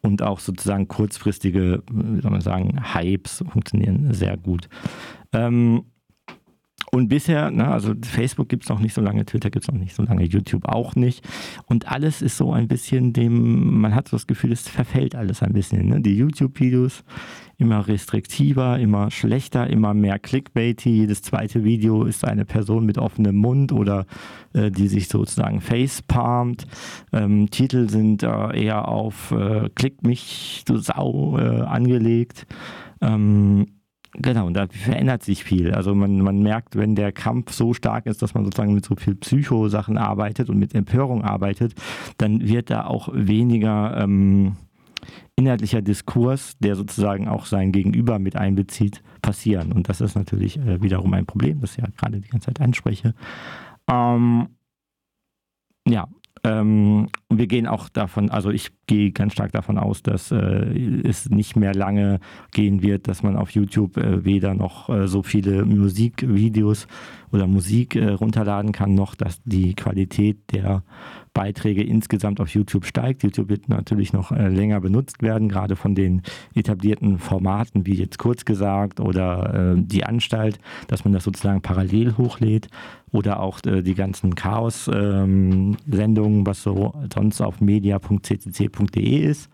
und 0.01 0.21
auch 0.21 0.39
sozusagen 0.39 0.87
kurzfristige, 0.87 1.83
wie 1.91 2.21
soll 2.21 2.31
man 2.31 2.41
sagen, 2.41 2.79
Hypes 2.93 3.43
funktionieren 3.49 3.94
sehr 4.11 4.37
gut. 4.37 4.69
Ähm, 5.33 5.83
und 6.95 7.09
bisher, 7.09 7.51
ne, 7.51 7.67
also 7.67 7.93
Facebook 8.03 8.47
gibt 8.47 8.63
es 8.63 8.69
noch 8.69 8.79
nicht 8.79 8.93
so 8.93 9.01
lange, 9.01 9.25
Twitter 9.25 9.49
gibt 9.49 9.65
es 9.65 9.71
noch 9.71 9.79
nicht 9.79 9.93
so 9.93 10.03
lange, 10.03 10.23
YouTube 10.23 10.65
auch 10.65 10.95
nicht. 10.95 11.27
Und 11.65 11.91
alles 11.91 12.21
ist 12.21 12.37
so 12.37 12.53
ein 12.53 12.69
bisschen 12.69 13.11
dem, 13.11 13.81
man 13.81 13.93
hat 13.93 14.07
so 14.07 14.15
das 14.15 14.27
Gefühl, 14.27 14.53
es 14.53 14.69
verfällt 14.69 15.13
alles 15.13 15.43
ein 15.43 15.51
bisschen. 15.51 15.89
Ne? 15.89 15.99
Die 15.99 16.15
YouTube-Videos 16.15 17.03
immer 17.57 17.85
restriktiver, 17.87 18.79
immer 18.79 19.11
schlechter, 19.11 19.67
immer 19.69 19.93
mehr 19.93 20.19
Clickbaity. 20.19 20.89
Jedes 20.89 21.21
zweite 21.21 21.65
Video 21.65 22.03
ist 22.03 22.25
eine 22.25 22.45
Person 22.45 22.85
mit 22.85 22.97
offenem 22.97 23.35
Mund 23.35 23.73
oder 23.73 24.05
äh, 24.53 24.71
die 24.71 24.87
sich 24.87 25.09
sozusagen 25.09 25.59
facepalmt. 25.59 26.65
Ähm, 27.11 27.49
Titel 27.49 27.89
sind 27.89 28.23
äh, 28.23 28.57
eher 28.57 28.87
auf 28.87 29.31
äh, 29.31 29.69
Klick 29.75 30.03
mich, 30.03 30.63
du 30.65 30.77
Sau 30.77 31.37
äh, 31.37 31.61
angelegt. 31.61 32.47
Ähm, 33.01 33.65
Genau, 34.17 34.47
und 34.47 34.53
da 34.53 34.67
verändert 34.67 35.23
sich 35.23 35.43
viel. 35.43 35.73
Also 35.73 35.93
man, 35.93 36.19
man 36.19 36.41
merkt, 36.41 36.75
wenn 36.75 36.95
der 36.95 37.11
Kampf 37.11 37.51
so 37.51 37.73
stark 37.73 38.05
ist, 38.05 38.21
dass 38.21 38.33
man 38.33 38.45
sozusagen 38.45 38.73
mit 38.73 38.85
so 38.85 38.95
viel 38.95 39.15
Psychosachen 39.15 39.97
arbeitet 39.97 40.49
und 40.49 40.57
mit 40.57 40.73
Empörung 40.73 41.23
arbeitet, 41.23 41.73
dann 42.17 42.47
wird 42.47 42.69
da 42.69 42.85
auch 42.85 43.09
weniger 43.11 43.97
ähm, 43.97 44.55
inhaltlicher 45.35 45.81
Diskurs, 45.81 46.57
der 46.59 46.75
sozusagen 46.75 47.27
auch 47.27 47.45
sein 47.45 47.71
Gegenüber 47.71 48.19
mit 48.19 48.35
einbezieht, 48.35 49.03
passieren. 49.21 49.71
Und 49.71 49.89
das 49.89 50.01
ist 50.01 50.15
natürlich 50.15 50.57
äh, 50.57 50.81
wiederum 50.81 51.13
ein 51.13 51.25
Problem, 51.25 51.59
das 51.59 51.71
ich 51.71 51.83
ja 51.83 51.87
gerade 51.97 52.21
die 52.21 52.29
ganze 52.29 52.47
Zeit 52.47 52.61
anspreche. 52.61 53.13
Ähm, 53.89 54.47
ja, 55.87 56.07
ähm, 56.45 57.07
wir 57.29 57.47
gehen 57.47 57.65
auch 57.65 57.89
davon, 57.89 58.29
also 58.29 58.51
ich 58.51 58.69
gehe 58.85 59.11
ganz 59.11 59.33
stark 59.33 59.51
davon 59.51 59.79
aus, 59.79 60.03
dass 60.03 60.31
äh, 60.31 61.01
es 61.03 61.29
nicht 61.29 61.55
mehr 61.55 61.73
lange 61.73 62.19
gehen 62.51 62.83
wird, 62.83 63.07
dass 63.07 63.23
man 63.23 63.35
auf 63.35 63.49
YouTube 63.49 63.97
äh, 63.97 64.23
weder 64.23 64.53
noch 64.53 64.89
äh, 64.89 65.07
so 65.07 65.23
viele 65.23 65.65
Musikvideos 65.65 66.87
oder 67.31 67.47
Musik 67.47 67.95
äh, 67.95 68.11
runterladen 68.11 68.73
kann, 68.73 68.93
noch 68.93 69.15
dass 69.15 69.41
die 69.43 69.73
Qualität 69.73 70.37
der 70.53 70.83
Beiträge 71.35 71.83
insgesamt 71.83 72.39
auf 72.39 72.49
YouTube 72.49 72.85
steigt. 72.85 73.21
YouTube 73.21 73.49
wird 73.49 73.69
natürlich 73.69 74.13
noch 74.13 74.31
äh, 74.31 74.47
länger 74.47 74.81
benutzt 74.81 75.21
werden, 75.21 75.49
gerade 75.49 75.75
von 75.75 75.93
den 75.93 76.23
etablierten 76.55 77.19
Formaten, 77.19 77.85
wie 77.85 77.93
jetzt 77.93 78.17
kurz 78.17 78.45
gesagt 78.45 78.99
oder 78.99 79.75
äh, 79.75 79.77
die 79.77 80.05
Anstalt, 80.05 80.59
dass 80.87 81.03
man 81.03 81.13
das 81.13 81.25
sozusagen 81.25 81.61
parallel 81.61 82.17
hochlädt 82.17 82.69
oder 83.11 83.41
auch 83.41 83.59
äh, 83.65 83.83
die 83.83 83.93
ganzen 83.93 84.33
Chaos-Sendungen, 84.33 86.39
ähm, 86.39 86.47
was 86.47 86.63
so 86.63 86.95
sonst 87.13 87.41
auf 87.41 87.61
media.ccc.de 87.61 89.19
ist. 89.19 89.51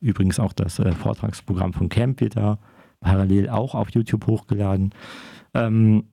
Übrigens 0.00 0.38
auch 0.38 0.52
das 0.52 0.78
äh, 0.78 0.92
Vortragsprogramm 0.92 1.72
von 1.72 1.88
Camp 1.88 2.20
wird 2.20 2.36
da 2.36 2.58
parallel 3.00 3.48
auch 3.48 3.74
auf 3.74 3.90
YouTube 3.90 4.26
hochgeladen. 4.26 4.90
Ähm, 5.54 6.04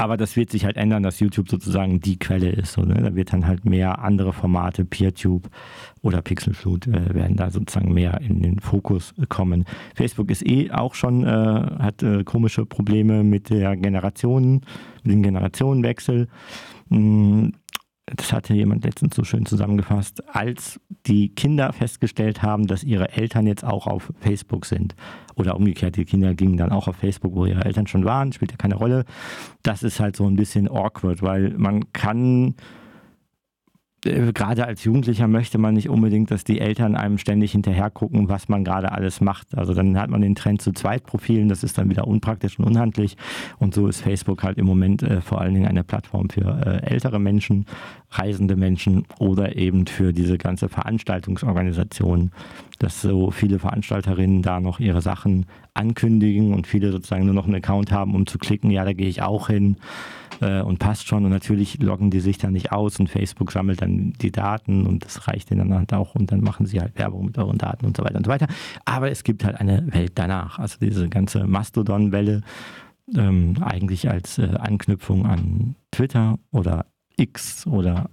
aber 0.00 0.16
das 0.16 0.34
wird 0.34 0.50
sich 0.50 0.64
halt 0.64 0.78
ändern, 0.78 1.02
dass 1.02 1.20
YouTube 1.20 1.50
sozusagen 1.50 2.00
die 2.00 2.18
Quelle 2.18 2.48
ist. 2.48 2.72
So, 2.72 2.80
ne? 2.80 2.94
Da 2.94 3.14
wird 3.14 3.34
dann 3.34 3.46
halt 3.46 3.66
mehr 3.66 3.98
andere 3.98 4.32
Formate, 4.32 4.86
PeerTube 4.86 5.50
oder 6.00 6.22
Pixelflut, 6.22 6.86
äh, 6.86 7.14
werden 7.14 7.36
da 7.36 7.50
sozusagen 7.50 7.92
mehr 7.92 8.18
in 8.22 8.40
den 8.40 8.60
Fokus 8.60 9.14
kommen. 9.28 9.66
Facebook 9.94 10.30
ist 10.30 10.46
eh 10.46 10.70
auch 10.70 10.94
schon, 10.94 11.24
äh, 11.24 11.26
hat 11.28 12.02
äh, 12.02 12.24
komische 12.24 12.64
Probleme 12.64 13.22
mit 13.22 13.50
der 13.50 13.76
Generationen, 13.76 14.62
mit 15.02 15.12
dem 15.12 15.22
Generationenwechsel. 15.22 16.28
Hm, 16.88 17.52
das 18.16 18.32
hatte 18.32 18.54
jemand 18.54 18.84
letztens 18.84 19.14
so 19.14 19.24
schön 19.24 19.46
zusammengefasst, 19.46 20.22
als 20.34 20.80
die 21.06 21.28
Kinder 21.28 21.72
festgestellt 21.72 22.42
haben, 22.42 22.66
dass 22.66 22.82
ihre 22.82 23.12
Eltern 23.12 23.46
jetzt 23.46 23.64
auch 23.64 23.86
auf 23.86 24.12
Facebook 24.20 24.66
sind. 24.66 24.94
Oder 25.36 25.56
umgekehrt, 25.56 25.96
die 25.96 26.04
Kinder 26.04 26.34
gingen 26.34 26.56
dann 26.56 26.72
auch 26.72 26.88
auf 26.88 26.96
Facebook, 26.96 27.34
wo 27.34 27.46
ihre 27.46 27.64
Eltern 27.64 27.86
schon 27.86 28.04
waren, 28.04 28.32
spielt 28.32 28.50
ja 28.50 28.56
keine 28.56 28.74
Rolle. 28.74 29.04
Das 29.62 29.82
ist 29.82 30.00
halt 30.00 30.16
so 30.16 30.26
ein 30.26 30.36
bisschen 30.36 30.68
awkward, 30.68 31.22
weil 31.22 31.50
man 31.56 31.92
kann 31.92 32.54
gerade 34.02 34.66
als 34.66 34.84
Jugendlicher 34.84 35.28
möchte 35.28 35.58
man 35.58 35.74
nicht 35.74 35.88
unbedingt, 35.88 36.30
dass 36.30 36.44
die 36.44 36.60
Eltern 36.60 36.96
einem 36.96 37.18
ständig 37.18 37.52
hinterher 37.52 37.90
gucken, 37.90 38.28
was 38.28 38.48
man 38.48 38.64
gerade 38.64 38.92
alles 38.92 39.20
macht. 39.20 39.56
Also 39.56 39.74
dann 39.74 39.98
hat 39.98 40.10
man 40.10 40.22
den 40.22 40.34
Trend 40.34 40.62
zu 40.62 40.72
Zweitprofilen, 40.72 41.48
das 41.48 41.62
ist 41.62 41.76
dann 41.76 41.90
wieder 41.90 42.06
unpraktisch 42.06 42.58
und 42.58 42.64
unhandlich. 42.64 43.16
Und 43.58 43.74
so 43.74 43.88
ist 43.88 44.00
Facebook 44.00 44.42
halt 44.42 44.58
im 44.58 44.66
Moment 44.66 45.02
äh, 45.02 45.20
vor 45.20 45.40
allen 45.40 45.54
Dingen 45.54 45.66
eine 45.66 45.84
Plattform 45.84 46.30
für 46.30 46.60
äh, 46.64 46.90
ältere 46.90 47.18
Menschen, 47.18 47.66
reisende 48.10 48.56
Menschen 48.56 49.04
oder 49.18 49.56
eben 49.56 49.86
für 49.86 50.12
diese 50.12 50.38
ganze 50.38 50.68
Veranstaltungsorganisation, 50.68 52.32
dass 52.80 53.02
so 53.02 53.30
viele 53.30 53.58
Veranstalterinnen 53.58 54.40
da 54.40 54.58
noch 54.58 54.80
ihre 54.80 55.02
Sachen 55.02 55.44
ankündigen 55.74 56.54
und 56.54 56.66
viele 56.66 56.90
sozusagen 56.90 57.26
nur 57.26 57.34
noch 57.34 57.44
einen 57.44 57.56
Account 57.56 57.92
haben, 57.92 58.14
um 58.14 58.26
zu 58.26 58.38
klicken, 58.38 58.70
ja, 58.70 58.84
da 58.84 58.94
gehe 58.94 59.06
ich 59.06 59.20
auch 59.20 59.48
hin 59.48 59.76
äh, 60.40 60.62
und 60.62 60.78
passt 60.78 61.06
schon. 61.06 61.26
Und 61.26 61.30
natürlich 61.30 61.78
loggen 61.82 62.10
die 62.10 62.20
sich 62.20 62.38
dann 62.38 62.54
nicht 62.54 62.72
aus 62.72 62.98
und 62.98 63.10
Facebook 63.10 63.52
sammelt 63.52 63.82
dann 63.82 64.14
die 64.14 64.32
Daten 64.32 64.86
und 64.86 65.04
das 65.04 65.28
reicht 65.28 65.50
ihnen 65.50 65.68
dann 65.68 65.78
halt 65.78 65.92
auch 65.92 66.14
und 66.14 66.32
dann 66.32 66.40
machen 66.40 66.64
sie 66.64 66.80
halt 66.80 66.98
Werbung 66.98 67.26
mit 67.26 67.36
euren 67.36 67.58
Daten 67.58 67.84
und 67.84 67.98
so 67.98 68.02
weiter 68.02 68.16
und 68.16 68.24
so 68.24 68.30
weiter. 68.30 68.46
Aber 68.86 69.10
es 69.10 69.24
gibt 69.24 69.44
halt 69.44 69.60
eine 69.60 69.86
Welt 69.92 70.12
danach. 70.14 70.58
Also 70.58 70.78
diese 70.80 71.06
ganze 71.10 71.46
Mastodon-Welle 71.46 72.40
ähm, 73.14 73.56
eigentlich 73.60 74.08
als 74.08 74.38
äh, 74.38 74.48
Anknüpfung 74.58 75.26
an 75.26 75.74
Twitter 75.90 76.38
oder 76.50 76.86
X 77.18 77.66
oder 77.66 78.08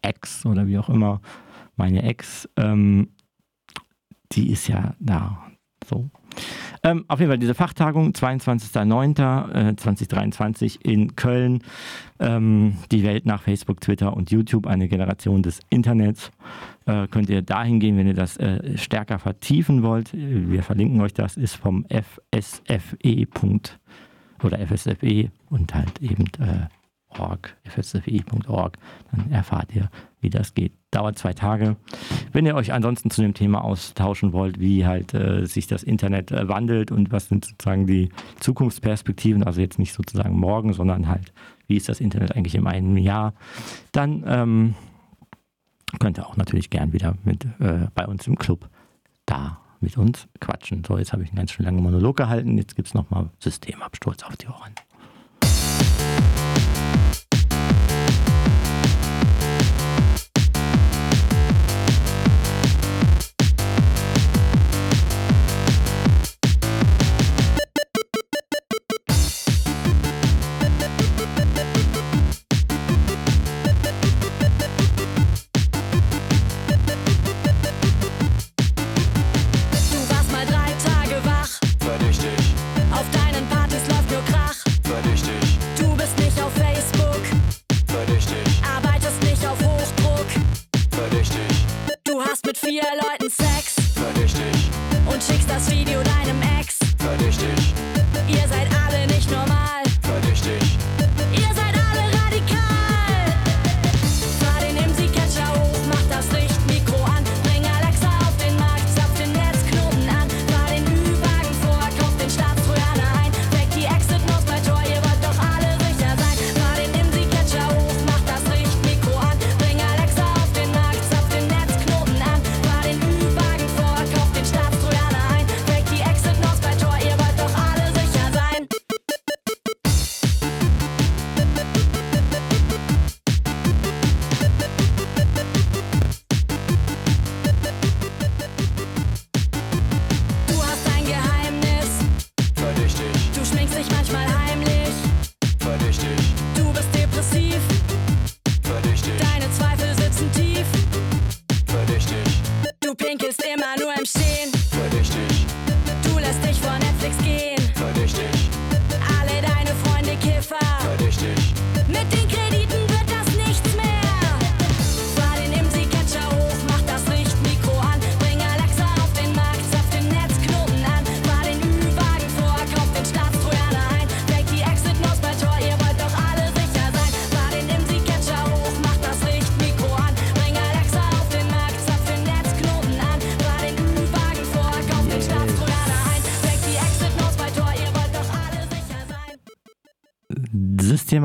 X 0.00 0.46
oder 0.46 0.68
wie 0.68 0.78
auch 0.78 0.88
immer, 0.88 1.20
meine 1.74 2.04
Ex, 2.04 2.48
ähm, 2.56 3.08
die 4.32 4.50
ist 4.50 4.68
ja 4.68 4.94
da 4.98 5.52
so. 5.88 6.10
Ähm, 6.84 7.04
auf 7.08 7.20
jeden 7.20 7.30
Fall 7.30 7.38
diese 7.38 7.54
Fachtagung, 7.54 8.10
22.09.2023 8.12 10.84
in 10.84 11.14
Köln. 11.14 11.62
Ähm, 12.18 12.78
die 12.90 13.04
Welt 13.04 13.26
nach 13.26 13.42
Facebook, 13.42 13.80
Twitter 13.80 14.16
und 14.16 14.30
YouTube, 14.30 14.66
eine 14.66 14.88
Generation 14.88 15.42
des 15.42 15.60
Internets. 15.70 16.32
Äh, 16.86 17.06
könnt 17.08 17.28
ihr 17.28 17.42
dahin 17.42 17.80
gehen, 17.80 17.98
wenn 17.98 18.08
ihr 18.08 18.14
das 18.14 18.38
äh, 18.38 18.78
stärker 18.78 19.18
vertiefen 19.18 19.82
wollt. 19.82 20.12
Wir 20.12 20.62
verlinken 20.62 21.00
euch 21.00 21.14
das, 21.14 21.36
ist 21.36 21.54
vom 21.54 21.84
FSFE. 21.88 23.26
oder 24.42 24.58
FSFE 24.66 25.30
und 25.50 25.74
halt 25.74 26.00
eben 26.00 26.24
äh, 26.40 26.68
org, 27.18 27.56
fsfi.org. 27.64 28.78
Dann 29.12 29.30
erfahrt 29.30 29.74
ihr, 29.74 29.90
wie 30.22 30.30
das 30.30 30.54
geht. 30.54 30.72
Dauert 30.90 31.18
zwei 31.18 31.34
Tage. 31.34 31.76
Wenn 32.32 32.46
ihr 32.46 32.54
euch 32.54 32.72
ansonsten 32.72 33.10
zu 33.10 33.20
dem 33.20 33.34
Thema 33.34 33.62
austauschen 33.62 34.32
wollt, 34.32 34.60
wie 34.60 34.86
halt 34.86 35.12
äh, 35.14 35.46
sich 35.46 35.66
das 35.66 35.82
Internet 35.82 36.30
äh, 36.30 36.48
wandelt 36.48 36.90
und 36.90 37.12
was 37.12 37.28
sind 37.28 37.44
sozusagen 37.44 37.86
die 37.86 38.10
Zukunftsperspektiven, 38.40 39.42
also 39.44 39.60
jetzt 39.60 39.78
nicht 39.78 39.92
sozusagen 39.92 40.38
morgen, 40.38 40.72
sondern 40.72 41.08
halt, 41.08 41.32
wie 41.66 41.76
ist 41.76 41.88
das 41.88 42.00
Internet 42.00 42.36
eigentlich 42.36 42.54
in 42.54 42.66
einem 42.66 42.96
Jahr, 42.96 43.34
dann 43.90 44.24
ähm, 44.26 44.74
könnt 45.98 46.18
ihr 46.18 46.26
auch 46.26 46.36
natürlich 46.36 46.70
gern 46.70 46.92
wieder 46.92 47.16
mit 47.24 47.44
äh, 47.58 47.88
bei 47.94 48.06
uns 48.06 48.26
im 48.26 48.38
Club 48.38 48.68
da 49.26 49.58
mit 49.80 49.98
uns 49.98 50.28
quatschen. 50.40 50.84
So, 50.86 50.96
jetzt 50.96 51.12
habe 51.12 51.24
ich 51.24 51.30
einen 51.30 51.38
ganz 51.38 51.50
schön 51.50 51.66
langen 51.66 51.82
Monolog 51.82 52.16
gehalten. 52.16 52.56
Jetzt 52.56 52.76
gibt 52.76 52.88
es 52.88 52.94
nochmal 52.94 53.30
Systemabsturz 53.40 54.22
auf 54.22 54.36
die 54.36 54.46
Ohren. 54.46 54.72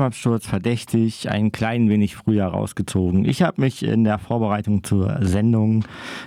Systemabsturz 0.08 0.46
verdächtig, 0.46 1.30
ein 1.30 1.52
klein 1.52 1.88
wenig 1.88 2.16
früher 2.16 2.46
rausgezogen. 2.46 3.24
Ich 3.24 3.42
habe 3.42 3.60
mich 3.60 3.82
in 3.82 4.04
der 4.04 4.18
Vorbereitung 4.18 4.82
zur 4.82 5.18
Sendung 5.20 5.84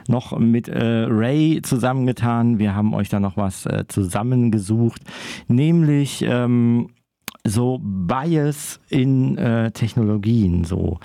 noch 0.07 0.37
mit 0.37 0.67
äh, 0.67 1.05
Ray 1.09 1.61
zusammengetan. 1.63 2.59
Wir 2.59 2.75
haben 2.75 2.93
euch 2.93 3.09
da 3.09 3.19
noch 3.19 3.37
was 3.37 3.65
äh, 3.65 3.85
zusammengesucht, 3.87 5.01
nämlich 5.47 6.23
ähm, 6.27 6.89
so 7.45 7.79
Bias 7.81 8.79
in 8.89 9.37
äh, 9.37 9.71
Technologien, 9.71 10.63
so. 10.63 10.99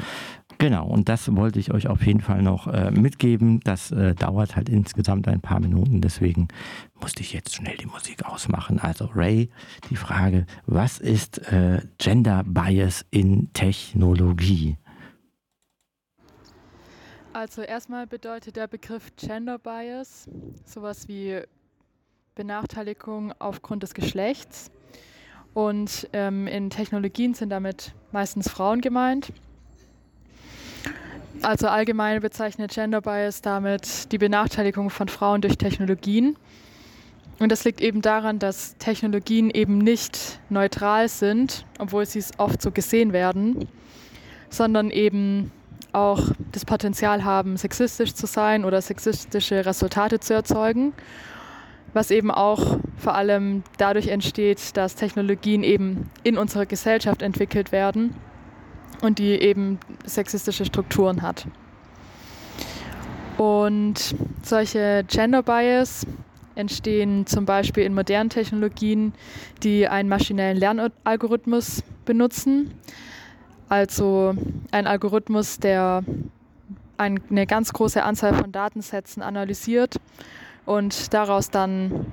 Genau, 0.58 0.86
und 0.86 1.08
das 1.10 1.34
wollte 1.36 1.58
ich 1.58 1.72
euch 1.72 1.86
auf 1.86 2.06
jeden 2.06 2.20
Fall 2.20 2.42
noch 2.42 2.66
äh, 2.66 2.90
mitgeben. 2.90 3.60
Das 3.60 3.90
äh, 3.90 4.14
dauert 4.14 4.56
halt 4.56 4.70
insgesamt 4.70 5.28
ein 5.28 5.40
paar 5.40 5.60
Minuten, 5.60 6.00
deswegen 6.00 6.48
musste 6.98 7.20
ich 7.20 7.34
jetzt 7.34 7.54
schnell 7.54 7.76
die 7.76 7.86
Musik 7.86 8.24
ausmachen. 8.24 8.78
Also 8.78 9.10
Ray, 9.14 9.50
die 9.90 9.96
Frage, 9.96 10.46
was 10.64 10.98
ist 10.98 11.38
äh, 11.52 11.82
Gender 11.98 12.42
Bias 12.46 13.04
in 13.10 13.52
Technologie? 13.52 14.78
Also 17.34 17.60
erstmal 17.60 18.06
bedeutet 18.06 18.56
der 18.56 18.66
Begriff 18.66 19.14
Gender 19.16 19.58
Bias 19.58 20.26
sowas 20.64 21.06
wie 21.06 21.42
Benachteiligung 22.34 23.34
aufgrund 23.38 23.82
des 23.82 23.92
Geschlechts. 23.92 24.70
Und 25.52 26.08
ähm, 26.14 26.46
in 26.46 26.70
Technologien 26.70 27.34
sind 27.34 27.50
damit 27.50 27.94
meistens 28.10 28.48
Frauen 28.48 28.80
gemeint. 28.80 29.32
Also 31.42 31.68
allgemein 31.68 32.20
bezeichnet 32.20 32.72
Gender 32.72 33.00
Bias 33.00 33.42
damit 33.42 34.10
die 34.12 34.18
Benachteiligung 34.18 34.90
von 34.90 35.08
Frauen 35.08 35.40
durch 35.40 35.58
Technologien. 35.58 36.36
Und 37.38 37.52
das 37.52 37.64
liegt 37.64 37.80
eben 37.80 38.00
daran, 38.00 38.38
dass 38.38 38.76
Technologien 38.78 39.50
eben 39.50 39.78
nicht 39.78 40.40
neutral 40.48 41.08
sind, 41.08 41.66
obwohl 41.78 42.06
sie 42.06 42.18
es 42.18 42.30
oft 42.38 42.62
so 42.62 42.70
gesehen 42.70 43.12
werden, 43.12 43.68
sondern 44.48 44.90
eben 44.90 45.52
auch 45.92 46.22
das 46.52 46.64
Potenzial 46.64 47.24
haben, 47.24 47.56
sexistisch 47.56 48.14
zu 48.14 48.26
sein 48.26 48.64
oder 48.64 48.80
sexistische 48.80 49.66
Resultate 49.66 50.20
zu 50.20 50.34
erzeugen, 50.34 50.94
was 51.92 52.10
eben 52.10 52.30
auch 52.30 52.78
vor 52.96 53.14
allem 53.14 53.62
dadurch 53.78 54.08
entsteht, 54.08 54.76
dass 54.76 54.94
Technologien 54.94 55.62
eben 55.62 56.10
in 56.22 56.38
unserer 56.38 56.66
Gesellschaft 56.66 57.22
entwickelt 57.22 57.72
werden 57.72 58.14
und 59.02 59.18
die 59.18 59.32
eben 59.32 59.78
sexistische 60.04 60.64
Strukturen 60.64 61.22
hat. 61.22 61.46
Und 63.36 64.14
solche 64.42 65.04
Gender 65.08 65.42
Bias 65.42 66.06
entstehen 66.54 67.26
zum 67.26 67.44
Beispiel 67.44 67.84
in 67.84 67.94
modernen 67.94 68.30
Technologien, 68.30 69.12
die 69.62 69.86
einen 69.86 70.08
maschinellen 70.08 70.56
Lernalgorithmus 70.56 71.82
benutzen. 72.06 72.72
Also 73.68 74.34
ein 74.70 74.86
Algorithmus, 74.86 75.58
der 75.58 76.02
eine 76.96 77.46
ganz 77.46 77.72
große 77.72 78.02
Anzahl 78.02 78.32
von 78.32 78.52
Datensätzen 78.52 79.22
analysiert 79.22 79.96
und 80.64 81.12
daraus 81.12 81.50
dann 81.50 82.06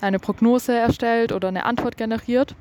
eine 0.00 0.18
Prognose 0.18 0.72
erstellt 0.72 1.32
oder 1.32 1.48
eine 1.48 1.66
Antwort 1.66 1.98
generiert. 1.98 2.54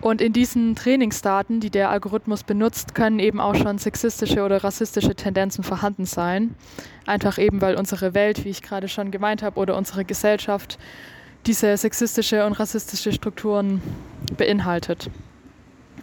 Und 0.00 0.20
in 0.20 0.32
diesen 0.32 0.76
Trainingsdaten, 0.76 1.60
die 1.60 1.70
der 1.70 1.90
Algorithmus 1.90 2.44
benutzt, 2.44 2.94
können 2.94 3.18
eben 3.18 3.40
auch 3.40 3.54
schon 3.54 3.78
sexistische 3.78 4.44
oder 4.44 4.62
rassistische 4.62 5.14
Tendenzen 5.14 5.64
vorhanden 5.64 6.04
sein. 6.04 6.54
Einfach 7.06 7.38
eben, 7.38 7.60
weil 7.60 7.76
unsere 7.76 8.14
Welt, 8.14 8.44
wie 8.44 8.50
ich 8.50 8.62
gerade 8.62 8.88
schon 8.88 9.10
gemeint 9.10 9.42
habe, 9.42 9.58
oder 9.58 9.76
unsere 9.76 10.04
Gesellschaft 10.04 10.78
diese 11.46 11.76
sexistische 11.76 12.44
und 12.44 12.52
rassistische 12.52 13.12
Strukturen 13.12 13.80
beinhaltet. 14.36 15.10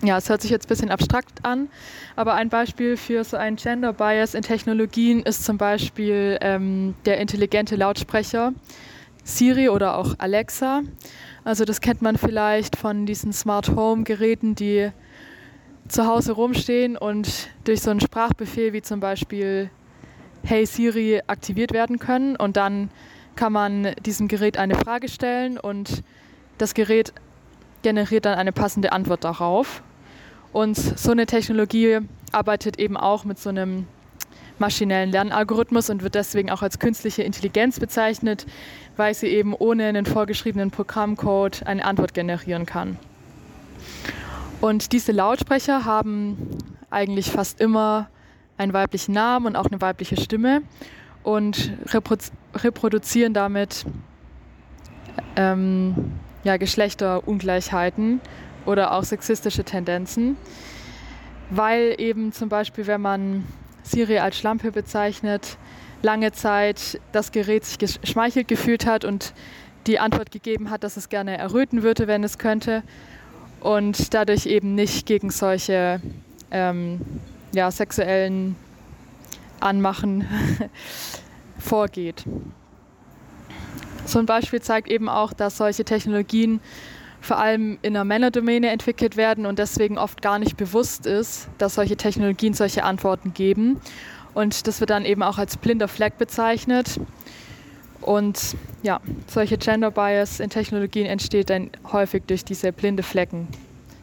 Ja, 0.02 0.18
es 0.18 0.28
hört 0.28 0.42
sich 0.42 0.52
jetzt 0.52 0.66
ein 0.66 0.70
bisschen 0.70 0.92
abstrakt 0.92 1.46
an, 1.46 1.70
aber 2.16 2.34
ein 2.34 2.50
Beispiel 2.50 2.98
für 2.98 3.24
so 3.24 3.38
einen 3.38 3.56
Gender 3.56 3.94
Bias 3.94 4.34
in 4.34 4.42
Technologien 4.42 5.22
ist 5.22 5.46
zum 5.46 5.58
Beispiel 5.58 6.38
ähm, 6.42 6.96
der 7.06 7.20
intelligente 7.20 7.76
Lautsprecher 7.76 8.54
Siri 9.24 9.70
oder 9.70 9.98
auch 9.98 10.16
Alexa. 10.18 10.82
Also 11.46 11.66
das 11.66 11.82
kennt 11.82 12.02
man 12.02 12.18
vielleicht 12.18 12.78
von 12.78 13.06
diesen 13.06 13.34
Smart 13.34 13.76
Home 13.76 14.04
Geräten, 14.04 14.56
die 14.56 14.92
zu 15.90 16.08
Hause 16.08 16.32
rumstehen 16.32 16.96
und 16.96 17.50
durch 17.66 17.82
so 17.82 17.92
einen 17.92 18.00
Sprachbefehl 18.00 18.72
wie 18.72 18.82
zum 18.82 19.02
Beispiel 19.02 19.70
Hey 20.44 20.66
Siri 20.66 21.22
aktiviert 21.28 21.74
werden 21.74 22.00
können 22.00 22.36
und 22.38 22.56
dann 22.56 22.90
kann 23.36 23.52
man 23.52 23.94
diesem 24.06 24.28
Gerät 24.28 24.58
eine 24.58 24.76
Frage 24.76 25.10
stellen 25.10 25.58
und 25.58 26.04
das 26.58 26.74
Gerät 26.74 27.14
generiert 27.82 28.26
dann 28.26 28.38
eine 28.38 28.52
passende 28.52 28.94
Antwort 28.94 29.24
darauf. 29.24 29.84
Und 30.54 30.78
so 30.78 31.12
eine 31.12 31.26
Technologie 31.26 32.00
arbeitet 32.32 32.80
eben 32.80 32.96
auch 32.96 33.26
mit 33.26 33.40
so 33.40 33.50
einem 33.50 33.88
maschinellen 34.64 35.12
Lernalgorithmus 35.12 35.90
und 35.90 36.04
wird 36.04 36.16
deswegen 36.16 36.50
auch 36.50 36.62
als 36.62 36.80
künstliche 36.80 37.22
Intelligenz 37.22 37.82
bezeichnet, 37.82 38.46
weil 38.96 39.14
sie 39.14 39.28
eben 39.28 39.54
ohne 39.54 39.88
einen 39.88 40.06
vorgeschriebenen 40.06 40.72
Programmcode 40.72 41.64
eine 41.68 41.84
Antwort 41.84 42.14
generieren 42.14 42.66
kann. 42.66 42.98
Und 44.62 44.94
diese 44.94 45.12
Lautsprecher 45.12 45.84
haben 45.84 46.38
eigentlich 46.90 47.30
fast 47.30 47.60
immer 47.60 48.08
einen 48.58 48.72
weiblichen 48.72 49.14
Namen 49.14 49.48
und 49.48 49.58
auch 49.58 49.66
eine 49.66 49.82
weibliche 49.82 50.16
Stimme 50.16 50.62
und 51.24 51.74
reprodu 51.88 52.24
reproduzieren 52.56 53.34
damit 53.34 53.86
ähm, 55.36 56.14
ja, 56.46 56.56
Geschlechterungleichheiten 56.56 58.22
oder 58.66 58.94
auch 58.94 59.04
sexistische 59.04 59.66
Tendenzen, 59.66 60.38
weil 61.50 61.96
eben 61.98 62.32
zum 62.32 62.48
Beispiel, 62.48 62.88
wenn 62.88 63.02
man 63.02 63.44
Siri 63.84 64.20
als 64.20 64.38
Schlampe 64.38 64.72
bezeichnet, 64.72 65.58
lange 66.02 66.32
Zeit 66.32 67.00
das 67.12 67.32
Gerät 67.32 67.66
sich 67.66 67.78
geschmeichelt 67.78 68.48
gefühlt 68.48 68.86
hat 68.86 69.06
und 69.06 69.34
die 69.88 70.00
Antwort 70.00 70.32
gegeben 70.32 70.70
hat, 70.70 70.84
dass 70.84 70.98
es 70.98 71.10
gerne 71.10 71.38
erröten 71.38 71.84
würde, 71.84 72.08
wenn 72.08 72.24
es 72.24 72.38
könnte 72.38 72.84
und 73.60 74.14
dadurch 74.14 74.46
eben 74.46 74.76
nicht 74.76 75.06
gegen 75.06 75.30
solche 75.30 76.02
ähm, 76.52 77.02
ja, 77.54 77.72
sexuellen 77.72 78.56
Anmachen 79.60 80.28
vorgeht. 81.58 82.26
So 84.06 84.20
ein 84.20 84.26
Beispiel 84.26 84.62
zeigt 84.62 84.90
eben 84.90 85.08
auch, 85.08 85.32
dass 85.32 85.58
solche 85.58 85.86
Technologien 85.86 86.60
vor 87.24 87.40
allem 87.40 87.80
in 87.82 87.94
der 87.94 88.04
Männerdomäne 88.04 88.70
entwickelt 88.70 89.16
werden 89.16 89.46
und 89.46 89.58
deswegen 89.58 89.98
oft 89.98 90.22
gar 90.22 90.40
nicht 90.40 90.58
bewusst 90.58 91.06
ist, 91.06 91.48
dass 91.58 91.76
solche 91.76 91.96
Technologien 91.96 92.54
solche 92.54 92.84
Antworten 92.84 93.34
geben. 93.34 93.80
Und 94.34 94.68
das 94.68 94.82
wird 94.82 94.90
dann 94.90 95.06
eben 95.06 95.24
auch 95.24 95.38
als 95.38 95.56
blinder 95.56 95.88
Fleck 95.88 96.18
bezeichnet. 96.18 97.00
Und 98.02 98.58
ja, 98.82 99.00
solche 99.28 99.58
Gender 99.58 99.90
Bias 99.90 100.42
in 100.42 100.50
Technologien 100.50 101.06
entsteht 101.06 101.50
dann 101.50 101.70
häufig 101.94 102.24
durch 102.28 102.44
diese 102.44 102.74
blinde 102.74 103.04
Flecken, 103.04 103.48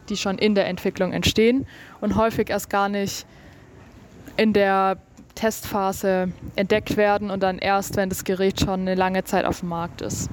die 0.09 0.17
schon 0.17 0.39
in 0.39 0.55
der 0.55 0.65
Entwicklung 0.67 1.13
entstehen 1.13 1.67
und 2.01 2.15
häufig 2.15 2.49
erst 2.49 2.71
gar 2.71 2.89
nicht 2.89 3.27
in 4.35 4.53
der 4.53 4.97
Testphase 5.35 6.31
entdeckt 6.55 6.97
werden 6.97 7.29
und 7.29 7.43
dann 7.43 7.59
erst, 7.59 7.97
wenn 7.97 8.09
das 8.09 8.23
Gerät 8.23 8.59
schon 8.59 8.81
eine 8.81 8.95
lange 8.95 9.23
Zeit 9.25 9.45
auf 9.45 9.59
dem 9.59 9.69
Markt 9.69 10.01
ist. 10.01 10.27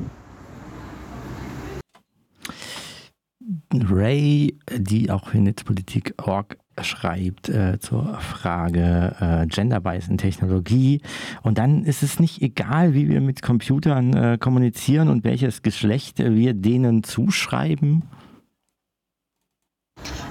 Ray, 3.72 4.59
die 4.76 5.11
auch 5.11 5.28
für 5.28 5.38
Netzpolitik.org 5.38 6.59
schreibt 6.82 7.49
äh, 7.49 7.78
zur 7.80 8.18
Frage 8.20 9.16
äh, 9.20 9.46
Gender 9.46 9.80
Bias 9.80 10.09
in 10.09 10.18
Technologie. 10.18 11.01
Und 11.42 11.59
dann 11.59 11.84
ist 11.84 12.03
es 12.03 12.20
nicht 12.20 12.42
egal, 12.42 12.94
wie 12.94 13.09
wir 13.09 13.20
mit 13.20 13.42
Computern 13.42 14.14
äh, 14.14 14.38
kommunizieren 14.38 15.09
und 15.09 15.24
welches 15.24 15.62
Geschlecht 15.62 16.18
wir 16.18 16.55
denen 16.55 17.03
zuschreiben. 17.03 18.03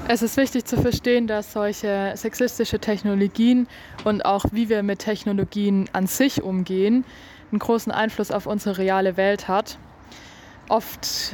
Es 0.07 0.21
ist 0.21 0.37
wichtig 0.37 0.63
zu 0.63 0.79
verstehen, 0.79 1.27
dass 1.27 1.51
solche 1.51 2.13
sexistische 2.15 2.79
Technologien 2.79 3.67
und 4.05 4.23
auch 4.23 4.45
wie 4.53 4.69
wir 4.69 4.81
mit 4.81 4.99
Technologien 4.99 5.89
an 5.91 6.07
sich 6.07 6.43
umgehen, 6.43 7.03
einen 7.51 7.59
großen 7.59 7.91
Einfluss 7.91 8.31
auf 8.31 8.45
unsere 8.45 8.77
reale 8.77 9.17
Welt 9.17 9.49
hat. 9.49 9.79
Oft 10.69 11.33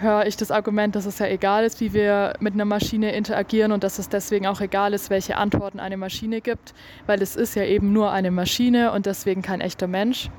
höre 0.00 0.26
ich 0.26 0.36
das 0.36 0.50
Argument, 0.50 0.96
dass 0.96 1.06
es 1.06 1.20
ja 1.20 1.26
egal 1.26 1.64
ist, 1.64 1.80
wie 1.80 1.92
wir 1.92 2.34
mit 2.40 2.54
einer 2.54 2.64
Maschine 2.64 3.14
interagieren 3.14 3.70
und 3.70 3.84
dass 3.84 4.00
es 4.00 4.08
deswegen 4.08 4.48
auch 4.48 4.60
egal 4.60 4.92
ist, 4.92 5.08
welche 5.08 5.36
Antworten 5.36 5.78
eine 5.78 5.96
Maschine 5.96 6.40
gibt, 6.40 6.74
weil 7.06 7.22
es 7.22 7.36
ist 7.36 7.54
ja 7.54 7.64
eben 7.64 7.92
nur 7.92 8.10
eine 8.10 8.32
Maschine 8.32 8.90
und 8.90 9.06
deswegen 9.06 9.40
kein 9.40 9.60
echter 9.60 9.86
Mensch. 9.86 10.30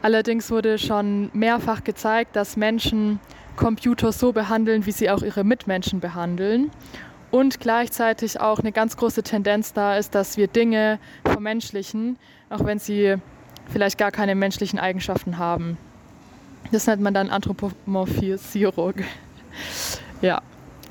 Allerdings 0.00 0.50
wurde 0.50 0.78
schon 0.78 1.30
mehrfach 1.32 1.82
gezeigt, 1.82 2.36
dass 2.36 2.56
Menschen 2.56 3.18
Computer 3.56 4.12
so 4.12 4.32
behandeln, 4.32 4.86
wie 4.86 4.92
sie 4.92 5.10
auch 5.10 5.22
ihre 5.22 5.42
Mitmenschen 5.42 5.98
behandeln. 5.98 6.70
Und 7.32 7.60
gleichzeitig 7.60 8.40
auch 8.40 8.60
eine 8.60 8.72
ganz 8.72 8.96
große 8.96 9.22
Tendenz 9.22 9.72
da 9.72 9.96
ist, 9.96 10.14
dass 10.14 10.36
wir 10.36 10.46
Dinge 10.46 10.98
vermenschlichen, 11.24 12.16
auch 12.48 12.64
wenn 12.64 12.78
sie 12.78 13.16
vielleicht 13.68 13.98
gar 13.98 14.10
keine 14.10 14.34
menschlichen 14.34 14.78
Eigenschaften 14.78 15.38
haben. 15.38 15.76
Das 16.72 16.86
nennt 16.86 17.02
man 17.02 17.14
dann 17.14 17.30
Anthropomorphisierung. 17.30 18.94
ja, 20.22 20.40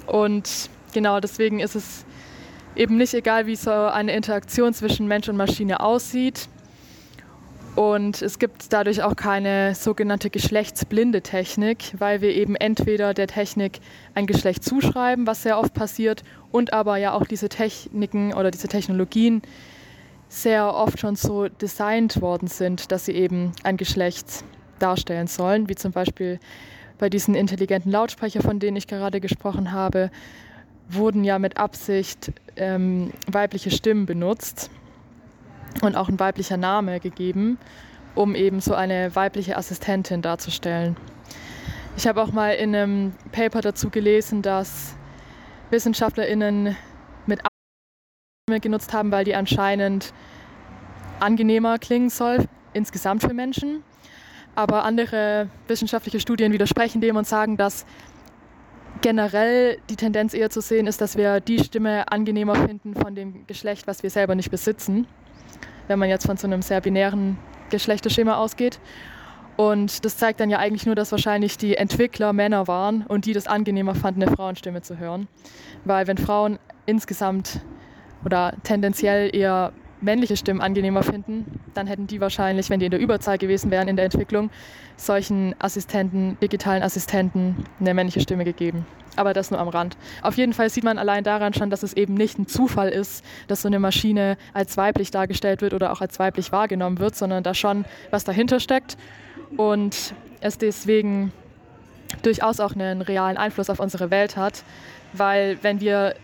und 0.07 0.69
genau 0.93 1.19
deswegen 1.19 1.59
ist 1.59 1.75
es 1.75 2.05
eben 2.75 2.97
nicht 2.97 3.13
egal, 3.13 3.45
wie 3.45 3.55
so 3.55 3.71
eine 3.71 4.13
Interaktion 4.13 4.73
zwischen 4.73 5.07
Mensch 5.07 5.29
und 5.29 5.37
Maschine 5.37 5.79
aussieht. 5.79 6.49
Und 7.75 8.21
es 8.21 8.39
gibt 8.39 8.73
dadurch 8.73 9.03
auch 9.03 9.15
keine 9.15 9.75
sogenannte 9.75 10.29
geschlechtsblinde 10.29 11.21
Technik, 11.21 11.93
weil 11.97 12.19
wir 12.19 12.35
eben 12.35 12.55
entweder 12.55 13.13
der 13.13 13.27
Technik 13.27 13.79
ein 14.15 14.25
Geschlecht 14.25 14.65
zuschreiben, 14.65 15.27
was 15.27 15.43
sehr 15.43 15.57
oft 15.59 15.73
passiert, 15.73 16.23
und 16.51 16.73
aber 16.73 16.97
ja 16.97 17.13
auch 17.13 17.25
diese 17.25 17.47
Techniken 17.47 18.33
oder 18.33 18.51
diese 18.51 18.67
Technologien 18.67 19.41
sehr 20.27 20.73
oft 20.73 20.99
schon 20.99 21.15
so 21.15 21.47
designt 21.47 22.21
worden 22.21 22.47
sind, 22.47 22.91
dass 22.91 23.05
sie 23.05 23.13
eben 23.13 23.51
ein 23.63 23.77
Geschlecht 23.77 24.43
darstellen 24.79 25.27
sollen, 25.27 25.69
wie 25.69 25.75
zum 25.75 25.91
Beispiel 25.91 26.39
bei 26.97 27.09
diesen 27.09 27.35
intelligenten 27.35 27.91
Lautsprecher, 27.91 28.41
von 28.41 28.59
denen 28.59 28.77
ich 28.77 28.87
gerade 28.87 29.19
gesprochen 29.19 29.71
habe, 29.71 30.11
wurden 30.89 31.23
ja 31.23 31.39
mit 31.39 31.57
Absicht 31.57 32.31
ähm, 32.55 33.11
weibliche 33.27 33.71
Stimmen 33.71 34.05
benutzt 34.05 34.69
und 35.81 35.95
auch 35.95 36.09
ein 36.09 36.19
weiblicher 36.19 36.57
Name 36.57 36.99
gegeben, 36.99 37.57
um 38.15 38.35
eben 38.35 38.59
so 38.59 38.73
eine 38.73 39.15
weibliche 39.15 39.55
Assistentin 39.55 40.21
darzustellen. 40.21 40.97
Ich 41.95 42.07
habe 42.07 42.21
auch 42.21 42.31
mal 42.31 42.51
in 42.51 42.75
einem 42.75 43.13
Paper 43.31 43.61
dazu 43.61 43.89
gelesen, 43.89 44.41
dass 44.41 44.95
WissenschaftlerInnen 45.69 46.75
mit 47.25 47.41
Stimme 48.47 48.59
genutzt 48.59 48.93
haben, 48.93 49.11
weil 49.11 49.25
die 49.25 49.35
anscheinend 49.35 50.13
angenehmer 51.19 51.77
klingen 51.77 52.09
soll, 52.09 52.45
insgesamt 52.73 53.21
für 53.21 53.33
Menschen. 53.33 53.83
Aber 54.55 54.83
andere 54.83 55.47
wissenschaftliche 55.67 56.19
Studien 56.19 56.51
widersprechen 56.51 57.01
dem 57.01 57.15
und 57.15 57.27
sagen, 57.27 57.57
dass 57.57 57.85
generell 59.01 59.77
die 59.89 59.95
Tendenz 59.95 60.33
eher 60.33 60.49
zu 60.49 60.61
sehen 60.61 60.87
ist, 60.87 61.01
dass 61.01 61.15
wir 61.15 61.39
die 61.39 61.59
Stimme 61.59 62.11
angenehmer 62.11 62.55
finden 62.55 62.95
von 62.95 63.15
dem 63.15 63.47
Geschlecht, 63.47 63.87
was 63.87 64.03
wir 64.03 64.09
selber 64.09 64.35
nicht 64.35 64.51
besitzen, 64.51 65.07
wenn 65.87 65.99
man 65.99 66.09
jetzt 66.09 66.25
von 66.25 66.37
so 66.37 66.47
einem 66.47 66.61
sehr 66.61 66.81
binären 66.81 67.37
Geschlechterschema 67.69 68.35
ausgeht. 68.37 68.79
Und 69.55 70.05
das 70.05 70.17
zeigt 70.17 70.39
dann 70.39 70.49
ja 70.49 70.57
eigentlich 70.59 70.85
nur, 70.85 70.95
dass 70.95 71.11
wahrscheinlich 71.11 71.57
die 71.57 71.75
Entwickler 71.75 72.31
Männer 72.31 72.67
waren 72.67 73.05
und 73.05 73.25
die 73.25 73.33
das 73.33 73.47
angenehmer 73.47 73.93
fanden, 73.93 74.23
eine 74.23 74.31
Frauenstimme 74.31 74.81
zu 74.81 74.97
hören. 74.97 75.27
Weil 75.83 76.07
wenn 76.07 76.17
Frauen 76.17 76.59
insgesamt 76.85 77.59
oder 78.23 78.53
tendenziell 78.63 79.35
eher 79.35 79.73
männliche 80.01 80.37
Stimmen 80.37 80.61
angenehmer 80.61 81.03
finden, 81.03 81.59
dann 81.73 81.87
hätten 81.87 82.07
die 82.07 82.21
wahrscheinlich, 82.21 82.69
wenn 82.69 82.79
die 82.79 82.85
in 82.85 82.91
der 82.91 82.99
Überzahl 82.99 83.37
gewesen 83.37 83.71
wären 83.71 83.87
in 83.87 83.95
der 83.95 84.05
Entwicklung, 84.05 84.49
solchen 84.95 85.55
Assistenten, 85.59 86.37
digitalen 86.41 86.83
Assistenten 86.83 87.65
eine 87.79 87.93
männliche 87.93 88.21
Stimme 88.21 88.45
gegeben. 88.45 88.85
Aber 89.15 89.33
das 89.33 89.51
nur 89.51 89.59
am 89.59 89.67
Rand. 89.67 89.97
Auf 90.21 90.37
jeden 90.37 90.53
Fall 90.53 90.69
sieht 90.69 90.83
man 90.83 90.97
allein 90.97 91.23
daran 91.23 91.53
schon, 91.53 91.69
dass 91.69 91.83
es 91.83 91.93
eben 91.93 92.13
nicht 92.13 92.39
ein 92.39 92.47
Zufall 92.47 92.89
ist, 92.89 93.25
dass 93.47 93.61
so 93.63 93.67
eine 93.67 93.79
Maschine 93.79 94.37
als 94.53 94.77
weiblich 94.77 95.11
dargestellt 95.11 95.61
wird 95.61 95.73
oder 95.73 95.91
auch 95.91 96.01
als 96.01 96.19
weiblich 96.19 96.51
wahrgenommen 96.51 96.99
wird, 96.99 97.15
sondern 97.15 97.43
da 97.43 97.53
schon 97.53 97.85
was 98.11 98.23
dahinter 98.23 98.59
steckt 98.59 98.97
und 99.57 100.13
es 100.41 100.57
deswegen 100.57 101.33
durchaus 102.21 102.59
auch 102.59 102.73
einen 102.73 103.01
realen 103.01 103.37
Einfluss 103.37 103.69
auf 103.69 103.79
unsere 103.79 104.09
Welt 104.09 104.37
hat, 104.37 104.63
weil 105.13 105.57
wenn 105.61 105.81
wir 105.81 106.15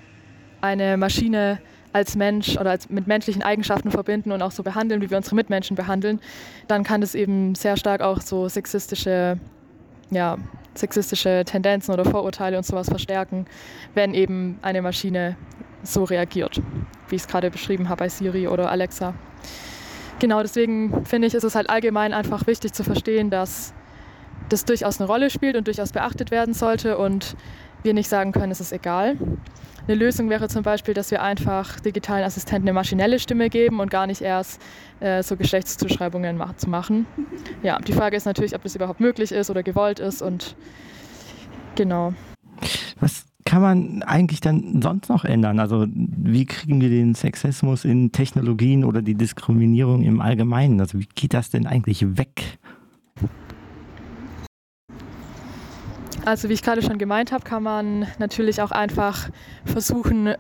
eine 0.62 0.98
Maschine 0.98 1.60
als 1.96 2.18
Mensch 2.18 2.58
oder 2.58 2.72
als 2.72 2.90
mit 2.90 3.08
menschlichen 3.08 3.42
Eigenschaften 3.42 3.90
verbinden 3.90 4.34
und 4.34 4.42
auch 4.42 4.52
so 4.52 4.64
behandeln, 4.64 5.02
wie 5.02 5.10
wir 5.10 5.16
unsere 5.16 5.36
Mitmenschen 5.36 5.78
behandeln, 5.78 6.20
dann 6.68 6.84
kann 6.84 7.00
das 7.00 7.16
eben 7.16 7.56
sehr 7.56 7.78
stark 7.78 8.02
auch 8.02 8.20
so 8.20 8.50
sexistische 8.50 9.40
ja, 10.12 10.38
sexistische 10.76 11.44
Tendenzen 11.46 11.94
oder 11.94 12.04
Vorurteile 12.04 12.58
und 12.58 12.66
sowas 12.66 12.90
verstärken, 12.90 13.46
wenn 13.94 14.14
eben 14.14 14.60
eine 14.62 14.82
Maschine 14.82 15.38
so 15.84 16.04
reagiert, 16.04 16.62
wie 17.08 17.16
ich 17.16 17.22
es 17.22 17.28
gerade 17.30 17.50
beschrieben 17.50 17.88
habe 17.88 18.00
bei 18.00 18.10
Siri 18.10 18.50
oder 18.50 18.70
Alexa. 18.70 19.14
Genau 20.20 20.42
deswegen 20.42 21.06
finde 21.06 21.28
ich, 21.28 21.34
ist 21.34 21.44
es 21.44 21.56
halt 21.56 21.70
allgemein 21.70 22.14
einfach 22.14 22.46
wichtig 22.46 22.74
zu 22.74 22.84
verstehen, 22.84 23.30
dass 23.30 23.74
das 24.50 24.66
durchaus 24.66 25.00
eine 25.00 25.08
Rolle 25.08 25.30
spielt 25.30 25.56
und 25.56 25.66
durchaus 25.68 25.94
beachtet 25.94 26.30
werden 26.30 26.54
sollte 26.54 26.98
und 26.98 27.38
wir 27.86 27.94
nicht 27.94 28.10
sagen 28.10 28.32
können, 28.32 28.52
es 28.52 28.60
ist 28.60 28.74
egal. 28.74 29.16
Eine 29.88 29.96
Lösung 29.96 30.30
wäre 30.30 30.50
zum 30.50 30.64
Beispiel, 30.64 30.96
dass 30.96 31.12
wir 31.12 31.22
einfach 31.22 31.80
digitalen 31.80 32.24
Assistenten 32.24 32.68
eine 32.68 32.74
maschinelle 32.74 33.20
Stimme 33.20 33.50
geben 33.50 33.80
und 33.80 33.92
gar 33.92 34.08
nicht 34.08 34.22
erst 34.22 34.60
äh, 35.00 35.22
so 35.22 35.38
Geschlechtszuschreibungen 35.38 36.38
mach 36.38 36.56
zu 36.56 36.70
machen. 36.70 37.06
Ja, 37.62 37.78
die 37.80 37.94
Frage 37.94 38.18
ist 38.18 38.26
natürlich, 38.26 38.56
ob 38.56 38.64
das 38.64 38.76
überhaupt 38.76 39.00
möglich 39.00 39.32
ist 39.32 39.50
oder 39.52 39.62
gewollt 39.62 40.00
ist 40.00 40.24
und 40.24 40.56
genau. 41.76 42.14
Was 43.00 43.26
kann 43.46 43.62
man 43.62 44.02
eigentlich 44.02 44.42
dann 44.42 44.82
sonst 44.82 45.08
noch 45.08 45.24
ändern? 45.24 45.60
Also 45.60 45.86
wie 45.88 46.46
kriegen 46.46 46.82
wir 46.82 46.90
den 46.90 47.14
Sexismus 47.14 47.86
in 47.86 48.12
Technologien 48.12 48.84
oder 48.84 49.04
die 49.04 49.14
Diskriminierung 49.14 50.02
im 50.02 50.20
Allgemeinen? 50.20 50.82
Also 50.82 51.00
wie 51.00 51.08
geht 51.14 51.36
das 51.36 51.52
denn 51.52 51.68
eigentlich 51.68 52.18
weg? 52.18 52.58
Also 56.26 56.50
wie 56.50 56.54
ich 56.54 56.64
gerade 56.64 56.82
schon 56.82 56.98
gemeint 56.98 57.32
habe, 57.32 57.44
kann 57.44 57.62
man 57.62 58.08
natürlich 58.18 58.60
auch 58.60 58.72
einfach 58.72 59.30
versuchen, 59.64 60.34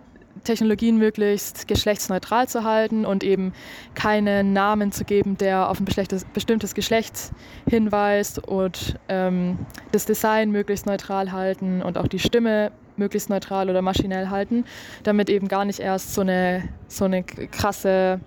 Technologien 0.43 0.97
möglichst 0.97 1.67
geschlechtsneutral 1.67 2.47
zu 2.47 2.63
halten 2.63 3.05
und 3.05 3.23
eben 3.23 3.53
keinen 3.93 4.51
Namen 4.51 4.91
zu 4.91 5.05
geben, 5.05 5.37
der 5.37 5.69
auf 5.69 5.79
ein 5.79 5.85
bestimmtes 5.85 6.73
Geschlecht 6.73 7.31
hinweist 7.69 8.39
und 8.39 8.95
ähm, 9.09 9.59
das 9.91 10.05
Design 10.05 10.49
möglichst 10.49 10.87
neutral 10.87 11.31
halten 11.31 11.83
und 11.83 11.99
auch 11.99 12.07
die 12.07 12.19
Stimme 12.19 12.71
möglichst 12.97 13.29
neutral 13.29 13.69
oder 13.69 13.83
maschinell 13.83 14.29
halten, 14.29 14.65
damit 15.03 15.29
eben 15.29 15.47
gar 15.47 15.65
nicht 15.65 15.79
erst 15.79 16.15
so 16.15 16.21
eine, 16.21 16.67
so 16.87 17.05
eine 17.05 17.23
krasse, 17.23 18.19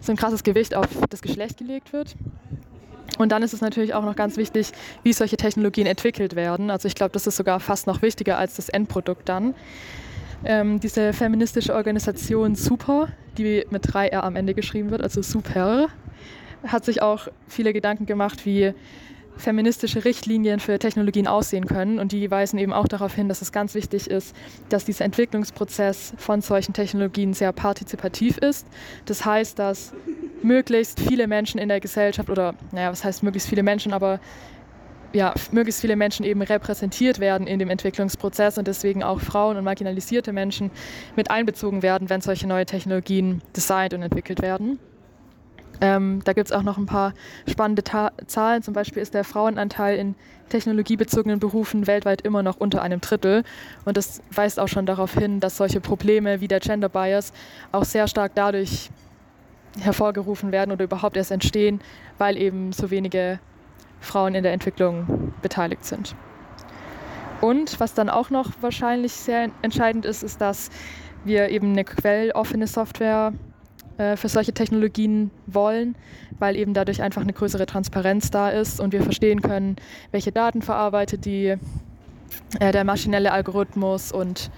so 0.00 0.12
ein 0.12 0.16
krasses 0.16 0.42
Gewicht 0.42 0.74
auf 0.74 0.88
das 1.08 1.22
Geschlecht 1.22 1.58
gelegt 1.58 1.92
wird. 1.92 2.16
Und 3.18 3.32
dann 3.32 3.42
ist 3.42 3.52
es 3.52 3.60
natürlich 3.60 3.94
auch 3.94 4.04
noch 4.04 4.16
ganz 4.16 4.36
wichtig, 4.36 4.72
wie 5.02 5.12
solche 5.12 5.36
Technologien 5.36 5.86
entwickelt 5.86 6.36
werden. 6.36 6.70
Also 6.70 6.88
ich 6.88 6.94
glaube, 6.94 7.12
das 7.12 7.26
ist 7.26 7.36
sogar 7.36 7.60
fast 7.60 7.86
noch 7.86 8.02
wichtiger 8.02 8.38
als 8.38 8.56
das 8.56 8.68
Endprodukt 8.68 9.28
dann. 9.28 9.54
Ähm, 10.44 10.80
diese 10.80 11.12
feministische 11.12 11.74
Organisation 11.74 12.54
Super, 12.54 13.08
die 13.36 13.66
mit 13.70 13.86
3R 13.86 14.20
am 14.20 14.36
Ende 14.36 14.54
geschrieben 14.54 14.90
wird, 14.90 15.02
also 15.02 15.20
Super, 15.22 15.88
hat 16.66 16.84
sich 16.84 17.02
auch 17.02 17.28
viele 17.48 17.72
Gedanken 17.72 18.06
gemacht, 18.06 18.46
wie 18.46 18.72
feministische 19.40 20.04
Richtlinien 20.04 20.60
für 20.60 20.78
Technologien 20.78 21.26
aussehen 21.26 21.66
können. 21.66 21.98
Und 21.98 22.12
die 22.12 22.30
weisen 22.30 22.58
eben 22.58 22.72
auch 22.72 22.88
darauf 22.88 23.14
hin, 23.14 23.28
dass 23.28 23.42
es 23.42 23.52
ganz 23.52 23.74
wichtig 23.74 24.08
ist, 24.08 24.34
dass 24.68 24.84
dieser 24.84 25.04
Entwicklungsprozess 25.04 26.12
von 26.16 26.40
solchen 26.40 26.72
Technologien 26.72 27.34
sehr 27.34 27.52
partizipativ 27.52 28.38
ist. 28.38 28.66
Das 29.06 29.24
heißt, 29.24 29.58
dass 29.58 29.92
möglichst 30.42 31.00
viele 31.00 31.26
Menschen 31.26 31.58
in 31.58 31.68
der 31.68 31.80
Gesellschaft 31.80 32.30
oder, 32.30 32.54
naja, 32.72 32.90
was 32.90 33.04
heißt 33.04 33.22
möglichst 33.22 33.48
viele 33.48 33.62
Menschen, 33.62 33.92
aber 33.92 34.20
ja, 35.12 35.34
möglichst 35.50 35.80
viele 35.80 35.96
Menschen 35.96 36.24
eben 36.24 36.40
repräsentiert 36.42 37.18
werden 37.18 37.46
in 37.46 37.58
dem 37.58 37.68
Entwicklungsprozess 37.68 38.58
und 38.58 38.68
deswegen 38.68 39.02
auch 39.02 39.20
Frauen 39.20 39.56
und 39.56 39.64
marginalisierte 39.64 40.32
Menschen 40.32 40.70
mit 41.16 41.30
einbezogen 41.30 41.82
werden, 41.82 42.08
wenn 42.08 42.20
solche 42.20 42.46
neue 42.46 42.66
Technologien 42.66 43.42
designt 43.56 43.92
und 43.92 44.02
entwickelt 44.02 44.40
werden. 44.40 44.78
Ähm, 45.80 46.20
da 46.24 46.32
gibt 46.32 46.48
es 46.48 46.52
auch 46.52 46.62
noch 46.62 46.78
ein 46.78 46.86
paar 46.86 47.14
spannende 47.48 47.82
Ta 47.82 48.12
Zahlen. 48.26 48.62
Zum 48.62 48.74
Beispiel 48.74 49.02
ist 49.02 49.14
der 49.14 49.24
Frauenanteil 49.24 49.96
in 49.96 50.14
technologiebezogenen 50.50 51.40
Berufen 51.40 51.86
weltweit 51.86 52.20
immer 52.22 52.42
noch 52.42 52.56
unter 52.56 52.82
einem 52.82 53.00
Drittel. 53.00 53.44
Und 53.84 53.96
das 53.96 54.22
weist 54.30 54.60
auch 54.60 54.68
schon 54.68 54.86
darauf 54.86 55.14
hin, 55.14 55.40
dass 55.40 55.56
solche 55.56 55.80
Probleme 55.80 56.40
wie 56.40 56.48
der 56.48 56.60
Gender 56.60 56.88
Bias 56.88 57.32
auch 57.72 57.84
sehr 57.84 58.08
stark 58.08 58.32
dadurch 58.34 58.90
hervorgerufen 59.78 60.52
werden 60.52 60.72
oder 60.72 60.84
überhaupt 60.84 61.16
erst 61.16 61.30
entstehen, 61.30 61.80
weil 62.18 62.36
eben 62.36 62.72
so 62.72 62.90
wenige 62.90 63.38
Frauen 64.00 64.34
in 64.34 64.42
der 64.42 64.52
Entwicklung 64.52 65.32
beteiligt 65.42 65.84
sind. 65.84 66.14
Und 67.40 67.80
was 67.80 67.94
dann 67.94 68.10
auch 68.10 68.30
noch 68.30 68.50
wahrscheinlich 68.60 69.12
sehr 69.12 69.48
entscheidend 69.62 70.04
ist, 70.04 70.22
ist, 70.22 70.40
dass 70.40 70.70
wir 71.24 71.48
eben 71.48 71.72
eine 71.72 71.84
quelloffene 71.84 72.66
Software 72.66 73.32
äh, 74.00 74.16
für 74.16 74.30
solche 74.30 74.54
Technologien 74.54 75.30
wollen, 75.46 75.94
weil 76.38 76.56
eben 76.56 76.72
dadurch 76.72 77.02
einfach 77.02 77.20
eine 77.20 77.34
größere 77.34 77.66
Transparenz 77.66 78.30
da 78.30 78.48
ist 78.48 78.80
und 78.80 78.94
wir 78.94 79.02
verstehen 79.02 79.42
können, 79.42 79.76
welche 80.10 80.32
Daten 80.32 80.62
verarbeitet 80.62 81.26
die, 81.26 81.56
äh, 82.58 82.72
der 82.72 82.84
maschinelle 82.84 83.30
Algorithmus 83.30 84.10
und, 84.10 84.50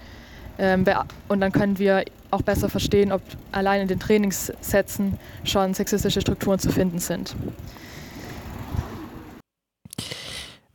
ähm, 0.59 0.85
und 1.27 1.41
dann 1.41 1.51
können 1.51 1.77
wir 1.77 2.05
auch 2.31 2.41
besser 2.41 2.69
verstehen, 2.69 3.11
ob 3.11 3.21
allein 3.51 3.81
in 3.81 3.89
den 3.89 3.99
Trainingssätzen 3.99 5.17
schon 5.43 5.73
sexistische 5.73 6.21
Strukturen 6.21 6.59
zu 6.59 6.71
finden 6.71 6.99
sind. 6.99 7.35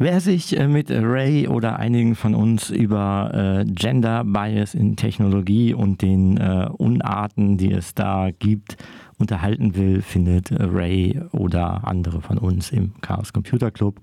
Wer 0.00 0.20
sich 0.20 0.56
äh, 0.56 0.68
mit 0.68 0.92
Ray 0.92 1.48
oder 1.48 1.80
einigen 1.80 2.14
von 2.14 2.36
uns 2.36 2.70
über 2.70 3.32
äh, 3.34 3.64
Gender 3.64 4.22
Bias 4.22 4.74
in 4.74 4.94
Technologie 4.94 5.74
und 5.74 6.02
den 6.02 6.36
äh, 6.36 6.68
Unarten, 6.78 7.58
die 7.58 7.72
es 7.72 7.94
da 7.94 8.30
gibt, 8.30 8.76
unterhalten 9.18 9.74
will, 9.74 10.02
findet 10.02 10.50
Ray 10.52 11.20
oder 11.32 11.86
andere 11.86 12.20
von 12.20 12.38
uns 12.38 12.70
im 12.70 12.92
Chaos 13.00 13.32
Computer 13.32 13.70
Club 13.70 14.00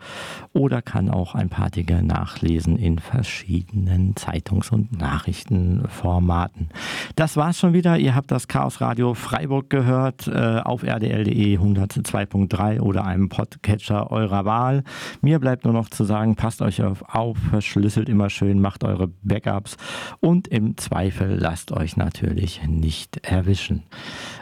oder 0.53 0.81
kann 0.81 1.09
auch 1.09 1.35
ein 1.35 1.49
paar 1.49 1.69
Dinge 1.69 2.03
nachlesen 2.03 2.77
in 2.77 2.99
verschiedenen 2.99 4.15
Zeitungs- 4.15 4.71
und 4.71 4.97
Nachrichtenformaten. 4.99 6.69
Das 7.15 7.37
war's 7.37 7.59
schon 7.59 7.73
wieder. 7.73 7.97
Ihr 7.97 8.15
habt 8.15 8.31
das 8.31 8.47
Chaos 8.47 8.81
Radio 8.81 9.13
Freiburg 9.13 9.69
gehört 9.69 10.27
äh, 10.27 10.59
auf 10.63 10.83
rdl.de 10.83 11.57
102.3 11.57 12.81
oder 12.81 13.05
einem 13.05 13.29
Podcatcher 13.29 14.11
eurer 14.11 14.45
Wahl. 14.45 14.83
Mir 15.21 15.39
bleibt 15.39 15.63
nur 15.63 15.73
noch 15.73 15.89
zu 15.89 16.03
sagen, 16.03 16.35
passt 16.35 16.61
euch 16.61 16.83
auf, 16.83 17.03
auf, 17.07 17.37
verschlüsselt 17.37 18.09
immer 18.09 18.29
schön, 18.29 18.59
macht 18.59 18.83
eure 18.83 19.07
Backups 19.23 19.77
und 20.19 20.47
im 20.47 20.77
Zweifel 20.77 21.37
lasst 21.39 21.71
euch 21.71 21.97
natürlich 21.97 22.65
nicht 22.67 23.17
erwischen. 23.25 23.83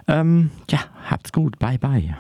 Ähm, 0.08 0.52
ja, 0.70 0.80
habt's 1.10 1.32
gut. 1.32 1.60
Bye, 1.60 1.78
bye. 1.78 2.16